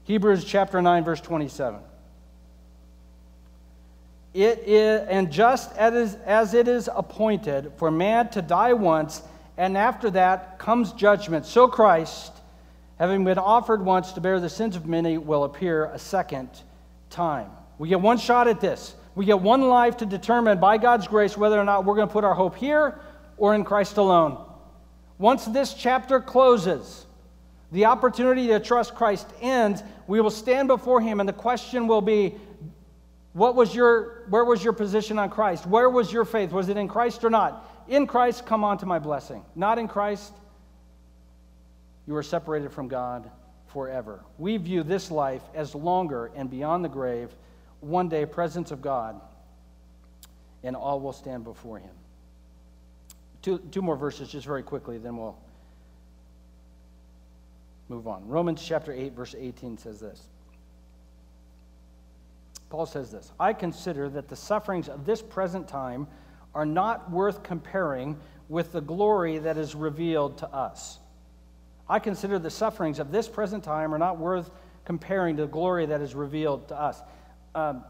Hebrews 0.05 0.43
chapter 0.43 0.81
9, 0.81 1.03
verse 1.03 1.21
27. 1.21 1.79
It 4.33 4.59
is, 4.65 5.07
and 5.09 5.31
just 5.31 5.75
as, 5.75 6.15
as 6.25 6.53
it 6.53 6.67
is 6.67 6.89
appointed 6.93 7.73
for 7.77 7.91
man 7.91 8.29
to 8.29 8.41
die 8.41 8.73
once, 8.73 9.21
and 9.57 9.77
after 9.77 10.09
that 10.11 10.57
comes 10.57 10.93
judgment, 10.93 11.45
so 11.45 11.67
Christ, 11.67 12.31
having 12.97 13.25
been 13.25 13.37
offered 13.37 13.83
once 13.83 14.13
to 14.13 14.21
bear 14.21 14.39
the 14.39 14.49
sins 14.49 14.75
of 14.75 14.85
many, 14.85 15.17
will 15.17 15.43
appear 15.43 15.85
a 15.85 15.99
second 15.99 16.49
time. 17.09 17.51
We 17.77 17.89
get 17.89 17.99
one 17.99 18.17
shot 18.17 18.47
at 18.47 18.61
this. 18.61 18.95
We 19.15 19.25
get 19.25 19.41
one 19.41 19.63
life 19.63 19.97
to 19.97 20.05
determine 20.05 20.59
by 20.59 20.77
God's 20.77 21.07
grace 21.07 21.35
whether 21.35 21.59
or 21.59 21.65
not 21.65 21.83
we're 21.83 21.95
going 21.95 22.07
to 22.07 22.13
put 22.13 22.23
our 22.23 22.33
hope 22.33 22.55
here 22.55 22.99
or 23.37 23.53
in 23.53 23.65
Christ 23.65 23.97
alone. 23.97 24.45
Once 25.17 25.45
this 25.45 25.73
chapter 25.73 26.21
closes, 26.21 27.05
the 27.71 27.85
opportunity 27.85 28.47
to 28.47 28.59
trust 28.59 28.95
Christ 28.95 29.27
ends, 29.41 29.83
we 30.07 30.21
will 30.21 30.29
stand 30.29 30.69
before 30.69 31.01
him 31.01 31.19
and 31.19 31.27
the 31.27 31.33
question 31.33 31.87
will 31.87 32.01
be 32.01 32.35
what 33.33 33.55
was 33.55 33.73
your 33.73 34.25
where 34.29 34.43
was 34.43 34.63
your 34.63 34.73
position 34.73 35.17
on 35.17 35.29
Christ? 35.29 35.65
Where 35.65 35.89
was 35.89 36.11
your 36.11 36.25
faith? 36.25 36.51
Was 36.51 36.69
it 36.69 36.77
in 36.77 36.87
Christ 36.87 37.23
or 37.23 37.29
not? 37.29 37.67
In 37.87 38.07
Christ, 38.07 38.45
come 38.45 38.63
on 38.63 38.77
to 38.79 38.85
my 38.85 38.99
blessing. 38.99 39.43
Not 39.55 39.79
in 39.79 39.87
Christ, 39.87 40.33
you 42.07 42.15
are 42.15 42.23
separated 42.23 42.71
from 42.71 42.87
God 42.87 43.29
forever. 43.67 44.23
We 44.37 44.57
view 44.57 44.83
this 44.83 45.11
life 45.11 45.41
as 45.53 45.73
longer 45.73 46.31
and 46.35 46.49
beyond 46.49 46.83
the 46.83 46.89
grave 46.89 47.33
one 47.79 48.09
day 48.09 48.25
presence 48.25 48.71
of 48.71 48.81
God, 48.81 49.19
and 50.63 50.75
all 50.75 50.99
will 50.99 51.13
stand 51.13 51.43
before 51.43 51.79
him. 51.79 51.95
Two, 53.41 53.57
two 53.71 53.81
more 53.81 53.95
verses, 53.95 54.29
just 54.29 54.45
very 54.45 54.61
quickly, 54.61 54.97
then 54.99 55.17
we'll 55.17 55.37
move 57.89 58.07
on. 58.07 58.27
Romans 58.27 58.63
chapter 58.63 58.93
8, 58.93 59.13
verse 59.13 59.35
18 59.37 59.77
says 59.77 59.99
this. 59.99 60.27
Paul 62.71 62.85
says 62.85 63.11
this 63.11 63.31
I 63.39 63.53
consider 63.53 64.09
that 64.09 64.29
the 64.29 64.35
sufferings 64.35 64.89
of 64.89 65.05
this 65.05 65.21
present 65.21 65.67
time 65.67 66.07
are 66.55 66.65
not 66.65 67.11
worth 67.11 67.43
comparing 67.43 68.17
with 68.49 68.71
the 68.71 68.81
glory 68.81 69.37
that 69.37 69.57
is 69.57 69.75
revealed 69.75 70.39
to 70.39 70.47
us. 70.47 70.97
I 71.87 71.99
consider 71.99 72.39
the 72.39 72.49
sufferings 72.49 72.99
of 72.99 73.11
this 73.11 73.27
present 73.27 73.63
time 73.63 73.93
are 73.93 73.99
not 73.99 74.17
worth 74.17 74.49
comparing 74.85 75.35
to 75.35 75.43
the 75.43 75.47
glory 75.47 75.85
that 75.85 76.01
is 76.01 76.15
revealed 76.15 76.69
to 76.69 76.79
us. 76.79 77.01
Um, 77.53 77.83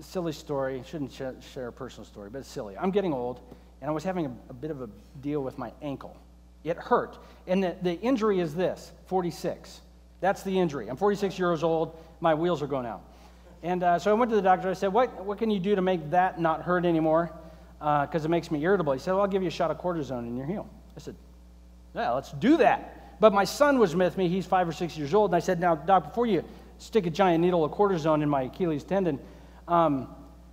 silly 0.00 0.32
story. 0.32 0.82
Shouldn't 0.86 1.12
sh- 1.12 1.52
share 1.52 1.68
a 1.68 1.72
personal 1.72 2.06
story, 2.06 2.30
but 2.30 2.38
it's 2.38 2.48
silly. 2.48 2.76
I'm 2.78 2.92
getting 2.92 3.12
old, 3.12 3.40
and 3.80 3.90
I 3.90 3.92
was 3.92 4.04
having 4.04 4.26
a, 4.26 4.32
a 4.50 4.54
bit 4.54 4.70
of 4.70 4.82
a 4.82 4.88
deal 5.20 5.42
with 5.42 5.58
my 5.58 5.72
ankle. 5.82 6.16
It 6.62 6.76
hurt. 6.76 7.18
And 7.46 7.62
the, 7.62 7.76
the 7.82 8.00
injury 8.00 8.38
is 8.40 8.54
this 8.54 8.92
46. 9.06 9.80
That's 10.20 10.42
the 10.44 10.58
injury. 10.58 10.88
I'm 10.88 10.96
46 10.96 11.38
years 11.38 11.62
old. 11.64 11.96
My 12.20 12.34
wheels 12.34 12.62
are 12.62 12.66
going 12.66 12.86
out. 12.86 13.02
And 13.62 13.82
uh, 13.82 13.98
so 13.98 14.10
I 14.10 14.14
went 14.14 14.30
to 14.30 14.36
the 14.36 14.42
doctor. 14.42 14.70
I 14.70 14.74
said, 14.74 14.92
what, 14.92 15.24
what 15.24 15.38
can 15.38 15.50
you 15.50 15.58
do 15.58 15.74
to 15.74 15.82
make 15.82 16.10
that 16.10 16.40
not 16.40 16.62
hurt 16.62 16.84
anymore? 16.84 17.32
Because 17.78 18.24
uh, 18.24 18.28
it 18.28 18.28
makes 18.28 18.50
me 18.50 18.62
irritable. 18.62 18.92
He 18.92 18.98
said, 18.98 19.12
Well, 19.12 19.20
I'll 19.20 19.28
give 19.28 19.42
you 19.42 19.48
a 19.48 19.52
shot 19.52 19.70
of 19.70 19.78
cortisone 19.78 20.26
in 20.26 20.36
your 20.36 20.46
heel. 20.46 20.68
I 20.96 21.00
said, 21.00 21.14
Yeah, 21.94 22.12
let's 22.12 22.32
do 22.32 22.56
that. 22.58 23.18
But 23.20 23.32
my 23.32 23.44
son 23.44 23.78
was 23.78 23.94
with 23.94 24.16
me. 24.16 24.28
He's 24.28 24.46
five 24.46 24.68
or 24.68 24.72
six 24.72 24.96
years 24.96 25.14
old. 25.14 25.30
And 25.30 25.36
I 25.36 25.40
said, 25.40 25.60
Now, 25.60 25.74
doc, 25.74 26.04
before 26.08 26.26
you 26.26 26.42
stick 26.78 27.06
a 27.06 27.10
giant 27.10 27.42
needle 27.42 27.64
of 27.64 27.72
cortisone 27.72 28.22
in 28.22 28.28
my 28.28 28.42
Achilles 28.42 28.82
tendon, 28.82 29.18
um, 29.68 30.08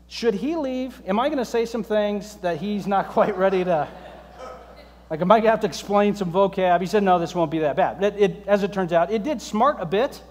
should 0.08 0.34
he 0.34 0.56
leave? 0.56 1.02
Am 1.08 1.20
I 1.20 1.28
going 1.30 1.40
to 1.40 1.46
say 1.46 1.66
some 1.66 1.84
things 1.84 2.36
that 2.38 2.58
he's 2.58 2.88
not 2.88 3.08
quite 3.10 3.38
ready 3.38 3.64
to? 3.64 3.88
Like, 5.10 5.22
am 5.22 5.32
I 5.32 5.36
going 5.36 5.46
to 5.46 5.52
have 5.52 5.60
to 5.62 5.68
explain 5.68 6.16
some 6.16 6.32
vocab? 6.32 6.82
He 6.82 6.88
said, 6.88 7.04
No, 7.04 7.20
this 7.20 7.34
won't 7.34 7.52
be 7.52 7.60
that 7.60 7.76
bad. 7.76 8.04
It, 8.04 8.16
it, 8.20 8.48
as 8.48 8.64
it 8.64 8.74
turns 8.74 8.92
out, 8.92 9.12
it 9.12 9.24
did 9.24 9.42
smart 9.42 9.78
a 9.80 9.86
bit. 9.86 10.22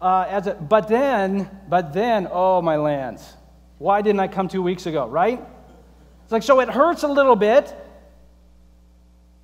Uh, 0.00 0.24
as 0.28 0.46
it, 0.46 0.68
but 0.68 0.86
then, 0.86 1.50
but 1.68 1.92
then, 1.92 2.28
oh 2.30 2.62
my 2.62 2.76
lands, 2.76 3.34
why 3.78 4.00
didn't 4.00 4.20
I 4.20 4.28
come 4.28 4.46
two 4.46 4.62
weeks 4.62 4.86
ago, 4.86 5.08
right? 5.08 5.40
It's 6.22 6.32
like, 6.32 6.44
so 6.44 6.60
it 6.60 6.68
hurts 6.68 7.02
a 7.02 7.08
little 7.08 7.34
bit. 7.34 7.74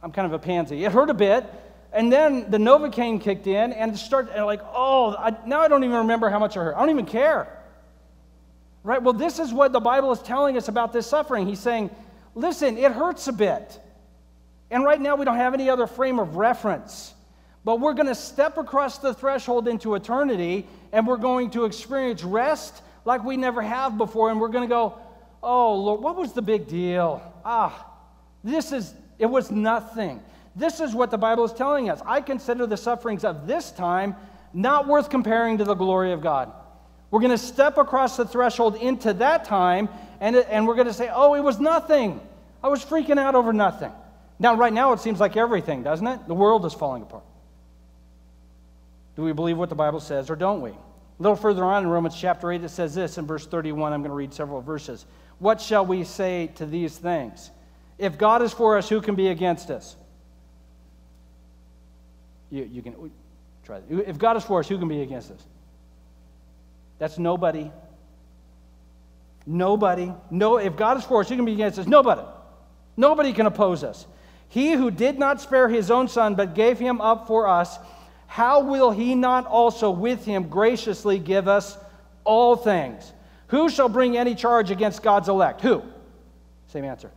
I'm 0.01 0.13
kind 0.13 0.27
of 0.27 0.33
a 0.33 0.39
pansy. 0.39 0.85
It 0.85 0.93
hurt 0.93 1.11
a 1.11 1.15
bit. 1.15 1.45
And 1.93 2.13
then 2.13 2.51
the 2.51 2.59
Novocaine 2.59 3.21
kicked 3.21 3.47
in 3.47 3.73
and 3.73 3.95
it 3.95 3.99
started, 3.99 4.35
and 4.37 4.45
like, 4.47 4.61
oh, 4.73 5.17
I, 5.19 5.35
now 5.47 5.61
I 5.61 5.69
don't 5.69 5.83
even 5.83 5.97
remember 5.99 6.29
how 6.29 6.39
much 6.39 6.57
it 6.57 6.61
hurt. 6.61 6.77
I 6.77 6.81
don't 6.81 6.91
even 6.91 7.07
care. 7.07 7.49
Right? 8.83 9.03
Well, 9.03 9.15
this 9.15 9.39
is 9.39 9.53
what 9.53 9.73
the 9.73 9.81
Bible 9.81 10.13
is 10.13 10.21
telling 10.21 10.57
us 10.57 10.69
about 10.69 10.93
this 10.93 11.07
suffering. 11.07 11.47
He's 11.47 11.61
saying, 11.61 11.91
listen, 12.35 12.77
it 12.77 12.93
hurts 12.93 13.27
a 13.29 13.33
bit. 13.33 13.81
And 14.71 14.85
right 14.85 15.01
now 15.01 15.17
we 15.17 15.25
don't 15.25 15.37
have 15.37 15.55
any 15.55 15.71
other 15.71 15.87
frame 15.87 16.19
of 16.19 16.37
reference. 16.37 17.15
But 17.65 17.81
we're 17.81 17.95
going 17.95 18.09
to 18.09 18.15
step 18.15 18.59
across 18.59 18.99
the 18.99 19.15
threshold 19.15 19.69
into 19.69 19.95
eternity 19.95 20.67
and 20.93 21.07
we're 21.07 21.17
going 21.17 21.51
to 21.51 21.65
experience 21.65 22.23
rest 22.23 22.83
like 23.05 23.25
we 23.25 23.37
never 23.37 23.63
have 23.63 23.97
before. 23.97 24.31
And 24.31 24.41
we're 24.41 24.49
going 24.49 24.69
to 24.69 24.73
go, 24.73 24.99
oh, 25.43 25.75
Lord, 25.75 26.01
what 26.03 26.17
was 26.17 26.33
the 26.33 26.43
big 26.43 26.69
deal? 26.69 27.23
Ah, 27.45 27.91
this 28.43 28.73
is, 28.73 28.95
it 29.19 29.27
was 29.27 29.51
nothing. 29.51 30.23
This 30.55 30.81
is 30.81 30.95
what 30.95 31.11
the 31.11 31.19
Bible 31.19 31.45
is 31.45 31.53
telling 31.53 31.91
us. 31.91 32.01
I 32.05 32.21
consider 32.21 32.67
the 32.67 32.77
sufferings 32.77 33.25
of 33.25 33.47
this 33.47 33.71
time 33.71 34.15
not 34.53 34.87
worth 34.87 35.11
comparing 35.11 35.59
to 35.59 35.65
the 35.65 35.75
glory 35.75 36.13
of 36.13 36.21
God. 36.21 36.53
We're 37.11 37.21
going 37.21 37.31
to 37.31 37.39
step 37.39 37.77
across 37.79 38.17
the 38.17 38.25
threshold 38.25 38.77
into 38.77 39.13
that 39.15 39.45
time, 39.45 39.89
and, 40.21 40.37
and 40.37 40.67
we're 40.67 40.75
going 40.75 40.87
to 40.87 40.93
say, 40.93 41.11
oh, 41.13 41.35
it 41.35 41.41
was 41.41 41.59
nothing. 41.61 42.21
I 42.63 42.69
was 42.69 42.85
freaking 42.85 43.19
out 43.19 43.35
over 43.35 43.53
nothing. 43.53 43.93
Now, 44.39 44.55
right 44.55 44.73
now, 44.73 44.93
it 44.93 45.01
seems 45.01 45.21
like 45.21 45.37
everything, 45.37 45.83
doesn't 45.83 46.07
it? 46.07 46.27
The 46.27 46.35
world 46.35 46.65
is 46.67 46.73
falling 46.73 47.03
apart. 47.03 47.25
Do 49.17 49.23
we 49.23 49.33
believe 49.33 49.57
what 49.57 49.69
the 49.69 49.75
Bible 49.75 50.01
says, 50.01 50.31
or 50.31 50.37
don't 50.37 50.61
we? 50.61 50.71
A 50.71 50.77
little 51.19 51.37
further 51.37 51.65
on 51.65 51.85
in 51.85 51.89
Romans 51.89 52.17
chapter 52.17 52.51
8, 52.51 52.65
it 52.65 52.69
says 52.69 52.95
this 52.95 53.19
in 53.19 53.27
verse 53.27 53.47
31. 53.47 53.93
I'm 53.93 54.01
going 54.01 54.11
to 54.11 54.17
read 54.17 54.35
several 54.35 54.61
verses. 54.61 55.07
What 55.39 55.61
shall 55.61 55.87
we 55.87 56.05
say 56.05 56.51
to 56.57 56.67
these 56.67 56.97
things? 56.97 57.51
If 57.99 58.19
God 58.19 58.43
is 58.43 58.53
for 58.53 58.77
us, 58.77 58.89
who 58.89 59.01
can 59.01 59.15
be 59.15 59.29
against 59.29 59.71
us? 59.71 59.97
You, 62.51 62.65
you 62.65 62.83
can 62.83 63.11
try 63.65 63.81
that. 63.81 64.09
If 64.09 64.19
God 64.19 64.37
is 64.37 64.45
for 64.45 64.61
us, 64.61 64.69
who 64.69 64.79
can 64.79 64.89
be 64.89 65.03
against 65.03 65.31
us? 65.31 65.41
That's 66.99 67.19
nobody. 67.19 67.71
Nobody. 69.47 70.13
No, 70.31 70.57
if 70.57 70.77
God 70.77 70.97
is 70.99 71.05
for 71.05 71.21
us, 71.21 71.29
who 71.29 71.37
can 71.37 71.45
be 71.45 71.53
against 71.53 71.79
us? 71.79 71.87
Nobody. 71.87 72.23
Nobody 72.97 73.33
can 73.33 73.47
oppose 73.47 73.85
us. 73.85 74.07
He 74.49 74.73
who 74.73 74.91
did 74.91 75.19
not 75.19 75.41
spare 75.41 75.69
his 75.69 75.91
own 75.91 76.09
son, 76.09 76.35
but 76.35 76.55
gave 76.55 76.79
him 76.79 77.01
up 77.01 77.27
for 77.27 77.49
us, 77.49 77.79
how 78.35 78.59
will 78.59 78.91
he 78.91 79.15
not 79.15 79.47
also 79.47 79.93
with 79.93 80.25
him 80.25 80.49
graciously 80.49 81.21
give 81.21 81.47
us 81.47 81.79
all 82.25 82.57
things? 82.57 83.13
Who 83.47 83.69
shall 83.69 83.89
bring 83.89 84.17
any 84.17 84.35
charge 84.35 84.73
against 84.73 85.05
God's 85.05 85.29
elect? 85.29 85.61
Who? 85.61 85.85
Same 86.67 86.85
answer. 86.85 87.13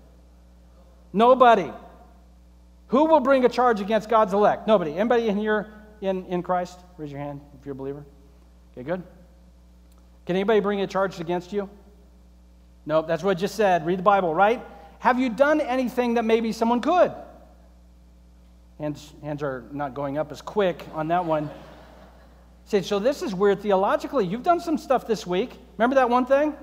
Nobody. 1.11 1.73
Who 2.89 3.05
will 3.05 3.19
bring 3.19 3.43
a 3.45 3.49
charge 3.49 3.81
against 3.81 4.09
God's 4.09 4.33
elect? 4.33 4.67
Nobody. 4.67 4.93
Anybody 4.93 5.27
in 5.27 5.37
here 5.37 5.73
in, 6.01 6.23
in 6.27 6.43
Christ? 6.43 6.77
Raise 6.99 7.11
your 7.11 7.19
hand 7.19 7.41
if 7.59 7.65
you're 7.65 7.73
a 7.73 7.75
believer. 7.75 8.05
Okay, 8.73 8.83
good. 8.83 9.01
Can 10.27 10.35
anybody 10.35 10.59
bring 10.59 10.81
a 10.81 10.87
charge 10.87 11.19
against 11.19 11.51
you? 11.51 11.67
Nope, 12.85 13.07
that's 13.07 13.23
what 13.23 13.31
I 13.31 13.39
just 13.39 13.55
said. 13.55 13.87
Read 13.87 13.97
the 13.97 14.03
Bible, 14.03 14.35
right? 14.35 14.63
Have 14.99 15.19
you 15.19 15.31
done 15.31 15.61
anything 15.61 16.13
that 16.13 16.25
maybe 16.25 16.51
someone 16.51 16.79
could? 16.79 17.11
Hands, 18.79 19.13
hands 19.23 19.41
are 19.41 19.63
not 19.71 19.93
going 19.93 20.17
up 20.17 20.31
as 20.31 20.41
quick 20.41 20.85
on 20.93 21.07
that 21.07 21.25
one. 21.25 21.49
Say, 22.65 22.81
so 22.81 22.99
this 22.99 23.21
is 23.21 23.33
weird 23.33 23.61
theologically. 23.61 24.25
You've 24.25 24.43
done 24.43 24.59
some 24.59 24.77
stuff 24.77 25.07
this 25.07 25.25
week. 25.25 25.51
Remember 25.77 25.95
that 25.95 26.09
one 26.09 26.25
thing? 26.25 26.53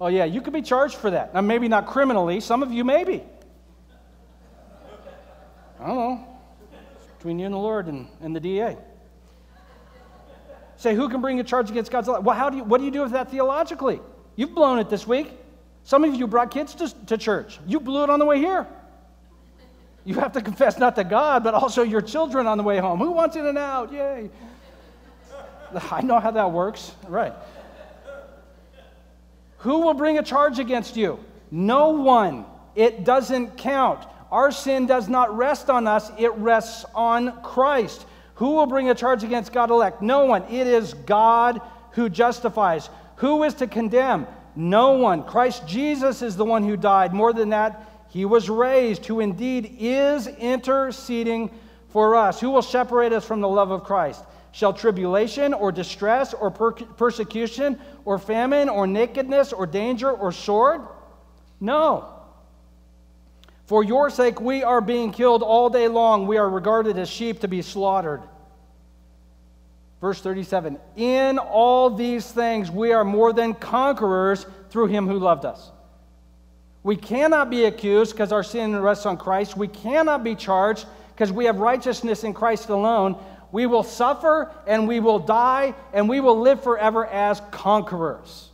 Oh, 0.00 0.08
yeah, 0.08 0.24
you 0.24 0.40
could 0.40 0.52
be 0.52 0.62
charged 0.62 0.96
for 0.96 1.10
that. 1.10 1.34
Now, 1.34 1.42
maybe 1.42 1.68
not 1.68 1.86
criminally. 1.86 2.40
Some 2.40 2.62
of 2.62 2.72
you, 2.72 2.82
maybe. 2.82 3.22
I 5.78 5.86
don't 5.86 5.96
know. 5.96 6.26
Between 7.18 7.38
you 7.38 7.46
and 7.46 7.54
the 7.54 7.58
Lord 7.58 7.86
and, 7.86 8.08
and 8.20 8.34
the 8.34 8.40
DA. 8.40 8.76
Say, 10.76 10.96
who 10.96 11.08
can 11.08 11.20
bring 11.20 11.38
a 11.38 11.44
charge 11.44 11.70
against 11.70 11.92
God's 11.92 12.08
law? 12.08 12.18
Well, 12.18 12.34
how 12.34 12.50
do 12.50 12.56
you, 12.56 12.64
what 12.64 12.78
do 12.78 12.84
you 12.84 12.90
do 12.90 13.02
with 13.02 13.12
that 13.12 13.30
theologically? 13.30 14.00
You've 14.34 14.54
blown 14.54 14.80
it 14.80 14.90
this 14.90 15.06
week. 15.06 15.30
Some 15.84 16.02
of 16.02 16.14
you 16.14 16.26
brought 16.26 16.50
kids 16.50 16.74
to, 16.76 17.06
to 17.06 17.18
church. 17.18 17.60
You 17.66 17.78
blew 17.78 18.02
it 18.02 18.10
on 18.10 18.18
the 18.18 18.24
way 18.24 18.38
here. 18.38 18.66
You 20.04 20.14
have 20.16 20.32
to 20.32 20.40
confess 20.40 20.78
not 20.78 20.96
to 20.96 21.04
God, 21.04 21.44
but 21.44 21.54
also 21.54 21.82
your 21.82 22.00
children 22.00 22.46
on 22.46 22.58
the 22.58 22.64
way 22.64 22.78
home. 22.78 22.98
Who 22.98 23.12
wants 23.12 23.36
In-N-Out? 23.36 23.92
Yay. 23.92 24.30
I 25.90 26.02
know 26.02 26.18
how 26.18 26.30
that 26.32 26.50
works. 26.50 26.92
Right. 27.08 27.32
Who 29.58 29.80
will 29.80 29.94
bring 29.94 30.18
a 30.18 30.22
charge 30.22 30.58
against 30.58 30.96
you? 30.96 31.20
No 31.50 31.90
one. 31.90 32.44
It 32.74 33.04
doesn't 33.04 33.56
count. 33.56 34.04
Our 34.30 34.50
sin 34.50 34.86
does 34.86 35.08
not 35.08 35.36
rest 35.36 35.70
on 35.70 35.86
us, 35.86 36.10
it 36.18 36.32
rests 36.34 36.84
on 36.94 37.42
Christ. 37.42 38.06
Who 38.36 38.52
will 38.52 38.66
bring 38.66 38.88
a 38.88 38.94
charge 38.94 39.22
against 39.22 39.52
God 39.52 39.70
elect? 39.70 40.02
No 40.02 40.24
one. 40.24 40.42
It 40.44 40.66
is 40.66 40.94
God 40.94 41.60
who 41.92 42.08
justifies. 42.08 42.88
Who 43.16 43.44
is 43.44 43.54
to 43.54 43.66
condemn? 43.66 44.26
No 44.56 44.92
one. 44.92 45.22
Christ 45.24 45.66
Jesus 45.68 46.22
is 46.22 46.36
the 46.36 46.44
one 46.44 46.66
who 46.66 46.76
died. 46.76 47.12
More 47.12 47.32
than 47.32 47.50
that, 47.50 47.91
he 48.12 48.26
was 48.26 48.50
raised, 48.50 49.06
who 49.06 49.20
indeed 49.20 49.74
is 49.78 50.26
interceding 50.26 51.50
for 51.88 52.14
us. 52.14 52.40
Who 52.40 52.50
will 52.50 52.60
separate 52.60 53.10
us 53.14 53.24
from 53.24 53.40
the 53.40 53.48
love 53.48 53.70
of 53.70 53.84
Christ? 53.84 54.22
Shall 54.52 54.74
tribulation 54.74 55.54
or 55.54 55.72
distress 55.72 56.34
or 56.34 56.50
per- 56.50 56.72
persecution 56.72 57.80
or 58.04 58.18
famine 58.18 58.68
or 58.68 58.86
nakedness 58.86 59.54
or 59.54 59.66
danger 59.66 60.10
or 60.10 60.30
sword? 60.30 60.82
No. 61.58 62.06
For 63.64 63.82
your 63.82 64.10
sake, 64.10 64.42
we 64.42 64.62
are 64.62 64.82
being 64.82 65.10
killed 65.10 65.42
all 65.42 65.70
day 65.70 65.88
long. 65.88 66.26
We 66.26 66.36
are 66.36 66.50
regarded 66.50 66.98
as 66.98 67.08
sheep 67.08 67.40
to 67.40 67.48
be 67.48 67.62
slaughtered. 67.62 68.20
Verse 70.02 70.20
37 70.20 70.78
In 70.96 71.38
all 71.38 71.88
these 71.88 72.30
things, 72.30 72.70
we 72.70 72.92
are 72.92 73.04
more 73.04 73.32
than 73.32 73.54
conquerors 73.54 74.44
through 74.68 74.88
him 74.88 75.08
who 75.08 75.18
loved 75.18 75.46
us. 75.46 75.70
We 76.82 76.96
cannot 76.96 77.48
be 77.48 77.64
accused 77.64 78.12
because 78.12 78.32
our 78.32 78.42
sin 78.42 78.80
rests 78.80 79.06
on 79.06 79.16
Christ. 79.16 79.56
We 79.56 79.68
cannot 79.68 80.24
be 80.24 80.34
charged 80.34 80.86
because 81.14 81.30
we 81.30 81.44
have 81.44 81.58
righteousness 81.58 82.24
in 82.24 82.34
Christ 82.34 82.68
alone. 82.68 83.16
We 83.52 83.66
will 83.66 83.84
suffer 83.84 84.50
and 84.66 84.88
we 84.88 84.98
will 84.98 85.18
die 85.18 85.74
and 85.92 86.08
we 86.08 86.20
will 86.20 86.40
live 86.40 86.62
forever 86.62 87.06
as 87.06 87.40
conquerors. 87.50 88.48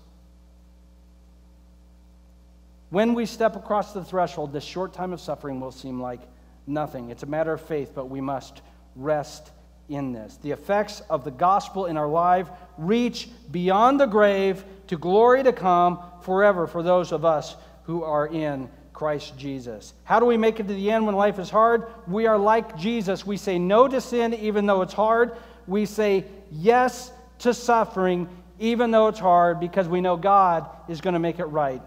When 2.90 3.14
we 3.14 3.26
step 3.26 3.54
across 3.56 3.92
the 3.92 4.04
threshold, 4.04 4.52
this 4.52 4.64
short 4.64 4.92
time 4.92 5.12
of 5.12 5.20
suffering 5.20 5.60
will 5.60 5.72
seem 5.72 6.00
like 6.00 6.20
nothing. 6.66 7.10
It's 7.10 7.22
a 7.22 7.26
matter 7.26 7.52
of 7.52 7.60
faith, 7.60 7.92
but 7.94 8.10
we 8.10 8.20
must 8.20 8.60
rest 8.96 9.50
in 9.88 10.12
this. 10.12 10.38
The 10.42 10.50
effects 10.50 11.00
of 11.08 11.24
the 11.24 11.30
gospel 11.30 11.86
in 11.86 11.96
our 11.96 12.08
life 12.08 12.48
reach 12.76 13.28
beyond 13.50 14.00
the 14.00 14.06
grave 14.06 14.64
to 14.88 14.96
glory 14.96 15.42
to 15.42 15.52
come 15.52 16.00
forever 16.22 16.66
for 16.66 16.82
those 16.82 17.12
of 17.12 17.24
us 17.24 17.56
who 17.88 18.04
are 18.04 18.26
in 18.26 18.68
Christ 18.92 19.38
Jesus. 19.38 19.94
How 20.04 20.20
do 20.20 20.26
we 20.26 20.36
make 20.36 20.60
it 20.60 20.68
to 20.68 20.74
the 20.74 20.90
end 20.90 21.06
when 21.06 21.16
life 21.16 21.38
is 21.38 21.48
hard? 21.48 21.86
We 22.06 22.26
are 22.26 22.36
like 22.36 22.76
Jesus. 22.76 23.24
We 23.24 23.38
say 23.38 23.58
no 23.58 23.88
to 23.88 23.98
sin 23.98 24.34
even 24.34 24.66
though 24.66 24.82
it's 24.82 24.92
hard. 24.92 25.32
We 25.66 25.86
say 25.86 26.26
yes 26.52 27.10
to 27.38 27.54
suffering 27.54 28.28
even 28.58 28.90
though 28.90 29.08
it's 29.08 29.18
hard 29.18 29.58
because 29.58 29.88
we 29.88 30.02
know 30.02 30.18
God 30.18 30.68
is 30.86 31.00
going 31.00 31.14
to 31.14 31.18
make 31.18 31.38
it 31.38 31.46
right 31.46 31.80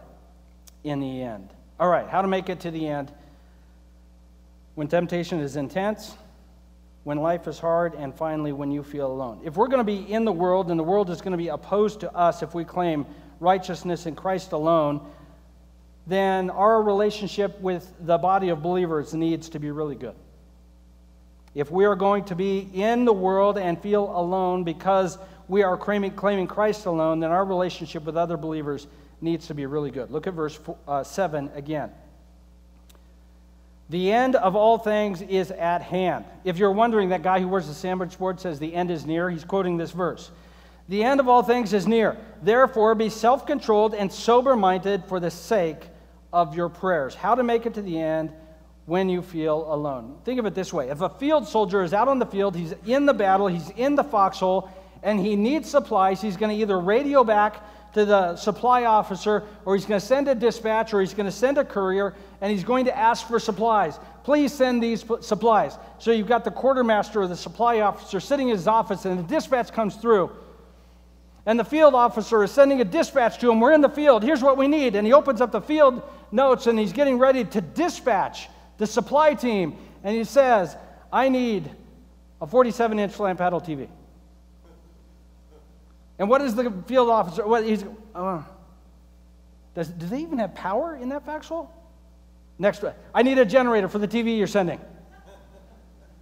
in 0.84 1.00
the 1.00 1.22
end. 1.22 1.50
All 1.80 1.88
right, 1.88 2.10
how 2.10 2.24
to 2.24 2.28
make 2.28 2.50
it 2.50 2.62
to 2.62 2.72
the 2.72 2.88
end. 2.88 3.14
When 4.74 4.88
temptation 4.88 5.40
is 5.40 5.56
intense, 5.56 6.16
when 7.04 7.20
life 7.20 7.48
is 7.48 7.60
hard, 7.60 7.94
and 7.94 8.16
finally 8.16 8.54
when 8.54 8.72
you 8.72 8.82
feel 8.82 9.12
alone. 9.12 9.42
If 9.44 9.56
we're 9.56 9.68
going 9.68 9.80
to 9.80 9.84
be 9.84 10.12
in 10.12 10.26
the 10.26 10.32
world 10.32 10.72
and 10.72 10.80
the 10.80 10.84
world 10.84 11.12
is 11.12 11.22
going 11.22 11.34
to 11.34 11.38
be 11.38 11.50
opposed 11.50 12.00
to 12.00 12.12
us 12.16 12.42
if 12.42 12.56
we 12.56 12.64
claim 12.64 13.06
righteousness 13.40 14.08
in 14.08 14.16
Christ 14.16 14.52
alone, 14.52 15.06
then 16.08 16.50
our 16.50 16.82
relationship 16.82 17.60
with 17.62 17.92
the 18.00 18.18
body 18.18 18.50
of 18.50 18.62
believers 18.62 19.14
needs 19.14 19.50
to 19.50 19.60
be 19.60 19.72
really 19.72 19.96
good. 19.96 20.16
If 21.54 21.70
we 21.70 21.86
are 21.86 21.96
going 21.96 22.24
to 22.26 22.36
be 22.36 22.70
in 22.74 23.06
the 23.06 23.14
world 23.14 23.58
and 23.58 23.80
feel 23.82 24.06
alone 24.18 24.64
because 24.64 25.18
we 25.48 25.64
are 25.64 25.78
claiming, 25.78 26.48
Christ 26.48 26.86
alone, 26.86 27.20
then 27.20 27.32
our 27.32 27.44
relationship 27.44 28.04
with 28.04 28.16
other 28.16 28.38
believers 28.38 28.88
needs 29.20 29.48
to 29.48 29.54
be 29.54 29.66
really 29.66 29.92
good. 29.92 30.10
Look 30.10 30.28
at 30.28 30.34
verse 30.34 30.56
four, 30.56 30.78
uh, 30.88 31.04
7 31.04 31.52
again. 31.54 31.92
The 33.90 34.14
end 34.14 34.38
of 34.38 34.56
all 34.56 34.78
things 34.78 35.22
is 35.22 35.52
at 35.52 35.82
hand. 35.82 36.24
If 36.46 36.58
you're 36.58 36.72
wondering, 36.72 37.10
that 37.10 37.24
guy 37.24 37.42
who 37.42 37.50
wears 37.50 37.68
the 37.68 37.74
sandwich 37.74 38.18
board 38.18 38.40
says 38.40 38.58
the 38.58 38.74
end 38.74 38.90
is 38.90 39.06
near, 39.06 39.30
he's 39.30 39.44
quoting 39.44 39.76
this 39.76 39.92
verse. 39.92 40.32
The 40.88 41.04
end 41.04 41.20
of 41.20 41.28
all 41.28 41.44
things 41.44 41.74
is 41.74 41.86
near. 41.86 42.16
Therefore, 42.42 42.96
be 42.96 43.10
self 43.10 43.46
controlled 43.46 43.94
and 43.94 44.12
sober 44.12 44.56
minded 44.56 45.04
for 45.06 45.20
the 45.20 45.30
sake 45.30 45.91
of 46.34 46.56
your 46.56 46.70
prayers. 46.70 47.16
How 47.16 47.36
to 47.36 47.44
make 47.44 47.66
it 47.66 47.74
to 47.76 47.82
the 47.82 48.00
end 48.00 48.32
when 48.86 49.10
you 49.10 49.22
feel 49.22 49.72
alone. 49.74 50.18
Think 50.26 50.40
of 50.40 50.46
it 50.46 50.56
this 50.56 50.74
way 50.74 50.90
if 50.90 51.02
a 51.02 51.10
field 51.10 51.48
soldier 51.48 51.84
is 51.84 51.94
out 51.94 52.08
on 52.08 52.20
the 52.20 52.26
field, 52.26 52.56
he's 52.56 52.74
in 52.86 53.06
the 53.06 53.14
battle, 53.14 53.48
he's 53.48 53.70
in 53.72 53.96
the 53.96 54.04
foxhole, 54.04 54.70
and 55.04 55.20
he 55.20 55.36
needs 55.36 55.70
supplies, 55.70 56.22
he's 56.22 56.38
going 56.38 56.56
to 56.56 56.62
either 56.62 56.80
radio 56.80 57.24
back 57.24 57.64
to 57.94 58.06
the 58.06 58.36
supply 58.38 58.86
officer, 58.86 59.44
or 59.66 59.76
he's 59.76 59.86
going 59.86 60.00
to 60.00 60.06
send 60.06 60.28
a 60.28 60.36
dispatch, 60.36 60.94
or 60.94 61.02
he's 61.02 61.14
going 61.14 61.26
to 61.26 61.32
send 61.32 61.58
a 61.58 61.66
courier, 61.66 62.16
and 62.40 62.52
he's 62.52 62.64
going 62.64 62.86
to 62.86 62.98
ask 62.98 63.28
for 63.28 63.38
supplies. 63.38 64.00
Please 64.24 64.54
send 64.54 64.82
these 64.82 65.04
supplies. 65.20 65.78
So 66.00 66.12
you've 66.12 66.28
got 66.28 66.46
the 66.46 66.52
quartermaster 66.52 67.22
or 67.22 67.28
the 67.28 67.36
supply 67.36 67.82
officer 67.82 68.22
sitting 68.22 68.48
in 68.48 68.56
his 68.56 68.68
office, 68.68 69.04
and 69.04 69.20
the 69.20 69.24
dispatch 69.24 69.74
comes 69.74 69.96
through. 69.96 70.32
And 71.46 71.60
the 71.60 71.66
field 71.66 71.96
officer 71.96 72.44
is 72.44 72.52
sending 72.52 72.82
a 72.82 72.86
dispatch 72.86 73.40
to 73.40 73.52
him. 73.52 73.60
We're 73.60 73.74
in 73.74 73.82
the 73.82 73.90
field. 73.90 74.24
Here's 74.24 74.44
what 74.44 74.58
we 74.58 74.68
need. 74.68 74.96
And 74.96 75.08
he 75.08 75.14
opens 75.14 75.42
up 75.42 75.52
the 75.52 75.62
field 75.62 76.04
notes 76.32 76.68
and 76.68 76.78
he's 76.78 76.94
getting 76.94 77.18
ready 77.18 77.44
to 77.44 77.62
dispatch 77.62 78.50
the 78.78 78.88
supply 78.88 79.34
team. 79.34 79.76
And 80.04 80.16
he 80.16 80.24
says, 80.24 80.76
I 81.12 81.30
need 81.30 81.70
a 82.42 82.48
47 82.48 83.00
inch 83.00 83.14
flat 83.14 83.38
panel 83.38 83.62
TV. 83.62 83.88
And 86.18 86.30
what 86.30 86.42
is 86.42 86.56
the 86.56 86.72
field 86.86 87.10
officer? 87.10 87.48
What 87.48 87.66
he's, 87.66 87.84
uh, 88.14 88.44
does, 89.74 89.88
do 89.88 90.06
they 90.06 90.20
even 90.20 90.38
have 90.40 90.54
power 90.54 90.96
in 90.96 91.10
that 91.10 91.26
foxhole? 91.26 91.72
Next, 92.60 92.84
I 93.14 93.24
need 93.24 93.40
a 93.40 93.46
generator 93.46 93.88
for 93.88 93.98
the 93.98 94.08
TV 94.08 94.38
you're 94.38 94.48
sending. 94.48 94.80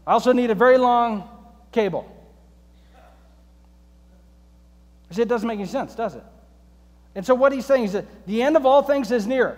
I 0.07 0.13
also 0.13 0.31
need 0.31 0.51
a 0.51 0.55
very 0.55 0.77
long 0.77 1.27
cable. 1.71 2.09
Said, 5.11 5.23
it 5.23 5.27
doesn't 5.27 5.47
make 5.47 5.59
any 5.59 5.67
sense, 5.67 5.95
does 5.95 6.15
it? 6.15 6.23
And 7.15 7.25
so 7.25 7.33
what 7.33 7.51
he's 7.51 7.65
saying 7.65 7.85
is 7.85 7.93
that 7.93 8.05
the 8.27 8.43
end 8.43 8.55
of 8.55 8.65
all 8.65 8.83
things 8.83 9.11
is 9.11 9.25
near. 9.25 9.57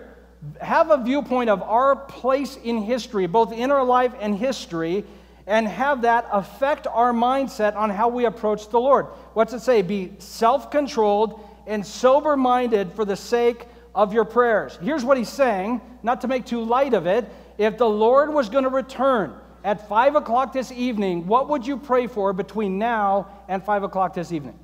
Have 0.60 0.90
a 0.90 1.02
viewpoint 1.02 1.50
of 1.50 1.62
our 1.62 1.94
place 1.94 2.56
in 2.56 2.82
history, 2.82 3.26
both 3.26 3.52
in 3.52 3.70
our 3.70 3.84
life 3.84 4.12
and 4.20 4.36
history, 4.36 5.04
and 5.46 5.66
have 5.66 6.02
that 6.02 6.26
affect 6.32 6.86
our 6.86 7.12
mindset 7.12 7.76
on 7.76 7.90
how 7.90 8.08
we 8.08 8.24
approach 8.24 8.68
the 8.68 8.80
Lord. 8.80 9.06
What's 9.34 9.52
it 9.52 9.60
say? 9.60 9.82
Be 9.82 10.12
self 10.18 10.70
controlled 10.70 11.40
and 11.66 11.84
sober 11.86 12.36
minded 12.36 12.92
for 12.92 13.04
the 13.04 13.16
sake 13.16 13.66
of 13.94 14.12
your 14.12 14.24
prayers. 14.24 14.78
Here's 14.82 15.04
what 15.04 15.18
he's 15.18 15.28
saying, 15.28 15.80
not 16.02 16.20
to 16.22 16.28
make 16.28 16.46
too 16.46 16.62
light 16.62 16.94
of 16.94 17.06
it. 17.06 17.28
If 17.58 17.78
the 17.78 17.88
Lord 17.88 18.32
was 18.32 18.48
going 18.48 18.64
to 18.64 18.70
return 18.70 19.34
at 19.64 19.88
5 19.88 20.16
o'clock 20.16 20.52
this 20.52 20.72
evening, 20.72 21.26
what 21.26 21.48
would 21.48 21.66
you 21.66 21.76
pray 21.76 22.06
for 22.06 22.32
between 22.32 22.78
now 22.78 23.28
and 23.48 23.62
5 23.62 23.84
o'clock 23.84 24.14
this 24.14 24.32
evening? 24.32 24.58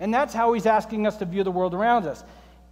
And 0.00 0.12
that's 0.12 0.34
how 0.34 0.52
he's 0.52 0.66
asking 0.66 1.06
us 1.06 1.16
to 1.18 1.24
view 1.24 1.44
the 1.44 1.50
world 1.50 1.74
around 1.74 2.06
us. 2.06 2.24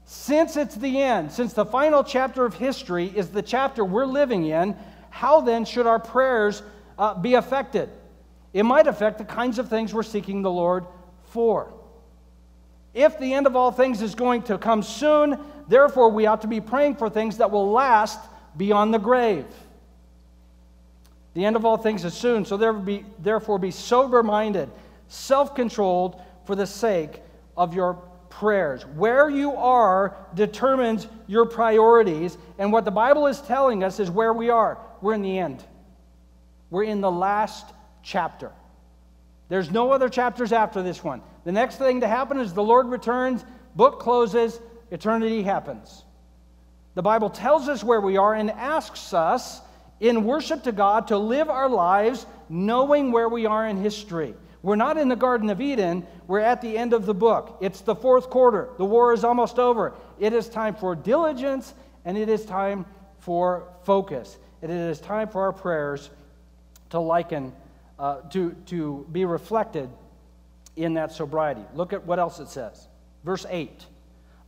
Since 0.05 0.57
it's 0.57 0.74
the 0.74 1.00
end, 1.00 1.32
since 1.32 1.53
the 1.53 1.64
final 1.64 2.05
chapter 2.05 2.44
of 2.44 2.55
history 2.55 3.07
is 3.14 3.28
the 3.30 3.42
chapter 3.42 3.84
we're 3.84 4.07
living 4.07 4.46
in, 4.46 4.76
how 5.11 5.40
then 5.40 5.64
should 5.64 5.86
our 5.86 5.98
prayers 5.98 6.62
uh, 6.98 7.14
be 7.14 7.34
affected? 7.34 7.88
It 8.53 8.64
might 8.64 8.86
affect 8.86 9.18
the 9.18 9.24
kinds 9.24 9.59
of 9.59 9.68
things 9.68 9.94
we're 9.94 10.03
seeking 10.03 10.42
the 10.42 10.50
Lord 10.50 10.84
for. 11.30 11.72
If 12.94 13.18
the 13.18 13.32
end 13.32 13.46
of 13.46 13.57
all 13.57 13.72
things 13.72 14.03
is 14.03 14.14
going 14.14 14.42
to 14.44 14.59
come 14.59 14.82
soon, 14.82 15.38
therefore 15.68 16.11
we 16.11 16.26
ought 16.26 16.42
to 16.42 16.48
be 16.48 16.61
praying 16.61 16.96
for 16.96 17.09
things 17.09 17.38
that 17.38 17.50
will 17.50 17.70
last 17.70 18.20
beyond 18.57 18.92
the 18.92 18.98
grave. 18.98 19.46
The 21.34 21.44
end 21.46 21.57
of 21.57 21.64
all 21.64 21.78
things 21.78 22.05
is 22.05 22.12
soon, 22.12 22.44
so 22.44 22.59
there 22.59 22.74
be, 22.74 23.07
therefore 23.18 23.59
be 23.59 23.70
sober 23.70 24.22
minded, 24.22 24.70
self 25.09 25.55
controlled 25.55 26.20
for 26.44 26.55
the 26.55 26.66
sake 26.66 27.22
of 27.57 27.74
your 27.74 28.03
prayers. 28.39 28.85
Where 28.87 29.28
you 29.28 29.55
are 29.57 30.16
determines 30.35 31.07
your 31.26 31.47
priorities, 31.47 32.37
and 32.59 32.72
what 32.72 32.85
the 32.85 32.91
Bible 32.91 33.26
is 33.26 33.41
telling 33.41 33.85
us 33.85 34.01
is 34.01 34.11
where 34.11 34.33
we 34.33 34.51
are. 34.51 34.78
We're 35.01 35.14
in 35.14 35.22
the 35.22 35.39
end, 35.39 35.64
we're 36.70 36.85
in 36.85 37.01
the 37.01 37.11
last 37.11 37.66
chapter. 38.03 38.53
There's 39.49 39.70
no 39.70 39.93
other 39.93 40.09
chapters 40.09 40.53
after 40.53 40.83
this 40.83 41.05
one. 41.05 41.20
The 41.45 41.53
next 41.53 41.76
thing 41.76 42.01
to 42.01 42.09
happen 42.09 42.39
is 42.39 42.55
the 42.55 42.62
Lord 42.62 42.87
returns, 42.87 43.45
book 43.76 44.01
closes, 44.01 44.59
eternity 44.91 45.43
happens. 45.43 46.05
The 46.95 47.03
Bible 47.03 47.30
tells 47.30 47.68
us 47.68 47.85
where 47.85 48.01
we 48.01 48.16
are 48.16 48.35
and 48.35 48.51
asks 48.51 49.12
us 49.12 49.61
in 50.01 50.24
worship 50.24 50.62
to 50.64 50.72
God 50.72 51.09
to 51.09 51.18
live 51.18 51.51
our 51.51 51.68
lives 51.68 52.26
knowing 52.49 53.12
where 53.12 53.28
we 53.28 53.47
are 53.47 53.66
in 53.66 53.76
history. 53.76 54.35
We're 54.63 54.77
not 54.77 54.97
in 54.97 55.09
the 55.09 55.17
Garden 55.17 55.51
of 55.51 55.61
Eden, 55.61 56.07
we're 56.29 56.41
at 56.41 56.61
the 56.63 56.79
end 56.79 56.93
of 56.93 57.05
the 57.05 57.15
book. 57.15 57.59
It's 57.61 57.81
the 57.81 57.97
fourth 57.97 58.31
quarter. 58.31 58.69
The 58.79 58.85
war 58.85 59.13
is 59.13 59.25
almost 59.25 59.59
over. 59.59 59.95
It 60.21 60.33
is 60.33 60.49
time 60.49 60.75
for 60.75 60.95
diligence 60.95 61.75
and 62.05 62.17
it 62.17 62.29
is 62.29 62.45
time 62.45 62.87
for 63.19 63.69
focus. 63.85 64.39
And 64.63 64.71
it 64.71 64.77
is 64.77 65.01
time 65.01 65.29
for 65.29 65.43
our 65.43 65.53
prayers 65.53 66.11
to 66.91 67.01
liken, 67.01 67.53
uh, 67.99 68.21
to, 68.31 68.53
to 68.67 69.07
be 69.11 69.25
reflected 69.25 69.91
in 70.77 70.95
that 70.95 71.13
sobriety. 71.13 71.63
Look 71.75 71.93
at 71.93 72.07
what 72.07 72.19
else 72.19 72.39
it 72.39 72.49
says. 72.49 72.87
Verse 73.25 73.45
8 73.49 73.87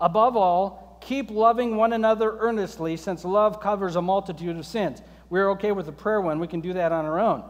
Above 0.00 0.36
all, 0.36 0.98
keep 1.00 1.30
loving 1.30 1.76
one 1.76 1.92
another 1.92 2.36
earnestly, 2.38 2.96
since 2.96 3.24
love 3.24 3.60
covers 3.60 3.96
a 3.96 4.02
multitude 4.02 4.56
of 4.56 4.66
sins. 4.66 5.02
We're 5.30 5.50
okay 5.52 5.72
with 5.72 5.86
the 5.86 5.92
prayer 5.92 6.20
one, 6.20 6.38
we 6.38 6.46
can 6.46 6.60
do 6.60 6.72
that 6.74 6.92
on 6.92 7.04
our 7.04 7.18
own. 7.18 7.44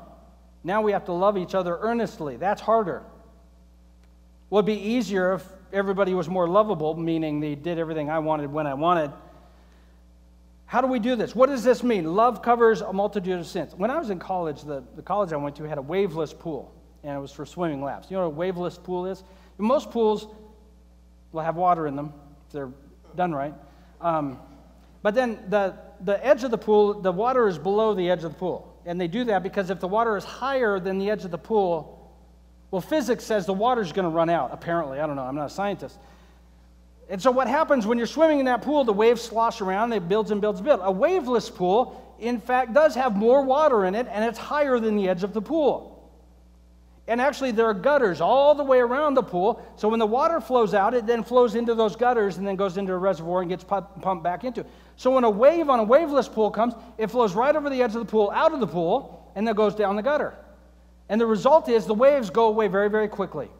Now 0.65 0.81
we 0.81 0.93
have 0.93 1.05
to 1.05 1.13
love 1.13 1.37
each 1.37 1.55
other 1.55 1.79
earnestly. 1.81 2.37
That's 2.37 2.63
harder. 2.63 3.03
Would 4.49 4.65
be 4.65 4.75
easier 4.75 5.35
if 5.35 5.47
everybody 5.73 6.15
was 6.15 6.29
more 6.29 6.49
lovable, 6.49 6.95
meaning 6.95 7.41
they 7.41 7.55
did 7.55 7.79
everything 7.79 8.09
I 8.09 8.19
wanted 8.19 8.51
when 8.51 8.67
I 8.67 8.75
wanted. 8.75 9.13
How 10.67 10.81
do 10.81 10.87
we 10.87 10.99
do 10.99 11.17
this? 11.17 11.35
What 11.35 11.51
does 11.51 11.63
this 11.63 11.83
mean? 11.83 12.15
Love 12.15 12.41
covers 12.41 12.81
a 12.81 12.93
multitude 12.93 13.39
of 13.39 13.47
sins. 13.47 13.75
When 13.75 13.91
I 13.91 13.99
was 13.99 14.11
in 14.11 14.19
college, 14.19 14.63
the, 14.63 14.83
the 14.97 15.03
college 15.03 15.33
I 15.33 15.37
went 15.37 15.55
to 15.57 15.65
had 15.65 15.79
a 15.79 15.83
waveless 15.83 16.33
pool, 16.33 16.73
and 17.03 17.17
it 17.17 17.21
was 17.21 17.31
for 17.31 17.45
swimming 17.45 17.83
laps. 17.83 18.11
You 18.11 18.17
know 18.17 18.29
what 18.29 18.35
a 18.35 18.37
waveless 18.37 18.79
pool 18.79 19.07
is? 19.07 19.23
Most 19.59 19.91
pools 19.91 20.29
will 21.33 21.43
have 21.43 21.57
water 21.57 21.87
in 21.87 21.95
them 21.95 22.13
if 22.47 22.53
they're 22.53 22.71
done 23.15 23.33
right. 23.33 23.55
Um, 24.01 24.39
but 25.03 25.15
then 25.15 25.39
the, 25.49 25.75
the 26.01 26.25
edge 26.27 26.45
of 26.45 26.51
the 26.51 26.59
pool, 26.59 26.95
the 26.95 27.13
water 27.13 27.47
is 27.47 27.59
below 27.59 27.95
the 27.95 28.09
edge 28.09 28.25
of 28.25 28.33
the 28.33 28.39
pool. 28.39 28.74
And 28.87 29.01
they 29.01 29.09
do 29.09 29.25
that 29.25 29.43
because 29.43 29.71
if 29.71 29.81
the 29.81 29.89
water 29.89 30.17
is 30.17 30.25
higher 30.25 30.79
than 30.79 30.99
the 30.99 31.11
edge 31.11 31.25
of 31.25 31.31
the 31.31 31.39
pool, 31.39 32.13
well, 32.71 32.81
physics 32.81 33.25
says 33.25 33.47
the 33.47 33.53
water's 33.53 33.93
going 33.93 34.05
to 34.05 34.11
run 34.11 34.29
out, 34.29 34.51
apparently. 34.53 35.01
I 35.01 35.07
don't 35.07 35.17
know, 35.17 35.23
I'm 35.23 35.37
not 35.37 35.47
a 35.47 35.55
scientist. 35.55 35.97
And 37.09 37.21
so, 37.21 37.31
what 37.31 37.47
happens 37.47 37.87
when 37.87 37.99
you're 37.99 38.07
swimming 38.07 38.41
in 38.41 38.47
that 38.47 38.63
pool, 38.63 38.85
the 38.85 38.93
waves 38.93 39.23
slosh 39.23 39.61
around, 39.61 39.93
it 39.93 40.09
builds 40.09 40.31
and 40.31 40.41
builds 40.41 40.61
and 40.61 40.67
builds. 40.67 40.83
A 40.85 40.91
waveless 40.91 41.51
pool, 41.51 42.17
in 42.19 42.41
fact, 42.41 42.73
does 42.73 42.95
have 42.95 43.15
more 43.15 43.43
water 43.43 43.85
in 43.85 43.95
it, 43.95 44.07
and 44.11 44.25
it's 44.25 44.39
higher 44.39 44.81
than 44.81 44.97
the 44.97 45.09
edge 45.09 45.23
of 45.23 45.35
the 45.35 45.43
pool. 45.43 45.94
And 47.07 47.21
actually, 47.21 47.51
there 47.51 47.67
are 47.67 47.75
gutters 47.75 48.23
all 48.23 48.55
the 48.55 48.65
way 48.65 48.79
around 48.79 49.15
the 49.15 49.23
pool. 49.23 49.63
So 49.77 49.89
when 49.89 49.99
the 49.99 50.07
water 50.07 50.41
flows 50.41 50.73
out, 50.73 50.95
it 50.95 51.07
then 51.07 51.23
flows 51.23 51.55
into 51.55 51.75
those 51.75 51.97
gutters 51.97 52.39
and 52.39 52.47
then 52.47 52.57
goes 52.57 52.79
into 52.79 52.95
a 52.95 52.97
reservoir 52.97 53.43
and 53.43 53.51
gets 53.51 53.63
pumped 53.63 54.23
back 54.23 54.45
into. 54.45 54.63
it. 54.63 54.67
So 54.97 55.11
when 55.11 55.25
a 55.25 55.31
wave 55.31 55.69
on 55.69 55.81
a 55.81 55.85
waveless 55.85 56.29
pool 56.29 56.51
comes, 56.51 56.73
it 56.97 57.09
flows 57.09 57.35
right 57.35 57.55
over 57.55 57.69
the 57.69 57.83
edge 57.83 57.95
of 57.95 58.01
the 58.01 58.11
pool, 58.11 58.31
out 58.31 58.55
of 58.55 58.61
the 58.61 58.67
pool, 58.67 59.31
and 59.35 59.47
then 59.47 59.55
goes 59.55 59.75
down 59.75 59.97
the 59.97 60.03
gutter. 60.03 60.35
And 61.11 61.21
the 61.21 61.27
result 61.27 61.69
is 61.69 61.85
the 61.85 61.93
waves 61.95 62.31
go 62.31 62.47
away 62.47 62.69
very, 62.69 62.89
very 62.89 63.09
quickly. 63.09 63.51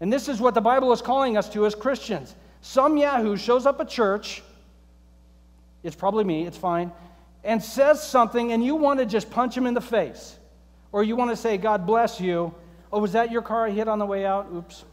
And 0.00 0.10
this 0.10 0.28
is 0.28 0.40
what 0.40 0.54
the 0.54 0.60
Bible 0.60 0.92
is 0.92 1.02
calling 1.02 1.36
us 1.36 1.48
to 1.50 1.66
as 1.66 1.74
Christians. 1.74 2.34
Some 2.62 2.96
Yahoo 2.96 3.36
shows 3.36 3.66
up 3.66 3.80
at 3.80 3.88
church, 3.88 4.42
it's 5.82 5.96
probably 5.96 6.24
me, 6.24 6.46
it's 6.46 6.56
fine, 6.56 6.90
and 7.44 7.62
says 7.62 8.02
something, 8.02 8.52
and 8.52 8.64
you 8.64 8.76
want 8.76 9.00
to 9.00 9.06
just 9.06 9.30
punch 9.30 9.56
him 9.56 9.66
in 9.66 9.74
the 9.74 9.80
face. 9.80 10.38
Or 10.92 11.02
you 11.02 11.16
want 11.16 11.30
to 11.30 11.36
say, 11.36 11.56
God 11.56 11.86
bless 11.86 12.20
you. 12.20 12.54
Oh, 12.92 13.00
was 13.00 13.12
that 13.12 13.32
your 13.32 13.42
car 13.42 13.66
I 13.66 13.70
hit 13.70 13.88
on 13.88 13.98
the 13.98 14.06
way 14.06 14.26
out? 14.26 14.48
Oops. 14.54 14.84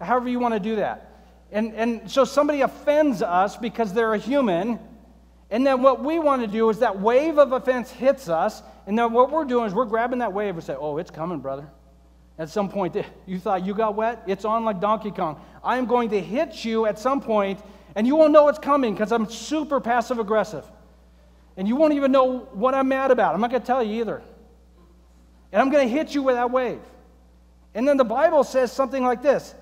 However, 0.00 0.28
you 0.28 0.38
want 0.38 0.54
to 0.54 0.60
do 0.60 0.76
that. 0.76 1.04
And, 1.52 1.74
and 1.74 2.10
so 2.10 2.24
somebody 2.24 2.62
offends 2.62 3.22
us 3.22 3.56
because 3.56 3.92
they're 3.92 4.14
a 4.14 4.18
human. 4.18 4.78
And 5.50 5.66
then 5.66 5.82
what 5.82 6.02
we 6.02 6.18
want 6.18 6.42
to 6.42 6.48
do 6.48 6.68
is 6.70 6.78
that 6.78 6.98
wave 7.00 7.38
of 7.38 7.52
offense 7.52 7.90
hits 7.90 8.28
us, 8.28 8.62
And 8.86 8.98
then 8.98 9.12
what 9.12 9.30
we're 9.30 9.44
doing 9.44 9.66
is 9.66 9.74
we're 9.74 9.84
grabbing 9.84 10.20
that 10.20 10.32
wave 10.32 10.54
and 10.54 10.64
say, 10.64 10.74
oh, 10.74 10.96
it's 10.96 11.10
coming, 11.10 11.40
brother. 11.40 11.68
At 12.38 12.48
some 12.48 12.68
point, 12.68 12.96
eh, 12.96 13.02
you 13.26 13.38
thought 13.38 13.66
you 13.66 13.74
got 13.74 13.96
wet? 13.96 14.22
It's 14.26 14.44
on 14.44 14.64
like 14.64 14.80
Donkey 14.80 15.10
Kong. 15.10 15.40
I 15.62 15.76
am 15.76 15.86
going 15.86 16.10
to 16.10 16.20
hit 16.20 16.64
you 16.64 16.86
at 16.86 16.98
some 16.98 17.20
point, 17.20 17.60
and 17.96 18.06
you 18.06 18.14
won't 18.14 18.32
know 18.32 18.48
it's 18.48 18.58
coming 18.58 18.94
because 18.94 19.10
I'm 19.10 19.28
super 19.28 19.80
passive 19.80 20.18
aggressive. 20.18 20.64
And 21.56 21.66
you 21.66 21.74
won't 21.76 21.94
even 21.94 22.12
know 22.12 22.48
what 22.52 22.74
I'm 22.74 22.88
mad 22.88 23.10
about. 23.10 23.34
I'm 23.34 23.40
not 23.40 23.50
going 23.50 23.60
to 23.60 23.66
tell 23.66 23.82
you 23.82 24.00
either. 24.00 24.22
And 25.52 25.62
I'm 25.62 25.70
going 25.70 25.86
to 25.86 25.92
hit 25.92 26.14
you 26.14 26.22
with 26.22 26.36
that 26.36 26.50
wave. 26.50 26.80
And 27.74 27.86
then 27.86 27.96
the 27.96 28.04
Bible 28.04 28.44
says 28.44 28.72
something 28.72 29.02
like 29.02 29.22
this 29.22 29.54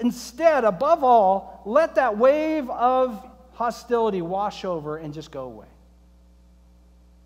Instead, 0.00 0.64
above 0.64 1.04
all, 1.04 1.62
let 1.64 1.94
that 1.96 2.16
wave 2.16 2.68
of 2.70 3.24
hostility 3.52 4.22
wash 4.22 4.64
over 4.64 4.96
and 4.96 5.12
just 5.12 5.30
go 5.30 5.44
away. 5.44 5.66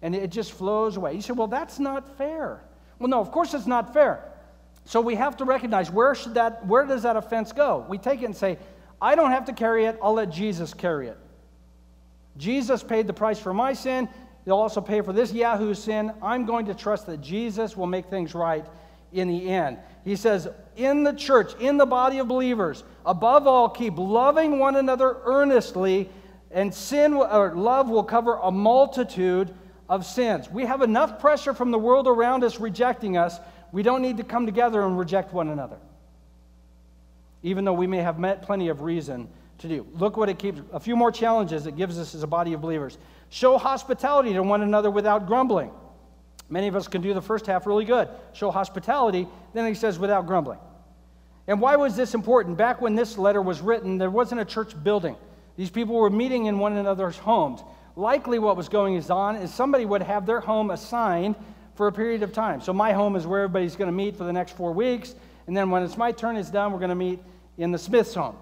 And 0.03 0.15
it 0.15 0.31
just 0.31 0.53
flows 0.53 0.97
away. 0.97 1.15
You 1.15 1.23
say, 1.23 1.33
well, 1.33 1.47
that's 1.47 1.79
not 1.79 2.19
fair. 2.19 2.61
Well, 2.99 3.09
no, 3.09 3.21
of 3.21 3.31
course 3.31 3.55
it's 3.55 3.67
not 3.67 3.93
fair. 3.93 4.23
So 4.85 5.01
we 5.01 5.15
have 5.17 5.37
to 5.39 5.45
recognize 5.45 5.91
where 5.91 6.15
should 6.15 6.35
that 6.35 6.65
where 6.67 6.85
does 6.85 7.03
that 7.03 7.17
offense 7.17 7.53
go? 7.53 7.85
We 7.89 7.99
take 7.99 8.23
it 8.23 8.27
and 8.27 8.37
say, 8.37 8.59
I 9.01 9.15
don't 9.15 9.33
have 9.33 9.47
to 9.47 9.53
carry 9.53 9.87
it, 9.87 9.99
I'll 10.03 10.15
let 10.15 10.31
Jesus 10.31 10.73
carry 10.73 11.09
it. 11.09 11.19
Jesus 12.37 12.83
paid 12.83 13.07
the 13.07 13.13
price 13.13 13.39
for 13.39 13.53
my 13.53 13.73
sin. 13.73 14.09
He'll 14.47 14.57
also 14.57 14.81
pay 14.81 15.01
for 15.03 15.13
this 15.13 15.33
Yahoo 15.33 15.75
sin. 15.75 16.13
I'm 16.23 16.47
going 16.47 16.67
to 16.67 16.75
trust 16.75 17.07
that 17.07 17.21
Jesus 17.21 17.77
will 17.77 17.89
make 17.89 18.07
things 18.07 18.33
right 18.33 18.65
in 19.13 19.29
the 19.29 19.51
end. 19.51 19.77
He 20.05 20.15
says, 20.15 20.49
in 20.77 21.03
the 21.03 21.13
church, 21.13 21.55
in 21.61 21.77
the 21.77 21.85
body 21.85 22.19
of 22.19 22.29
believers, 22.29 22.85
above 23.05 23.49
all, 23.49 23.69
keep 23.69 23.99
loving 23.99 24.61
one 24.61 24.77
another 24.77 25.17
earnestly, 25.25 26.09
and 26.53 26.73
sin 26.73 27.15
or 27.15 27.57
love 27.57 27.89
will 27.89 28.05
cover 28.05 28.39
a 28.41 28.53
multitude 28.53 29.53
of 29.89 30.07
sins. 30.07 30.49
We 30.49 30.65
have 30.65 30.81
enough 30.81 31.19
pressure 31.19 31.53
from 31.53 31.73
the 31.73 31.79
world 31.79 32.07
around 32.07 32.45
us 32.45 32.61
rejecting 32.61 33.17
us. 33.17 33.41
We 33.73 33.83
don't 33.83 34.01
need 34.01 34.19
to 34.19 34.25
come 34.25 34.47
together 34.47 34.83
and 34.83 34.97
reject 34.97 35.33
one 35.33 35.49
another, 35.49 35.79
even 37.43 37.65
though 37.65 37.73
we 37.73 37.89
may 37.89 37.99
have 37.99 38.21
met 38.21 38.43
plenty 38.43 38.69
of 38.69 38.83
reason 38.83 39.29
to 39.59 39.69
do. 39.69 39.87
Look 39.95 40.17
what 40.17 40.29
it 40.29 40.39
keeps, 40.39 40.61
a 40.73 40.81
few 40.81 40.97
more 40.97 41.11
challenges 41.11 41.67
it 41.67 41.77
gives 41.77 41.99
us 41.99 42.15
as 42.15 42.23
a 42.23 42.27
body 42.27 42.53
of 42.53 42.61
believers. 42.61 42.99
Show 43.31 43.59
hospitality 43.59 44.33
to 44.35 44.43
one 44.43 44.63
another 44.63 44.91
without 44.91 45.27
grumbling. 45.27 45.71
Many 46.49 46.69
of 46.69 46.77
us 46.77 46.87
can 46.87 47.03
do 47.03 47.13
the 47.15 47.23
first 47.23 47.47
half 47.47 47.67
really 47.67 47.85
good. 47.85 48.09
Show 48.33 48.51
hospitality, 48.51 49.27
then 49.53 49.67
he 49.67 49.75
says 49.75 49.99
without 49.99 50.27
grumbling. 50.27 50.59
And 51.49 51.61
why 51.61 51.77
was 51.77 51.97
this 51.97 52.15
important? 52.15 52.57
Back 52.57 52.81
when 52.81 52.95
this 52.95 53.19
letter 53.19 53.43
was 53.43 53.61
written, 53.61 53.99
there 53.99 54.11
wasn't 54.11 54.41
a 54.41 54.45
church 54.45 54.81
building. 54.85 55.17
These 55.57 55.71
people 55.71 55.97
were 55.97 56.11
meeting 56.11 56.47
in 56.47 56.59
one 56.59 56.77
another's 56.77 57.17
homes. 57.17 57.63
Likely, 57.95 58.39
what 58.39 58.57
was 58.57 58.69
going 58.69 59.03
on 59.11 59.37
is 59.37 59.53
somebody 59.53 59.87
would 59.87 60.03
have 60.03 60.27
their 60.27 60.41
home 60.41 60.71
assigned 60.71 61.35
for 61.75 61.87
a 61.87 61.93
period 61.93 62.23
of 62.23 62.33
time. 62.33 62.61
So, 62.61 62.73
my 62.73 62.93
home 62.93 63.17
is 63.17 63.27
where 63.27 63.45
everybody's 63.45 63.77
going 63.77 63.89
to 63.89 63.97
meet 63.97 64.17
for 64.17 64.25
the 64.25 64.33
next 64.33 64.57
four 64.57 64.73
weeks. 64.73 65.15
And 65.47 65.57
then 65.57 65.71
when 65.71 65.83
it's 65.83 65.97
my 65.97 66.13
turn, 66.13 66.37
it's 66.37 66.51
done, 66.51 66.73
we're 66.73 66.79
going 66.79 66.91
to 66.91 66.95
meet 66.95 67.21
in 67.57 67.71
the 67.71 67.79
Smith's 67.79 68.15
home 68.15 68.37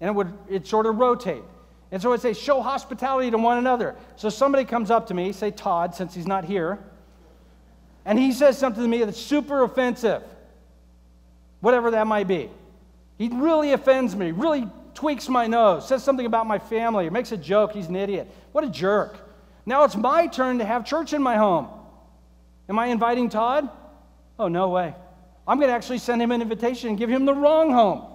and 0.00 0.08
it 0.08 0.12
would 0.12 0.32
it 0.48 0.66
sort 0.66 0.86
of 0.86 0.96
rotate. 0.96 1.42
And 1.92 2.00
so 2.00 2.12
I'd 2.12 2.20
say, 2.20 2.32
show 2.32 2.62
hospitality 2.62 3.30
to 3.30 3.38
one 3.38 3.58
another. 3.58 3.96
So 4.16 4.28
somebody 4.28 4.64
comes 4.64 4.90
up 4.90 5.08
to 5.08 5.14
me, 5.14 5.32
say 5.32 5.50
Todd, 5.50 5.94
since 5.94 6.14
he's 6.14 6.26
not 6.26 6.44
here, 6.44 6.78
and 8.04 8.18
he 8.18 8.32
says 8.32 8.56
something 8.56 8.82
to 8.82 8.88
me 8.88 9.04
that's 9.04 9.20
super 9.20 9.62
offensive, 9.62 10.22
whatever 11.60 11.90
that 11.92 12.06
might 12.06 12.28
be. 12.28 12.48
He 13.18 13.28
really 13.28 13.72
offends 13.72 14.16
me, 14.16 14.30
really 14.30 14.66
tweaks 14.94 15.28
my 15.28 15.46
nose, 15.46 15.86
says 15.86 16.02
something 16.02 16.26
about 16.26 16.46
my 16.46 16.58
family, 16.58 17.06
or 17.06 17.10
makes 17.10 17.32
a 17.32 17.36
joke. 17.36 17.72
He's 17.72 17.88
an 17.88 17.96
idiot. 17.96 18.30
What 18.52 18.64
a 18.64 18.68
jerk. 18.68 19.18
Now 19.66 19.84
it's 19.84 19.96
my 19.96 20.26
turn 20.26 20.58
to 20.58 20.64
have 20.64 20.86
church 20.86 21.12
in 21.12 21.22
my 21.22 21.36
home. 21.36 21.68
Am 22.68 22.78
I 22.78 22.86
inviting 22.86 23.28
Todd? 23.28 23.68
Oh, 24.38 24.48
no 24.48 24.68
way. 24.68 24.94
I'm 25.46 25.58
going 25.58 25.68
to 25.68 25.74
actually 25.74 25.98
send 25.98 26.22
him 26.22 26.30
an 26.30 26.40
invitation 26.40 26.88
and 26.88 26.98
give 26.98 27.10
him 27.10 27.26
the 27.26 27.34
wrong 27.34 27.72
home. 27.72 28.06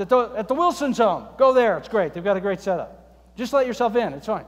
It's 0.00 0.10
at 0.10 0.32
the, 0.32 0.38
at 0.38 0.48
the 0.48 0.54
Wilson's 0.54 0.96
home. 0.96 1.26
Go 1.36 1.52
there. 1.52 1.76
It's 1.76 1.88
great. 1.88 2.14
They've 2.14 2.24
got 2.24 2.34
a 2.34 2.40
great 2.40 2.60
setup. 2.60 3.36
Just 3.36 3.52
let 3.52 3.66
yourself 3.66 3.96
in. 3.96 4.14
It's 4.14 4.24
fine. 4.24 4.46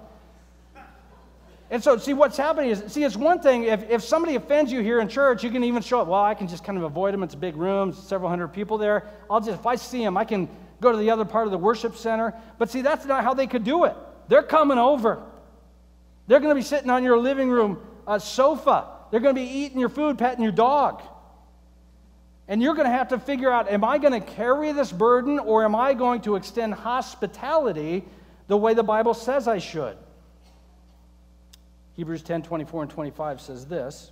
And 1.71 1.85
so, 1.85 1.99
see, 1.99 2.15
what's 2.15 2.39
happening 2.39 2.71
is, 2.71 2.83
see, 2.87 3.05
it's 3.05 3.17
one 3.17 3.39
thing, 3.41 3.65
if, 3.65 3.89
if 3.91 4.03
somebody 4.03 4.37
offends 4.37 4.73
you 4.73 4.81
here 4.81 5.01
in 5.01 5.09
church, 5.09 5.45
you 5.45 5.51
can 5.51 5.63
even 5.63 5.83
show 5.83 6.01
up, 6.01 6.09
well, 6.09 6.23
I 6.23 6.33
can 6.33 6.49
just 6.49 6.65
kind 6.65 6.79
of 6.79 6.85
avoid 6.85 7.13
them. 7.13 7.23
It's 7.23 7.35
a 7.35 7.39
big 7.39 7.57
room, 7.57 7.93
several 7.93 8.31
hundred 8.31 8.49
people 8.49 8.79
there. 8.79 9.11
I'll 9.31 9.41
just, 9.41 9.61
if 9.61 9.67
I 9.67 9.77
see 9.77 10.03
them, 10.03 10.17
I 10.17 10.25
can 10.25 10.49
go 10.81 10.91
to 10.91 10.97
the 10.97 11.11
other 11.11 11.27
part 11.27 11.47
of 11.47 11.51
the 11.51 11.59
worship 11.59 11.97
center. 11.97 12.33
But 12.59 12.71
see, 12.71 12.81
that's 12.81 13.05
not 13.05 13.23
how 13.23 13.35
they 13.35 13.47
could 13.47 13.65
do 13.65 13.85
it. 13.85 13.95
They're 14.29 14.43
coming 14.43 14.79
over. 14.79 15.23
They're 16.29 16.41
going 16.41 16.55
to 16.55 16.59
be 16.59 16.63
sitting 16.63 16.89
on 16.89 17.05
your 17.05 17.19
living 17.19 17.51
room 17.51 17.79
uh, 18.07 18.19
sofa. 18.19 18.87
They're 19.11 19.21
going 19.21 19.35
to 19.35 19.41
be 19.41 19.49
eating 19.49 19.79
your 19.79 19.91
food, 19.91 20.17
petting 20.17 20.43
your 20.43 20.53
dog. 20.53 21.03
And 22.49 22.63
you're 22.63 22.75
going 22.75 22.87
to 22.87 22.93
have 22.93 23.09
to 23.09 23.19
figure 23.19 23.51
out 23.51 23.71
am 23.71 23.85
I 23.85 23.99
going 23.99 24.21
to 24.21 24.27
carry 24.27 24.73
this 24.73 24.93
burden 24.93 25.39
or 25.39 25.65
am 25.65 25.75
I 25.75 25.95
going 25.95 26.21
to 26.23 26.37
extend 26.37 26.75
hospitality 26.75 28.05
the 28.49 28.57
way 28.57 28.75
the 28.75 28.83
Bible 28.83 29.15
says 29.15 29.49
I 29.49 29.59
should? 29.59 29.97
Hebrews 31.95 32.23
10 32.23 32.43
24 32.43 32.83
and 32.83 32.91
25 32.91 33.41
says 33.41 33.67
this 33.67 34.11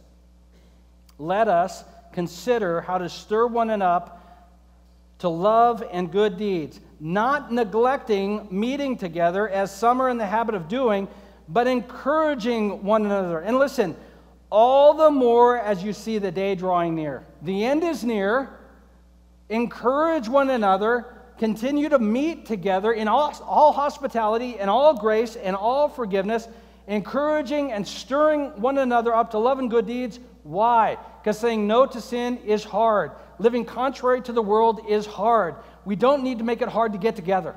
Let 1.19 1.49
us 1.49 1.85
consider 2.13 2.81
how 2.81 2.99
to 2.99 3.09
stir 3.09 3.47
one 3.47 3.71
another 3.71 3.85
up 3.85 4.21
to 5.21 5.29
love 5.29 5.85
and 5.93 6.11
good 6.11 6.39
deeds, 6.39 6.81
not 6.99 7.53
neglecting 7.53 8.49
meeting 8.51 8.97
together 8.97 9.49
as 9.49 9.75
some 9.75 10.01
are 10.01 10.09
in 10.09 10.17
the 10.17 10.27
habit 10.27 10.55
of 10.55 10.67
doing, 10.67 11.07
but 11.49 11.67
encouraging 11.67 12.83
one 12.83 13.05
another. 13.05 13.41
And 13.41 13.59
listen, 13.59 13.95
all 14.51 14.95
the 14.95 15.11
more 15.11 15.59
as 15.59 15.83
you 15.83 15.93
see 15.93 16.19
the 16.19 16.31
day 16.31 16.55
drawing 16.55 16.95
near. 16.95 17.25
The 17.43 17.65
end 17.65 17.85
is 17.85 18.05
near. 18.05 18.51
Encourage 19.49 20.29
one 20.29 20.51
another. 20.51 21.07
Continue 21.39 21.89
to 21.89 21.99
meet 21.99 22.47
together 22.47 22.93
in 22.93 23.09
all, 23.09 23.33
all 23.47 23.73
hospitality 23.73 24.59
and 24.59 24.69
all 24.69 24.95
grace 24.95 25.37
and 25.37 25.57
all 25.57 25.89
forgiveness, 25.89 26.49
encouraging 26.87 27.73
and 27.73 27.87
stirring 27.87 28.61
one 28.61 28.79
another 28.79 29.15
up 29.15 29.31
to 29.31 29.39
love 29.39 29.59
and 29.59 29.71
good 29.71 29.87
deeds. 29.87 30.19
Why? 30.43 30.99
Because 31.23 31.39
saying 31.39 31.67
no 31.67 31.87
to 31.87 32.01
sin 32.01 32.39
is 32.39 32.65
hard. 32.65 33.13
Living 33.39 33.65
contrary 33.65 34.21
to 34.23 34.33
the 34.33 34.43
world 34.43 34.81
is 34.89 35.07
hard. 35.07 35.55
We 35.85 35.97
don't 35.97 36.23
need 36.23 36.39
to 36.39 36.45
make 36.45 36.61
it 36.61 36.69
hard 36.69 36.93
to 36.93 36.99
get 36.99 37.17
together. 37.17 37.55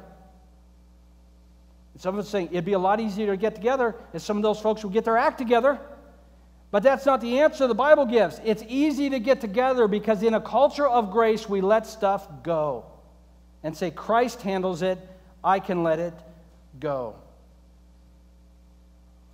Some 1.97 2.15
of 2.15 2.25
us 2.25 2.29
saying 2.29 2.49
it'd 2.51 2.65
be 2.65 2.73
a 2.73 2.79
lot 2.79 2.99
easier 2.99 3.27
to 3.27 3.37
get 3.37 3.53
together 3.53 3.95
if 4.13 4.21
some 4.21 4.37
of 4.37 4.43
those 4.43 4.59
folks 4.59 4.83
would 4.83 4.93
get 4.93 5.05
their 5.05 5.17
act 5.17 5.37
together. 5.37 5.79
But 6.73 6.81
that's 6.81 7.05
not 7.05 7.21
the 7.21 7.39
answer 7.41 7.67
the 7.67 7.75
Bible 7.75 8.07
gives. 8.07 8.41
It's 8.43 8.63
easy 8.67 9.07
to 9.11 9.19
get 9.19 9.39
together 9.39 9.87
because 9.87 10.23
in 10.23 10.33
a 10.33 10.41
culture 10.41 10.87
of 10.87 11.11
grace, 11.11 11.47
we 11.47 11.61
let 11.61 11.85
stuff 11.85 12.27
go 12.41 12.85
and 13.61 13.77
say, 13.77 13.91
Christ 13.91 14.41
handles 14.41 14.81
it, 14.81 14.97
I 15.43 15.59
can 15.59 15.83
let 15.83 15.99
it 15.99 16.15
go. 16.79 17.13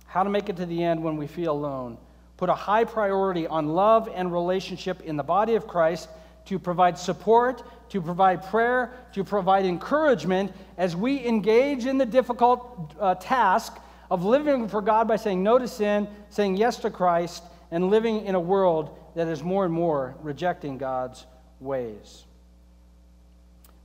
How 0.04 0.22
to 0.22 0.28
make 0.28 0.50
it 0.50 0.56
to 0.58 0.66
the 0.66 0.84
end 0.84 1.02
when 1.02 1.16
we 1.16 1.26
feel 1.26 1.52
alone. 1.52 1.96
Put 2.36 2.50
a 2.50 2.54
high 2.54 2.84
priority 2.84 3.46
on 3.46 3.70
love 3.70 4.10
and 4.14 4.30
relationship 4.30 5.00
in 5.00 5.16
the 5.16 5.22
body 5.22 5.54
of 5.54 5.66
Christ 5.66 6.10
to 6.44 6.58
provide 6.58 6.98
support, 6.98 7.62
to 7.88 8.02
provide 8.02 8.44
prayer, 8.50 8.92
to 9.14 9.24
provide 9.24 9.64
encouragement 9.64 10.52
as 10.76 10.94
we 10.94 11.24
engage 11.24 11.86
in 11.86 11.96
the 11.96 12.04
difficult 12.04 12.94
uh, 13.00 13.14
task 13.14 13.78
of 14.10 14.24
living 14.24 14.68
for 14.68 14.82
God 14.82 15.06
by 15.06 15.16
saying 15.16 15.42
no 15.42 15.58
to 15.58 15.68
sin, 15.68 16.08
saying 16.30 16.56
yes 16.56 16.78
to 16.78 16.90
Christ, 16.90 17.44
and 17.70 17.90
living 17.90 18.26
in 18.26 18.34
a 18.34 18.40
world 18.40 18.98
that 19.14 19.28
is 19.28 19.42
more 19.42 19.64
and 19.64 19.72
more 19.72 20.16
rejecting 20.22 20.78
God's 20.78 21.26
ways. 21.60 22.24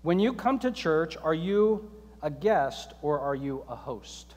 When 0.02 0.20
you 0.20 0.34
come 0.34 0.60
to 0.60 0.72
church, 0.72 1.18
are 1.18 1.34
you 1.34 1.90
a 2.22 2.30
guest 2.30 2.94
or 3.02 3.20
are 3.20 3.36
you 3.36 3.64
a 3.70 3.76
host? 3.76 4.34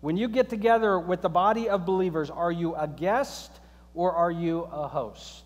When 0.00 0.16
you 0.16 0.28
get 0.28 0.48
together 0.48 0.98
with 0.98 1.22
the 1.22 1.28
body 1.28 1.68
of 1.68 1.84
believers, 1.84 2.30
are 2.30 2.52
you 2.52 2.74
a 2.76 2.86
guest 2.86 3.50
or 3.94 4.12
are 4.12 4.30
you 4.30 4.62
a 4.72 4.86
host? 4.86 5.42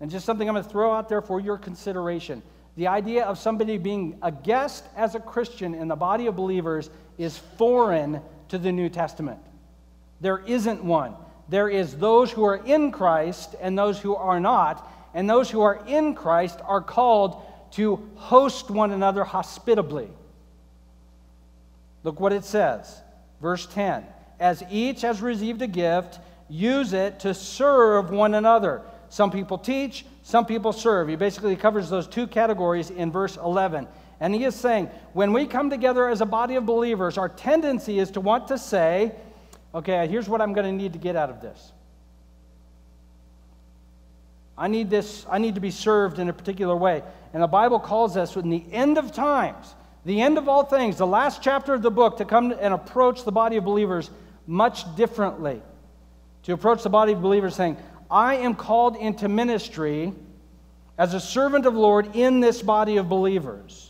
And 0.00 0.10
just 0.10 0.24
something 0.24 0.48
I'm 0.48 0.54
going 0.54 0.64
to 0.64 0.70
throw 0.70 0.94
out 0.94 1.08
there 1.08 1.20
for 1.20 1.40
your 1.40 1.58
consideration. 1.58 2.42
The 2.76 2.86
idea 2.86 3.24
of 3.24 3.38
somebody 3.38 3.76
being 3.76 4.18
a 4.22 4.30
guest 4.30 4.84
as 4.96 5.14
a 5.14 5.20
Christian 5.20 5.74
in 5.74 5.88
the 5.88 5.96
body 5.96 6.26
of 6.26 6.36
believers 6.36 6.90
is 7.18 7.36
foreign 7.58 8.22
to 8.48 8.58
the 8.58 8.72
New 8.72 8.88
Testament. 8.88 9.40
There 10.20 10.38
isn't 10.38 10.82
one. 10.82 11.14
There 11.48 11.68
is 11.68 11.96
those 11.96 12.30
who 12.30 12.44
are 12.44 12.64
in 12.64 12.92
Christ 12.92 13.54
and 13.60 13.78
those 13.78 14.00
who 14.00 14.14
are 14.14 14.40
not. 14.40 14.90
And 15.14 15.28
those 15.28 15.50
who 15.50 15.60
are 15.62 15.82
in 15.86 16.14
Christ 16.14 16.60
are 16.64 16.80
called 16.80 17.42
to 17.72 18.08
host 18.16 18.70
one 18.70 18.92
another 18.92 19.24
hospitably. 19.24 20.08
Look 22.04 22.20
what 22.20 22.32
it 22.32 22.44
says. 22.44 23.00
Verse 23.40 23.66
10 23.66 24.06
As 24.38 24.62
each 24.70 25.02
has 25.02 25.20
received 25.20 25.62
a 25.62 25.66
gift, 25.66 26.18
use 26.48 26.92
it 26.92 27.20
to 27.20 27.34
serve 27.34 28.10
one 28.10 28.34
another. 28.34 28.82
Some 29.10 29.30
people 29.30 29.58
teach, 29.58 30.04
some 30.22 30.44
people 30.44 30.72
serve. 30.72 31.08
He 31.08 31.16
basically 31.16 31.56
covers 31.56 31.88
those 31.88 32.06
two 32.06 32.26
categories 32.26 32.90
in 32.90 33.10
verse 33.10 33.36
11. 33.36 33.88
And 34.20 34.34
he 34.34 34.44
is 34.44 34.54
saying, 34.54 34.90
when 35.12 35.32
we 35.32 35.46
come 35.46 35.70
together 35.70 36.08
as 36.08 36.20
a 36.20 36.26
body 36.26 36.56
of 36.56 36.66
believers, 36.66 37.18
our 37.18 37.28
tendency 37.28 37.98
is 37.98 38.10
to 38.12 38.20
want 38.20 38.48
to 38.48 38.58
say, 38.58 39.12
Okay, 39.74 40.06
here's 40.08 40.28
what 40.28 40.40
I'm 40.40 40.54
going 40.54 40.66
to 40.66 40.72
need 40.72 40.94
to 40.94 40.98
get 40.98 41.14
out 41.14 41.30
of 41.30 41.40
this. 41.40 41.72
I 44.56 44.66
need 44.66 44.90
this, 44.90 45.24
I 45.30 45.38
need 45.38 45.54
to 45.54 45.60
be 45.60 45.70
served 45.70 46.18
in 46.18 46.28
a 46.28 46.32
particular 46.32 46.76
way. 46.76 47.02
And 47.32 47.42
the 47.42 47.46
Bible 47.48 47.78
calls 47.78 48.16
us 48.16 48.34
in 48.34 48.48
the 48.50 48.64
end 48.72 48.98
of 48.98 49.12
times, 49.12 49.74
the 50.04 50.20
end 50.20 50.38
of 50.38 50.48
all 50.48 50.64
things, 50.64 50.96
the 50.96 51.06
last 51.06 51.42
chapter 51.42 51.74
of 51.74 51.82
the 51.82 51.90
book, 51.90 52.16
to 52.16 52.24
come 52.24 52.52
and 52.58 52.74
approach 52.74 53.24
the 53.24 53.30
body 53.30 53.56
of 53.56 53.64
believers 53.64 54.10
much 54.46 54.96
differently. 54.96 55.62
To 56.44 56.54
approach 56.54 56.82
the 56.82 56.90
body 56.90 57.12
of 57.12 57.20
believers 57.20 57.54
saying, 57.54 57.76
I 58.10 58.36
am 58.36 58.54
called 58.54 58.96
into 58.96 59.28
ministry 59.28 60.12
as 60.96 61.14
a 61.14 61.20
servant 61.20 61.66
of 61.66 61.74
Lord 61.74 62.16
in 62.16 62.40
this 62.40 62.62
body 62.62 62.96
of 62.96 63.08
believers. 63.08 63.87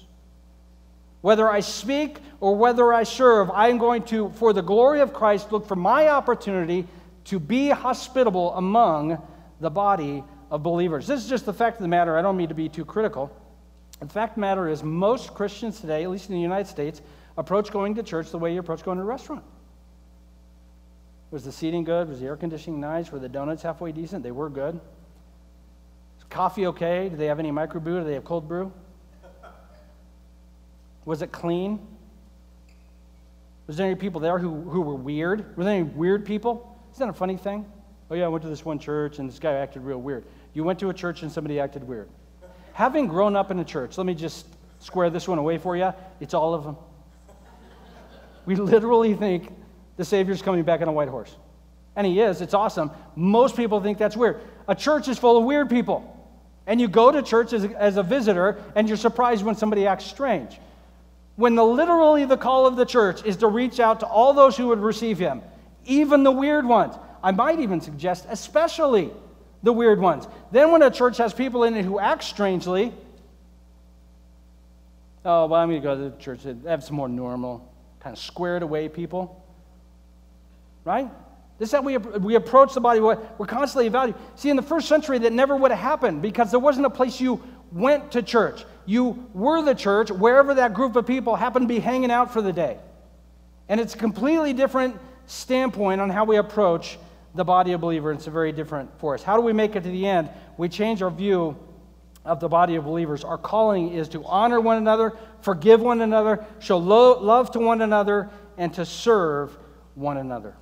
Whether 1.20 1.50
I 1.50 1.60
speak 1.60 2.18
or 2.40 2.54
whether 2.54 2.92
I 2.92 3.02
serve, 3.02 3.50
I 3.50 3.68
am 3.68 3.78
going 3.78 4.02
to, 4.04 4.30
for 4.30 4.52
the 4.52 4.62
glory 4.62 5.00
of 5.00 5.12
Christ, 5.12 5.50
look 5.50 5.66
for 5.66 5.76
my 5.76 6.08
opportunity 6.08 6.86
to 7.24 7.40
be 7.40 7.70
hospitable 7.70 8.54
among 8.54 9.20
the 9.60 9.70
body 9.70 10.22
of 10.50 10.62
believers. 10.62 11.06
This 11.06 11.22
is 11.22 11.28
just 11.28 11.44
the 11.44 11.52
fact 11.52 11.76
of 11.76 11.82
the 11.82 11.88
matter. 11.88 12.16
I 12.16 12.22
don't 12.22 12.36
mean 12.36 12.48
to 12.48 12.54
be 12.54 12.68
too 12.68 12.84
critical. 12.84 13.30
The 14.00 14.06
fact 14.06 14.32
of 14.32 14.34
the 14.36 14.40
matter 14.42 14.68
is, 14.68 14.84
most 14.84 15.34
Christians 15.34 15.80
today, 15.80 16.04
at 16.04 16.10
least 16.10 16.28
in 16.28 16.36
the 16.36 16.40
United 16.40 16.68
States, 16.68 17.02
approach 17.36 17.70
going 17.72 17.96
to 17.96 18.02
church 18.02 18.30
the 18.30 18.38
way 18.38 18.54
you 18.54 18.60
approach 18.60 18.84
going 18.84 18.98
to 18.98 19.02
a 19.02 19.06
restaurant. 19.06 19.42
Was 21.30 21.44
the 21.44 21.52
seating 21.52 21.84
good? 21.84 22.08
Was 22.08 22.20
the 22.20 22.26
air 22.26 22.36
conditioning 22.36 22.80
nice? 22.80 23.10
Were 23.12 23.18
the 23.18 23.28
donuts 23.28 23.62
halfway 23.62 23.92
decent? 23.92 24.22
They 24.22 24.30
were 24.30 24.48
good. 24.48 24.80
Is 26.16 26.24
coffee 26.30 26.66
okay? 26.68 27.08
Do 27.08 27.16
they 27.16 27.26
have 27.26 27.38
any 27.38 27.50
microbrew? 27.50 28.00
Do 28.00 28.04
they 28.04 28.14
have 28.14 28.24
cold 28.24 28.48
brew? 28.48 28.72
Was 31.08 31.22
it 31.22 31.32
clean? 31.32 31.80
Was 33.66 33.78
there 33.78 33.86
any 33.86 33.94
people 33.94 34.20
there 34.20 34.38
who, 34.38 34.60
who 34.68 34.82
were 34.82 34.94
weird? 34.94 35.56
Were 35.56 35.64
there 35.64 35.72
any 35.72 35.82
weird 35.82 36.26
people? 36.26 36.78
Isn't 36.92 37.06
that 37.06 37.10
a 37.10 37.16
funny 37.16 37.38
thing? 37.38 37.64
Oh, 38.10 38.14
yeah, 38.14 38.26
I 38.26 38.28
went 38.28 38.42
to 38.42 38.50
this 38.50 38.62
one 38.62 38.78
church 38.78 39.18
and 39.18 39.26
this 39.26 39.38
guy 39.38 39.54
acted 39.54 39.84
real 39.84 40.02
weird. 40.02 40.26
You 40.52 40.64
went 40.64 40.78
to 40.80 40.90
a 40.90 40.92
church 40.92 41.22
and 41.22 41.32
somebody 41.32 41.60
acted 41.60 41.82
weird. 41.82 42.10
Having 42.74 43.06
grown 43.06 43.36
up 43.36 43.50
in 43.50 43.58
a 43.58 43.64
church, 43.64 43.96
let 43.96 44.06
me 44.06 44.14
just 44.14 44.48
square 44.80 45.08
this 45.08 45.26
one 45.26 45.38
away 45.38 45.56
for 45.56 45.78
you. 45.78 45.94
It's 46.20 46.34
all 46.34 46.52
of 46.52 46.62
them. 46.62 46.76
We 48.44 48.56
literally 48.56 49.14
think 49.14 49.50
the 49.96 50.04
Savior's 50.04 50.42
coming 50.42 50.62
back 50.62 50.82
on 50.82 50.88
a 50.88 50.92
white 50.92 51.08
horse. 51.08 51.34
And 51.96 52.06
he 52.06 52.20
is, 52.20 52.42
it's 52.42 52.52
awesome. 52.52 52.90
Most 53.16 53.56
people 53.56 53.80
think 53.80 53.96
that's 53.96 54.14
weird. 54.16 54.42
A 54.68 54.74
church 54.74 55.08
is 55.08 55.18
full 55.18 55.38
of 55.38 55.44
weird 55.44 55.70
people. 55.70 56.14
And 56.66 56.78
you 56.78 56.86
go 56.86 57.10
to 57.10 57.22
church 57.22 57.54
as 57.54 57.64
as 57.64 57.96
a 57.96 58.02
visitor 58.02 58.62
and 58.74 58.86
you're 58.88 58.98
surprised 58.98 59.42
when 59.42 59.54
somebody 59.54 59.86
acts 59.86 60.04
strange. 60.04 60.60
When 61.38 61.54
the, 61.54 61.64
literally 61.64 62.26
the 62.26 62.36
call 62.36 62.66
of 62.66 62.76
the 62.76 62.84
church 62.84 63.24
is 63.24 63.36
to 63.36 63.46
reach 63.46 63.80
out 63.80 64.00
to 64.00 64.06
all 64.06 64.34
those 64.34 64.56
who 64.56 64.66
would 64.66 64.80
receive 64.80 65.18
him, 65.18 65.40
even 65.86 66.22
the 66.22 66.32
weird 66.32 66.66
ones. 66.66 66.94
I 67.22 67.30
might 67.30 67.60
even 67.60 67.80
suggest, 67.80 68.26
especially 68.28 69.10
the 69.62 69.72
weird 69.72 70.00
ones. 70.00 70.26
Then, 70.52 70.72
when 70.72 70.82
a 70.82 70.90
church 70.90 71.16
has 71.18 71.32
people 71.32 71.64
in 71.64 71.76
it 71.76 71.84
who 71.84 71.98
act 71.98 72.24
strangely, 72.24 72.92
oh, 75.24 75.46
well, 75.46 75.54
I'm 75.54 75.68
going 75.68 75.80
to 75.80 75.86
go 75.86 75.94
to 75.96 76.10
the 76.10 76.22
church. 76.22 76.40
They 76.42 76.68
have 76.68 76.84
some 76.84 76.96
more 76.96 77.08
normal, 77.08 77.72
kind 78.00 78.14
of 78.14 78.20
squared 78.20 78.62
away 78.62 78.88
people 78.88 79.44
right? 80.88 81.10
This 81.58 81.68
is 81.68 81.74
how 81.74 81.82
we, 81.82 81.98
we 81.98 82.34
approach 82.36 82.72
the 82.72 82.80
body. 82.80 83.00
We're 83.00 83.46
constantly 83.46 83.88
evaluating. 83.88 84.20
See, 84.36 84.48
in 84.48 84.56
the 84.56 84.62
first 84.62 84.88
century, 84.88 85.18
that 85.18 85.32
never 85.32 85.54
would 85.54 85.70
have 85.70 85.80
happened 85.80 86.22
because 86.22 86.50
there 86.50 86.60
wasn't 86.60 86.86
a 86.86 86.90
place 86.90 87.20
you 87.20 87.42
went 87.72 88.12
to 88.12 88.22
church. 88.22 88.64
You 88.86 89.26
were 89.34 89.62
the 89.62 89.74
church 89.74 90.10
wherever 90.10 90.54
that 90.54 90.74
group 90.74 90.96
of 90.96 91.06
people 91.06 91.36
happened 91.36 91.68
to 91.68 91.74
be 91.74 91.80
hanging 91.80 92.10
out 92.10 92.32
for 92.32 92.40
the 92.40 92.52
day. 92.52 92.78
And 93.68 93.80
it's 93.80 93.94
a 93.94 93.98
completely 93.98 94.52
different 94.52 94.98
standpoint 95.26 96.00
on 96.00 96.08
how 96.08 96.24
we 96.24 96.36
approach 96.36 96.98
the 97.34 97.44
body 97.44 97.72
of 97.72 97.80
believers. 97.80 98.18
It's 98.18 98.26
a 98.26 98.30
very 98.30 98.52
different 98.52 98.90
for 98.98 99.14
us. 99.14 99.22
How 99.22 99.36
do 99.36 99.42
we 99.42 99.52
make 99.52 99.76
it 99.76 99.82
to 99.82 99.90
the 99.90 100.06
end? 100.06 100.30
We 100.56 100.68
change 100.68 101.02
our 101.02 101.10
view 101.10 101.56
of 102.24 102.40
the 102.40 102.48
body 102.48 102.76
of 102.76 102.84
believers. 102.84 103.24
Our 103.24 103.38
calling 103.38 103.92
is 103.92 104.08
to 104.10 104.24
honor 104.24 104.60
one 104.60 104.76
another, 104.76 105.16
forgive 105.40 105.80
one 105.80 106.00
another, 106.00 106.44
show 106.58 106.78
lo- 106.78 107.20
love 107.20 107.50
to 107.52 107.58
one 107.58 107.82
another, 107.82 108.30
and 108.56 108.72
to 108.74 108.84
serve 108.84 109.56
one 109.94 110.16
another. 110.16 110.54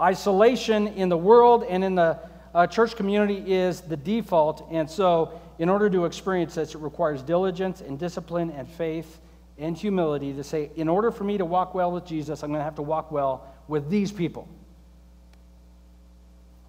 Isolation 0.00 0.88
in 0.88 1.08
the 1.08 1.16
world 1.16 1.64
and 1.68 1.84
in 1.84 1.94
the 1.94 2.18
uh, 2.54 2.66
church 2.66 2.96
community 2.96 3.52
is 3.52 3.80
the 3.80 3.96
default, 3.96 4.66
and 4.70 4.90
so 4.90 5.39
in 5.60 5.68
order 5.68 5.90
to 5.90 6.06
experience 6.06 6.54
this, 6.54 6.74
it 6.74 6.80
requires 6.80 7.22
diligence 7.22 7.82
and 7.82 7.98
discipline 7.98 8.50
and 8.50 8.66
faith 8.66 9.20
and 9.58 9.76
humility 9.76 10.32
to 10.32 10.42
say, 10.42 10.70
in 10.74 10.88
order 10.88 11.10
for 11.10 11.24
me 11.24 11.36
to 11.36 11.44
walk 11.44 11.74
well 11.74 11.92
with 11.92 12.06
Jesus, 12.06 12.42
I'm 12.42 12.48
going 12.48 12.60
to 12.60 12.64
have 12.64 12.76
to 12.76 12.82
walk 12.82 13.12
well 13.12 13.46
with 13.68 13.90
these 13.90 14.10
people. 14.10 14.48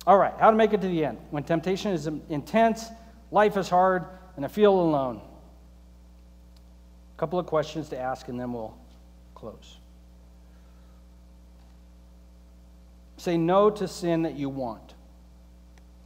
All 0.06 0.18
right, 0.18 0.34
how 0.38 0.52
to 0.52 0.58
make 0.58 0.74
it 0.74 0.82
to 0.82 0.88
the 0.88 1.06
end. 1.06 1.20
When 1.30 1.44
temptation 1.44 1.94
is 1.94 2.08
intense, 2.28 2.88
life 3.32 3.56
is 3.56 3.70
hard, 3.70 4.04
and 4.36 4.44
I 4.44 4.50
feel 4.50 4.78
alone. 4.78 5.22
A 7.16 7.18
couple 7.18 7.40
of 7.40 7.46
questions 7.46 7.88
to 7.90 7.98
ask, 7.98 8.28
and 8.28 8.38
then 8.38 8.52
we'll 8.52 8.78
close. 9.36 9.78
Say 13.16 13.38
no 13.38 13.70
to 13.70 13.88
sin 13.88 14.24
that 14.24 14.36
you 14.36 14.50
want. 14.50 14.96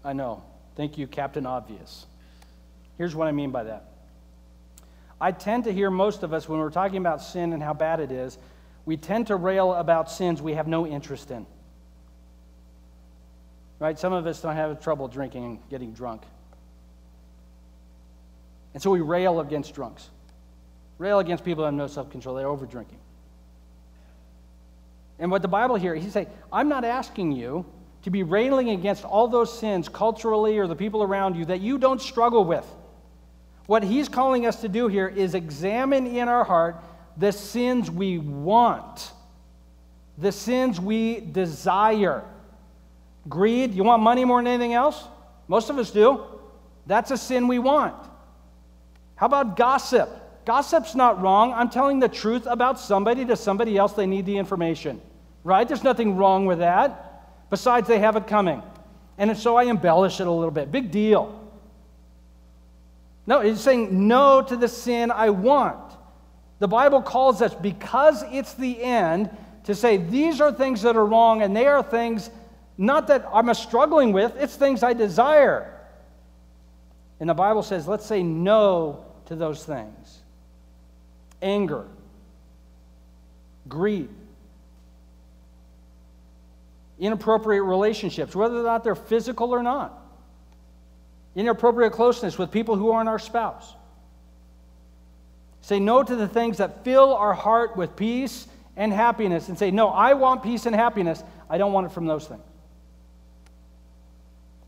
I 0.04 0.14
know. 0.14 0.44
Thank 0.76 1.00
you, 1.00 1.08
Captain 1.08 1.48
Obvious. 1.48 2.06
Here's 2.98 3.16
what 3.16 3.28
I 3.28 3.32
mean 3.32 3.52
by 3.52 3.64
that. 3.64 3.86
I 5.20 5.32
tend 5.32 5.64
to 5.66 5.74
hear 5.74 5.90
most 5.90 6.24
of 6.24 6.34
us, 6.34 6.48
when 6.48 6.60
we're 6.60 6.70
talking 6.70 6.98
about 6.98 7.22
sin 7.22 7.54
and 7.54 7.64
how 7.64 7.74
bad 7.74 8.00
it 8.00 8.12
is, 8.12 8.38
we 8.86 8.98
tend 8.98 9.28
to 9.28 9.36
rail 9.36 9.74
about 9.74 10.12
sins 10.12 10.42
we 10.42 10.54
have 10.54 10.68
no 10.68 10.86
interest 10.86 11.32
in. 11.32 11.46
Right? 13.80 13.98
Some 13.98 14.14
of 14.14 14.26
us 14.28 14.42
don't 14.42 14.56
have 14.56 14.82
trouble 14.82 15.08
drinking 15.08 15.44
and 15.44 15.70
getting 15.70 15.94
drunk. 15.94 16.24
And 18.74 18.84
so 18.84 18.92
we 18.92 19.02
rail 19.02 19.40
against 19.40 19.74
drunks, 19.74 20.10
rail 20.98 21.20
against 21.20 21.44
people 21.44 21.64
that 21.64 21.68
have 21.68 21.76
no 21.76 21.88
self 21.88 22.10
control, 22.10 22.36
they're 22.36 22.48
over 22.48 22.66
drinking. 22.66 23.00
And 25.18 25.32
what 25.32 25.42
the 25.42 25.48
Bible 25.48 25.76
here, 25.76 25.96
he's 25.96 26.12
saying, 26.12 26.28
I'm 26.52 26.68
not 26.68 26.84
asking 26.84 27.32
you 27.32 27.66
to 28.04 28.10
be 28.10 28.24
railing 28.24 28.70
against 28.70 29.06
all 29.06 29.30
those 29.30 29.58
sins 29.58 29.88
culturally 29.88 30.58
or 30.58 30.68
the 30.68 30.76
people 30.76 31.02
around 31.02 31.36
you 31.36 31.46
that 31.46 31.62
you 31.62 31.78
don't 31.78 32.02
struggle 32.02 32.44
with. 32.44 32.68
What 33.68 33.84
he's 33.84 34.08
calling 34.10 34.46
us 34.46 34.62
to 34.62 34.70
do 34.70 34.88
here 34.88 35.08
is 35.08 35.34
examine 35.34 36.08
in 36.08 36.28
our 36.28 36.44
heart 36.44 36.78
the 37.18 37.32
sins 37.32 37.90
we 37.90 38.18
want, 38.20 39.12
the 40.18 40.32
sins 40.32 40.80
we 40.80 41.20
desire. 41.20 42.24
Greed, 43.28 43.74
you 43.74 43.84
want 43.84 44.04
money 44.04 44.26
more 44.26 44.40
than 44.40 44.48
anything 44.48 44.74
else? 44.74 45.04
Most 45.48 45.70
of 45.70 45.78
us 45.78 45.92
do. 45.92 46.24
That's 46.86 47.12
a 47.12 47.18
sin 47.18 47.48
we 47.48 47.58
want. 47.58 47.96
How 49.16 49.26
about 49.26 49.58
gossip? 49.58 50.10
Gossip's 50.46 50.94
not 50.94 51.22
wrong. 51.22 51.54
I'm 51.54 51.70
telling 51.70 52.00
the 52.00 52.10
truth 52.10 52.46
about 52.46 52.80
somebody 52.80 53.26
to 53.26 53.36
somebody 53.36 53.78
else. 53.78 53.94
They 53.94 54.06
need 54.06 54.28
the 54.28 54.38
information, 54.38 55.02
right? 55.44 55.68
There's 55.68 55.84
nothing 55.84 56.18
wrong 56.18 56.46
with 56.46 56.60
that. 56.60 57.50
Besides, 57.50 57.88
they 57.88 58.00
have 58.00 58.16
it 58.16 58.28
coming. 58.28 58.62
And 59.18 59.36
so 59.36 59.56
I 59.56 59.64
embellish 59.64 60.20
it 60.20 60.28
a 60.28 60.32
little 60.32 60.52
bit. 60.52 60.72
Big 60.72 60.92
deal. 60.92 61.45
No, 63.28 63.42
he's 63.42 63.62
saying 63.62 64.08
no 64.08 64.42
to 64.42 64.56
the 64.56 64.68
sin 64.68 65.12
I 65.12 65.32
want. 65.32 65.94
The 66.60 66.68
Bible 66.68 67.02
calls 67.02 67.42
us, 67.42 67.54
because 67.54 68.24
it's 68.32 68.54
the 68.54 68.82
end, 68.82 69.30
to 69.66 69.76
say 69.76 69.98
these 69.98 70.42
are 70.42 70.52
things 70.52 70.84
that 70.84 70.96
are 70.96 71.06
wrong 71.06 71.42
and 71.42 71.56
they 71.56 71.66
are 71.66 71.84
things 71.84 72.30
not 72.78 73.08
that 73.08 73.28
I'm 73.34 73.52
struggling 73.54 74.12
with, 74.12 74.36
it's 74.38 74.56
things 74.56 74.84
I 74.84 74.94
desire. 74.94 75.72
And 77.20 77.30
the 77.30 77.34
Bible 77.34 77.64
says, 77.64 77.88
let's 77.88 78.06
say 78.06 78.22
no 78.22 79.06
to 79.26 79.36
those 79.36 79.64
things 79.66 80.22
anger, 81.42 81.86
greed, 83.68 84.10
inappropriate 87.00 87.64
relationships, 87.64 88.36
whether 88.36 88.60
or 88.60 88.64
not 88.64 88.84
they're 88.84 88.96
physical 88.96 89.52
or 89.52 89.62
not, 89.62 90.02
inappropriate 91.36 91.94
closeness 91.94 92.38
with 92.38 92.52
people 92.52 92.76
who 92.76 92.92
aren't 92.92 93.10
our 93.10 93.20
spouse. 93.20 93.74
Say 95.62 95.80
no 95.80 96.04
to 96.04 96.16
the 96.16 96.28
things 96.28 96.58
that 96.58 96.84
fill 96.84 97.14
our 97.14 97.34
heart 97.34 97.76
with 97.76 97.96
peace 97.96 98.48
and 98.78 98.94
happiness 98.94 99.50
and 99.50 99.58
say, 99.58 99.72
No, 99.72 99.90
I 99.90 100.14
want 100.14 100.44
peace 100.44 100.66
and 100.66 100.76
happiness. 100.76 101.24
I 101.50 101.58
don't 101.58 101.74
want 101.74 101.88
it 101.88 101.92
from 101.92 102.06
those 102.06 102.28
things. 102.28 102.44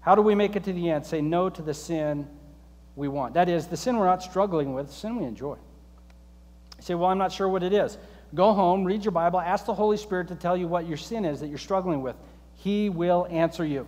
How 0.02 0.16
do 0.16 0.22
we 0.22 0.36
make 0.36 0.56
it 0.56 0.64
to 0.66 0.74
the 0.74 0.90
end? 0.90 1.06
Say 1.06 1.22
no 1.22 1.50
to 1.50 1.62
the 1.62 1.74
sin 1.74 2.28
we 2.96 3.08
want. 3.08 3.34
That 3.36 3.50
is, 3.50 3.68
the 3.68 3.78
sin 3.78 3.98
we're 3.98 4.06
not 4.06 4.24
struggling 4.24 4.74
with, 4.74 4.88
the 4.88 4.94
sin 4.94 5.18
we 5.18 5.26
enjoy. 5.26 5.58
Say, 6.80 6.96
Well, 6.96 7.10
I'm 7.10 7.18
not 7.18 7.32
sure 7.32 7.48
what 7.48 7.64
it 7.64 7.74
is. 7.74 7.98
Go 8.34 8.54
home, 8.54 8.84
read 8.84 9.06
your 9.06 9.14
Bible, 9.14 9.40
ask 9.40 9.66
the 9.66 9.74
Holy 9.74 9.98
Spirit 9.98 10.28
to 10.30 10.36
tell 10.36 10.58
you 10.58 10.68
what 10.68 10.86
your 10.86 10.98
sin 10.98 11.24
is 11.24 11.40
that 11.40 11.48
you're 11.48 11.58
struggling 11.58 12.02
with. 12.02 12.16
He 12.56 12.90
will 12.90 13.28
answer 13.30 13.66
you 13.66 13.88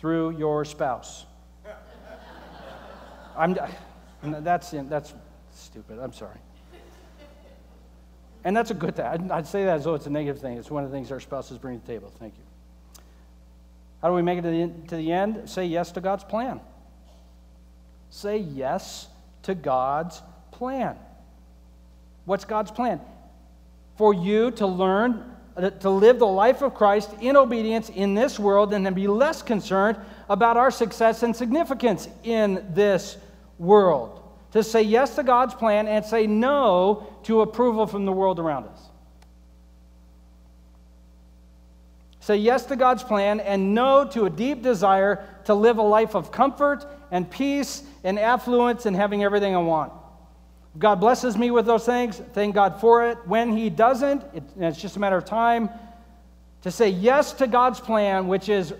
through 0.00 0.30
your 0.38 0.64
spouse. 0.64 1.26
I'm, 3.36 3.54
that's, 4.22 4.70
that's 4.70 5.14
stupid. 5.54 5.98
I'm 5.98 6.14
sorry. 6.14 6.38
And 8.44 8.56
that's 8.56 8.70
a 8.70 8.74
good 8.74 8.96
thing. 8.96 9.30
I'd, 9.30 9.46
say 9.46 9.66
that 9.66 9.76
as 9.76 9.84
though 9.84 9.94
it's 9.94 10.06
a 10.06 10.10
negative 10.10 10.40
thing. 10.40 10.56
It's 10.56 10.70
one 10.70 10.84
of 10.84 10.90
the 10.90 10.96
things 10.96 11.12
our 11.12 11.20
spouses 11.20 11.58
bring 11.58 11.78
to 11.78 11.86
the 11.86 11.92
table. 11.92 12.10
Thank 12.18 12.32
you. 12.38 13.02
How 14.00 14.08
do 14.08 14.14
we 14.14 14.22
make 14.22 14.38
it 14.38 14.42
to 14.42 14.50
the, 14.50 14.88
to 14.88 14.96
the 14.96 15.12
end? 15.12 15.48
Say 15.48 15.66
yes 15.66 15.92
to 15.92 16.00
God's 16.00 16.24
plan. 16.24 16.60
Say 18.08 18.38
yes 18.38 19.08
to 19.42 19.54
God's 19.54 20.22
plan. 20.50 20.96
What's 22.24 22.46
God's 22.46 22.70
plan? 22.70 23.02
For 23.96 24.14
you 24.14 24.50
to 24.52 24.66
learn 24.66 25.36
Uh, 25.56 25.68
to 25.68 25.90
live 25.90 26.18
the 26.18 26.26
life 26.26 26.62
of 26.62 26.74
Christ 26.74 27.10
in 27.20 27.36
obedience 27.36 27.88
in 27.88 28.14
this 28.14 28.38
world 28.38 28.72
and 28.72 28.86
then 28.86 28.94
be 28.94 29.08
less 29.08 29.42
concerned 29.42 29.98
about 30.28 30.56
our 30.56 30.70
success 30.70 31.22
and 31.24 31.34
significance 31.34 32.08
in 32.22 32.64
this 32.72 33.16
world. 33.58 34.22
To 34.52 34.62
say 34.62 34.82
yes 34.82 35.16
to 35.16 35.24
God's 35.24 35.54
plan 35.54 35.88
and 35.88 36.04
say 36.04 36.26
no 36.26 37.06
to 37.24 37.40
approval 37.40 37.86
from 37.86 38.04
the 38.04 38.12
world 38.12 38.38
around 38.38 38.66
us. 38.66 38.80
Say 42.20 42.36
yes 42.36 42.64
to 42.66 42.76
God's 42.76 43.02
plan 43.02 43.40
and 43.40 43.74
no 43.74 44.06
to 44.08 44.26
a 44.26 44.30
deep 44.30 44.62
desire 44.62 45.26
to 45.44 45.54
live 45.54 45.78
a 45.78 45.82
life 45.82 46.14
of 46.14 46.30
comfort 46.30 46.86
and 47.10 47.28
peace 47.28 47.82
and 48.04 48.20
affluence 48.20 48.86
and 48.86 48.94
having 48.94 49.24
everything 49.24 49.56
I 49.56 49.58
want. 49.58 49.92
God 50.78 51.00
blesses 51.00 51.36
me 51.36 51.50
with 51.50 51.66
those 51.66 51.84
things, 51.84 52.22
thank 52.32 52.54
God 52.54 52.80
for 52.80 53.06
it. 53.06 53.18
When 53.26 53.56
He 53.56 53.70
doesn't, 53.70 54.22
it, 54.34 54.44
it's 54.56 54.80
just 54.80 54.96
a 54.96 55.00
matter 55.00 55.16
of 55.16 55.24
time 55.24 55.68
to 56.62 56.70
say 56.70 56.88
yes 56.88 57.32
to 57.34 57.46
God's 57.46 57.80
plan, 57.80 58.28
which 58.28 58.48
is 58.48 58.72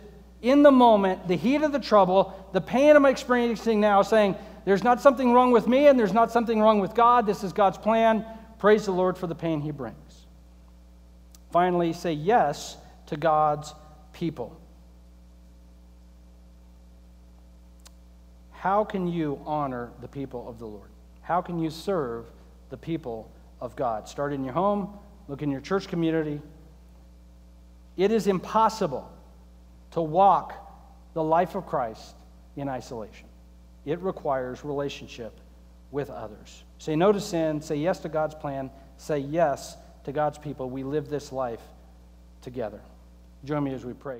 in 0.42 0.62
the 0.62 0.70
moment, 0.70 1.26
the 1.28 1.36
heat 1.36 1.62
of 1.62 1.72
the 1.72 1.78
trouble, 1.78 2.34
the 2.52 2.60
pain 2.60 2.96
I'm 2.96 3.06
experiencing 3.06 3.80
now, 3.80 4.02
saying, 4.02 4.36
There's 4.64 4.84
not 4.84 5.00
something 5.00 5.32
wrong 5.32 5.52
with 5.52 5.66
me 5.66 5.88
and 5.88 5.98
there's 5.98 6.12
not 6.12 6.30
something 6.30 6.60
wrong 6.60 6.80
with 6.80 6.94
God. 6.94 7.26
This 7.26 7.42
is 7.42 7.52
God's 7.52 7.78
plan. 7.78 8.24
Praise 8.58 8.84
the 8.84 8.92
Lord 8.92 9.18
for 9.18 9.26
the 9.26 9.34
pain 9.34 9.60
He 9.60 9.70
brings. 9.70 10.26
Finally, 11.50 11.92
say 11.92 12.12
yes 12.12 12.76
to 13.06 13.16
God's 13.16 13.74
people. 14.12 14.56
How 18.52 18.84
can 18.84 19.08
you 19.08 19.40
honor 19.46 19.90
the 20.00 20.08
people 20.08 20.48
of 20.48 20.58
the 20.58 20.66
Lord? 20.66 20.89
How 21.30 21.40
can 21.40 21.60
you 21.60 21.70
serve 21.70 22.26
the 22.70 22.76
people 22.76 23.30
of 23.60 23.76
God? 23.76 24.08
Start 24.08 24.32
in 24.32 24.42
your 24.42 24.52
home, 24.52 24.98
look 25.28 25.42
in 25.42 25.50
your 25.52 25.60
church 25.60 25.86
community. 25.86 26.42
It 27.96 28.10
is 28.10 28.26
impossible 28.26 29.08
to 29.92 30.00
walk 30.02 30.54
the 31.14 31.22
life 31.22 31.54
of 31.54 31.66
Christ 31.66 32.16
in 32.56 32.68
isolation. 32.68 33.28
It 33.84 34.00
requires 34.00 34.64
relationship 34.64 35.40
with 35.92 36.10
others. 36.10 36.64
Say 36.78 36.96
no 36.96 37.12
to 37.12 37.20
sin, 37.20 37.62
say 37.62 37.76
yes 37.76 38.00
to 38.00 38.08
God's 38.08 38.34
plan, 38.34 38.68
say 38.96 39.20
yes 39.20 39.76
to 40.06 40.10
God's 40.10 40.36
people. 40.36 40.68
We 40.68 40.82
live 40.82 41.08
this 41.08 41.30
life 41.30 41.62
together. 42.42 42.80
Join 43.44 43.62
me 43.62 43.72
as 43.72 43.84
we 43.84 43.92
pray. 43.92 44.18